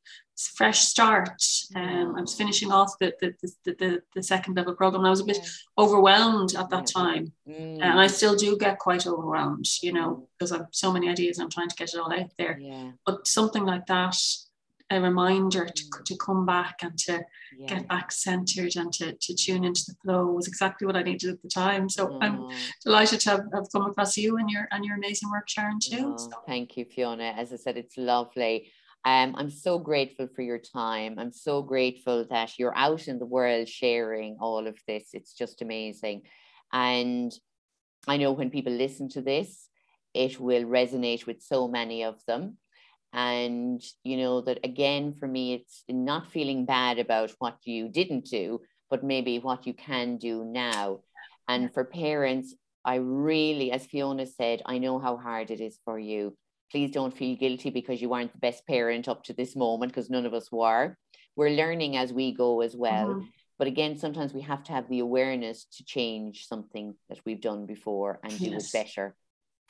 fresh 0.55 0.79
start. 0.79 1.41
Um, 1.75 2.15
i 2.17 2.21
was 2.21 2.33
finishing 2.35 2.71
off 2.71 2.97
the 2.99 3.13
the, 3.21 3.33
the, 3.41 3.73
the, 3.73 4.01
the 4.15 4.23
second 4.23 4.55
level 4.55 4.73
program 4.73 5.05
i 5.05 5.09
was 5.09 5.21
a 5.21 5.25
bit 5.25 5.39
overwhelmed 5.77 6.55
at 6.55 6.69
that 6.69 6.87
time. 6.87 7.31
Mm. 7.47 7.81
and 7.81 7.99
i 7.99 8.07
still 8.07 8.35
do 8.35 8.57
get 8.57 8.79
quite 8.79 9.07
overwhelmed 9.07 9.67
you 9.81 9.93
know 9.93 10.27
because 10.37 10.51
i've 10.51 10.67
so 10.71 10.91
many 10.91 11.09
ideas 11.09 11.37
and 11.37 11.45
i'm 11.45 11.51
trying 11.51 11.69
to 11.69 11.75
get 11.75 11.93
it 11.93 11.99
all 11.99 12.13
out 12.13 12.31
there. 12.37 12.57
Yeah. 12.59 12.91
but 13.05 13.27
something 13.27 13.65
like 13.65 13.85
that 13.87 14.17
a 14.91 15.01
reminder 15.01 15.65
to, 15.65 15.83
mm. 15.83 16.05
to 16.05 16.17
come 16.17 16.45
back 16.45 16.77
and 16.83 16.97
to 16.97 17.23
yeah. 17.57 17.67
get 17.67 17.87
back 17.87 18.11
centered 18.11 18.75
and 18.75 18.93
to, 18.93 19.13
to 19.13 19.35
tune 19.35 19.63
into 19.63 19.83
the 19.87 19.95
flow 20.03 20.27
was 20.27 20.47
exactly 20.47 20.85
what 20.85 20.95
I 20.95 21.03
needed 21.03 21.31
at 21.31 21.41
the 21.41 21.49
time. 21.49 21.89
So 21.89 22.09
oh. 22.11 22.19
I'm 22.21 22.49
delighted 22.83 23.19
to 23.21 23.29
have, 23.31 23.45
have, 23.53 23.71
come 23.71 23.85
across 23.85 24.15
you 24.17 24.37
and 24.37 24.49
your 24.49 24.67
and 24.71 24.85
your 24.85 24.95
amazing 24.95 25.31
work, 25.31 25.49
Sharon, 25.49 25.79
too. 25.79 26.13
Oh, 26.13 26.17
so. 26.17 26.29
Thank 26.45 26.77
you, 26.77 26.85
Fiona. 26.85 27.33
As 27.35 27.51
I 27.51 27.55
said, 27.55 27.77
it's 27.77 27.97
lovely. 27.97 28.71
Um, 29.03 29.35
I'm 29.37 29.51
so 29.51 29.77
grateful 29.77 30.27
for 30.35 30.41
your 30.41 30.59
time. 30.59 31.19
I'm 31.19 31.31
so 31.31 31.61
grateful 31.61 32.25
that 32.29 32.57
you're 32.57 32.75
out 32.75 33.07
in 33.07 33.19
the 33.19 33.25
world 33.25 33.67
sharing 33.67 34.37
all 34.39 34.65
of 34.65 34.77
this. 34.87 35.09
It's 35.13 35.33
just 35.33 35.61
amazing. 35.61 36.23
And 36.73 37.31
I 38.07 38.17
know 38.17 38.31
when 38.31 38.49
people 38.49 38.73
listen 38.73 39.09
to 39.09 39.21
this, 39.21 39.69
it 40.13 40.39
will 40.39 40.63
resonate 40.63 41.27
with 41.27 41.41
so 41.41 41.67
many 41.67 42.03
of 42.03 42.19
them 42.25 42.57
and 43.15 43.81
you 44.03 44.17
know 44.17 44.41
that 44.41 44.59
again 44.63 45.13
for 45.13 45.25
me 45.25 45.53
it's 45.53 45.83
not 45.87 46.31
feeling 46.31 46.65
bad 46.65 46.99
about 46.99 47.31
what 47.39 47.57
you 47.63 47.87
didn't 47.87 48.25
do 48.25 48.59
but 48.89 49.03
maybe 49.03 49.39
what 49.39 49.65
you 49.65 49.73
can 49.73 50.17
do 50.17 50.45
now. 50.45 50.99
And 51.47 51.73
for 51.73 51.85
parents 51.85 52.53
i 52.83 52.95
really 52.95 53.71
as 53.71 53.85
fiona 53.87 54.27
said 54.27 54.61
i 54.67 54.77
know 54.77 54.99
how 54.99 55.17
hard 55.17 55.49
it 55.49 55.61
is 55.61 55.79
for 55.85 55.97
you. 55.97 56.35
Please 56.71 56.91
don't 56.91 57.17
feel 57.17 57.37
guilty 57.37 57.69
because 57.69 58.01
you 58.01 58.11
aren't 58.13 58.33
the 58.33 58.39
best 58.39 58.67
parent 58.67 59.07
up 59.07 59.23
to 59.23 59.33
this 59.33 59.55
moment 59.55 59.91
because 59.91 60.09
none 60.09 60.25
of 60.25 60.33
us 60.33 60.51
were. 60.51 60.97
We're 61.37 61.51
learning 61.51 61.95
as 61.95 62.11
we 62.11 62.33
go 62.33 62.61
as 62.61 62.75
well. 62.75 63.07
Mm-hmm. 63.07 63.27
but 63.57 63.67
again 63.67 63.97
sometimes 63.97 64.33
we 64.33 64.41
have 64.41 64.63
to 64.65 64.73
have 64.73 64.89
the 64.89 64.99
awareness 64.99 65.65
to 65.77 65.85
change 65.85 66.47
something 66.47 66.95
that 67.07 67.21
we've 67.25 67.45
done 67.49 67.65
before 67.65 68.19
and 68.23 68.33
yes. 68.33 68.41
do 68.41 68.57
it 68.57 68.69
better 68.79 69.15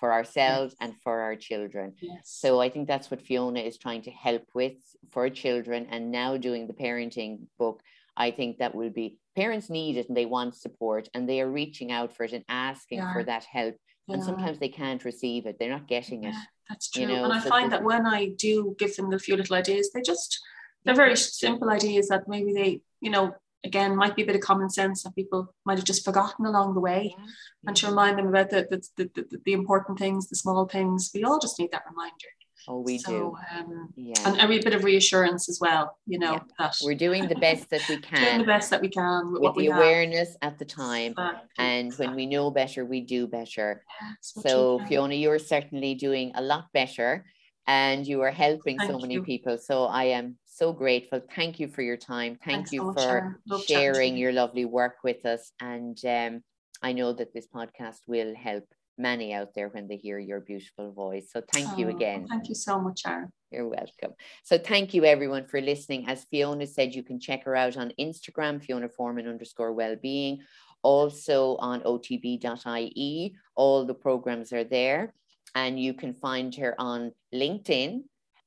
for 0.05 0.13
ourselves 0.13 0.75
and 0.79 0.93
for 1.03 1.21
our 1.21 1.35
children. 1.35 1.95
Yes. 1.99 2.19
So 2.25 2.61
I 2.61 2.69
think 2.69 2.87
that's 2.87 3.09
what 3.09 3.23
Fiona 3.23 3.61
is 3.61 3.75
trying 3.79 4.03
to 4.03 4.11
help 4.11 4.43
with 4.53 4.77
for 5.11 5.27
children 5.31 5.87
and 5.89 6.11
now 6.11 6.37
doing 6.37 6.67
the 6.67 6.73
parenting 6.73 7.47
book. 7.57 7.81
I 8.15 8.29
think 8.29 8.59
that 8.59 8.75
will 8.75 8.91
be 8.91 9.17
parents 9.35 9.67
need 9.67 9.97
it 9.97 10.07
and 10.07 10.15
they 10.15 10.27
want 10.27 10.55
support 10.55 11.09
and 11.15 11.27
they 11.27 11.41
are 11.41 11.49
reaching 11.49 11.91
out 11.91 12.15
for 12.15 12.23
it 12.23 12.33
and 12.33 12.45
asking 12.47 12.99
yeah. 12.99 13.13
for 13.13 13.23
that 13.23 13.45
help. 13.45 13.75
Yeah. 14.05 14.13
And 14.13 14.23
sometimes 14.23 14.59
they 14.59 14.69
can't 14.69 15.03
receive 15.03 15.47
it, 15.47 15.57
they're 15.57 15.71
not 15.71 15.87
getting 15.87 16.21
yeah, 16.21 16.29
it. 16.29 16.35
That's 16.69 16.87
true. 16.91 17.01
You 17.01 17.07
know? 17.07 17.23
And 17.23 17.33
I 17.33 17.39
so 17.39 17.49
find 17.49 17.71
that 17.71 17.83
when 17.83 18.05
I 18.05 18.27
do 18.37 18.75
give 18.77 18.95
them 18.95 19.11
a 19.11 19.17
few 19.17 19.35
little 19.35 19.55
ideas, 19.55 19.89
they 19.91 20.03
just 20.03 20.39
they're 20.83 20.93
very 20.93 21.17
simple 21.17 21.71
ideas 21.71 22.09
that 22.09 22.27
maybe 22.27 22.53
they, 22.53 22.81
you 23.01 23.09
know, 23.09 23.33
again 23.65 23.95
might 23.95 24.15
be 24.15 24.23
a 24.23 24.25
bit 24.25 24.35
of 24.35 24.41
common 24.41 24.69
sense 24.69 25.03
that 25.03 25.15
people 25.15 25.53
might 25.65 25.77
have 25.77 25.85
just 25.85 26.05
forgotten 26.05 26.45
along 26.45 26.73
the 26.73 26.79
way 26.79 27.15
yeah. 27.17 27.25
and 27.67 27.75
to 27.75 27.87
remind 27.87 28.17
them 28.17 28.27
about 28.27 28.49
the 28.49 28.67
the, 28.69 28.81
the, 28.97 29.09
the, 29.15 29.41
the 29.45 29.53
important 29.53 29.97
things 29.97 30.29
the 30.29 30.35
small 30.35 30.65
things 30.65 31.11
we 31.13 31.23
all 31.23 31.39
just 31.39 31.59
need 31.59 31.71
that 31.71 31.83
reminder 31.89 32.29
Oh, 32.67 32.79
we 32.79 32.97
so, 32.97 33.11
do. 33.11 33.37
Um, 33.55 33.93
yeah. 33.95 34.15
And 34.25 34.41
a 34.41 34.47
wee 34.47 34.59
bit 34.59 34.73
of 34.73 34.83
reassurance 34.83 35.49
as 35.49 35.59
well, 35.61 35.97
you 36.07 36.17
know, 36.17 36.33
yeah. 36.33 36.39
that 36.57 36.77
we're 36.83 36.95
doing 36.95 37.27
the 37.27 37.35
best 37.35 37.69
that 37.69 37.87
we 37.87 37.97
can. 37.97 38.23
doing 38.23 38.37
the 38.39 38.45
best 38.45 38.69
that 38.71 38.81
we 38.81 38.89
can 38.89 39.31
with, 39.31 39.41
with 39.41 39.55
the 39.55 39.67
awareness 39.67 40.35
have. 40.41 40.53
at 40.53 40.59
the 40.59 40.65
time. 40.65 41.11
Exactly. 41.11 41.49
And 41.59 41.87
exactly. 41.87 42.07
when 42.07 42.15
we 42.15 42.25
know 42.25 42.49
better, 42.49 42.83
we 42.83 43.01
do 43.01 43.27
better. 43.27 43.83
Yeah, 44.01 44.11
so, 44.21 44.79
Fiona, 44.87 45.13
you're 45.13 45.39
certainly 45.39 45.93
doing 45.93 46.31
a 46.35 46.41
lot 46.41 46.71
better 46.73 47.25
and 47.67 48.05
you 48.05 48.21
are 48.21 48.31
helping 48.31 48.77
Thank 48.77 48.91
so 48.91 48.99
many 48.99 49.15
you. 49.15 49.23
people. 49.23 49.57
So 49.57 49.85
I 49.85 50.05
am 50.05 50.37
so 50.55 50.71
grateful. 50.71 51.21
Thank 51.35 51.59
you 51.59 51.67
for 51.67 51.81
your 51.81 51.97
time. 51.97 52.37
Thank 52.43 52.69
Thanks 52.69 52.73
you 52.73 52.93
for 52.93 53.39
sharing 53.67 54.15
your 54.15 54.31
lovely 54.31 54.63
work 54.63 54.97
with 55.03 55.25
us. 55.25 55.51
And 55.59 55.97
um, 56.05 56.43
I 56.81 56.93
know 56.93 57.11
that 57.13 57.33
this 57.33 57.47
podcast 57.53 57.99
will 58.07 58.33
help 58.35 58.63
many 58.97 59.33
out 59.33 59.53
there 59.53 59.67
when 59.67 59.89
they 59.89 59.97
hear 59.97 60.17
your 60.17 60.39
beautiful 60.39 60.93
voice. 60.93 61.29
So 61.33 61.41
thank 61.51 61.73
oh, 61.73 61.77
you 61.77 61.89
again. 61.89 62.25
Thank 62.29 62.47
you 62.47 62.55
so 62.55 62.79
much, 62.79 63.01
Sharon. 63.01 63.33
You're 63.51 63.67
welcome. 63.67 64.13
So 64.43 64.57
thank 64.57 64.93
you 64.93 65.03
everyone 65.03 65.45
for 65.45 65.59
listening. 65.59 66.07
As 66.07 66.23
Fiona 66.31 66.65
said, 66.65 66.95
you 66.95 67.03
can 67.03 67.19
check 67.19 67.43
her 67.43 67.55
out 67.55 67.75
on 67.75 67.91
Instagram, 67.99 68.63
Fiona 68.63 68.87
Forman 68.87 69.27
underscore 69.27 69.73
wellbeing, 69.73 70.39
also 70.83 71.57
on 71.57 71.81
otb.ie. 71.81 73.35
All 73.55 73.85
the 73.85 73.93
programs 73.93 74.53
are 74.53 74.63
there. 74.63 75.13
And 75.53 75.79
you 75.79 75.93
can 75.93 76.13
find 76.13 76.55
her 76.55 76.75
on 76.79 77.11
LinkedIn 77.33 78.03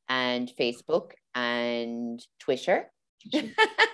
and 0.09 0.51
Facebook 0.59 1.13
and 1.39 2.21
Twitter. 2.41 2.91
Yes, 3.25 3.45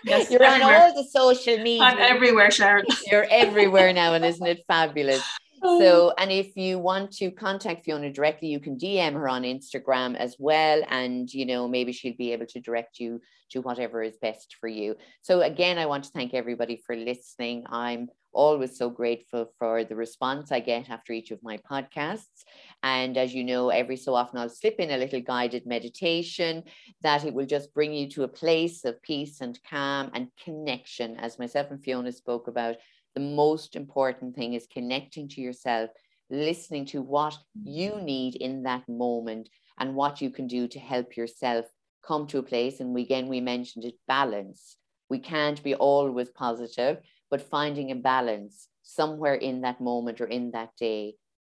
You're 0.30 0.42
everywhere. 0.42 0.76
on 0.76 0.82
all 0.82 0.94
the 0.94 1.08
social 1.08 1.58
media. 1.58 1.82
I'm 1.82 1.98
everywhere, 1.98 2.50
Sharon. 2.50 2.84
You're 3.10 3.26
everywhere 3.30 3.92
now, 3.92 4.14
and 4.14 4.24
isn't 4.24 4.46
it 4.46 4.64
fabulous? 4.66 5.22
Oh. 5.66 5.80
So, 5.80 6.12
and 6.18 6.30
if 6.30 6.58
you 6.58 6.78
want 6.78 7.10
to 7.12 7.30
contact 7.30 7.86
Fiona 7.86 8.12
directly, 8.12 8.48
you 8.48 8.60
can 8.60 8.76
DM 8.76 9.14
her 9.14 9.26
on 9.30 9.44
Instagram 9.44 10.14
as 10.14 10.36
well. 10.38 10.82
And, 10.90 11.32
you 11.32 11.46
know, 11.46 11.66
maybe 11.66 11.90
she'll 11.92 12.18
be 12.18 12.34
able 12.34 12.44
to 12.48 12.60
direct 12.60 13.00
you 13.00 13.22
to 13.52 13.62
whatever 13.62 14.02
is 14.02 14.18
best 14.18 14.56
for 14.60 14.68
you. 14.68 14.96
So, 15.22 15.40
again, 15.40 15.78
I 15.78 15.86
want 15.86 16.04
to 16.04 16.10
thank 16.10 16.34
everybody 16.34 16.82
for 16.86 16.94
listening. 16.94 17.64
I'm 17.70 18.10
always 18.34 18.76
so 18.76 18.90
grateful 18.90 19.50
for 19.58 19.84
the 19.84 19.96
response 19.96 20.52
I 20.52 20.60
get 20.60 20.90
after 20.90 21.12
each 21.12 21.30
of 21.30 21.42
my 21.42 21.58
podcasts. 21.58 22.44
And 22.82 23.16
as 23.16 23.34
you 23.34 23.44
know, 23.44 23.70
every 23.70 23.96
so 23.96 24.14
often 24.14 24.38
I'll 24.38 24.48
slip 24.48 24.76
in 24.78 24.90
a 24.90 24.98
little 24.98 25.20
guided 25.20 25.66
meditation 25.66 26.64
that 27.02 27.24
it 27.24 27.32
will 27.32 27.46
just 27.46 27.72
bring 27.72 27.92
you 27.92 28.08
to 28.10 28.24
a 28.24 28.28
place 28.28 28.84
of 28.84 29.02
peace 29.02 29.40
and 29.40 29.58
calm 29.68 30.10
and 30.14 30.28
connection, 30.42 31.16
as 31.16 31.38
myself 31.38 31.70
and 31.70 31.82
Fiona 31.82 32.12
spoke 32.12 32.48
about. 32.48 32.76
The 33.14 33.20
most 33.20 33.76
important 33.76 34.34
thing 34.34 34.54
is 34.54 34.66
connecting 34.66 35.28
to 35.28 35.40
yourself, 35.40 35.90
listening 36.30 36.84
to 36.86 37.00
what 37.00 37.38
you 37.62 37.92
mm. 37.92 38.02
need 38.02 38.34
in 38.36 38.64
that 38.64 38.88
moment 38.88 39.48
and 39.78 39.94
what 39.94 40.20
you 40.20 40.30
can 40.30 40.46
do 40.46 40.66
to 40.68 40.78
help 40.78 41.16
yourself 41.16 41.66
come 42.06 42.26
to 42.28 42.38
a 42.38 42.42
place. 42.42 42.80
And 42.80 42.92
we, 42.92 43.02
again, 43.02 43.28
we 43.28 43.40
mentioned 43.40 43.84
it 43.84 43.94
balance. 44.08 44.76
We 45.08 45.18
can't 45.18 45.62
be 45.62 45.74
always 45.74 46.30
positive 46.30 46.98
but 47.30 47.42
finding 47.42 47.90
a 47.90 47.94
balance 47.94 48.68
somewhere 48.82 49.34
in 49.34 49.62
that 49.62 49.80
moment 49.80 50.20
or 50.20 50.26
in 50.26 50.50
that 50.52 50.70
day. 50.78 51.14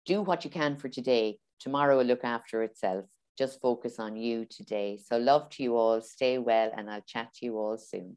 Do 0.06 0.22
what 0.22 0.44
you 0.44 0.50
can 0.50 0.76
for 0.76 0.88
today. 0.88 1.38
Tomorrow 1.60 1.98
will 1.98 2.04
look 2.04 2.24
after 2.24 2.62
itself. 2.62 3.06
Just 3.36 3.60
focus 3.60 3.98
on 3.98 4.16
you 4.16 4.46
today. 4.46 4.98
So, 5.04 5.18
love 5.18 5.50
to 5.50 5.62
you 5.62 5.76
all. 5.76 6.00
Stay 6.00 6.38
well, 6.38 6.72
and 6.76 6.90
I'll 6.90 7.02
chat 7.06 7.34
to 7.34 7.44
you 7.46 7.58
all 7.58 7.76
soon. 7.76 8.16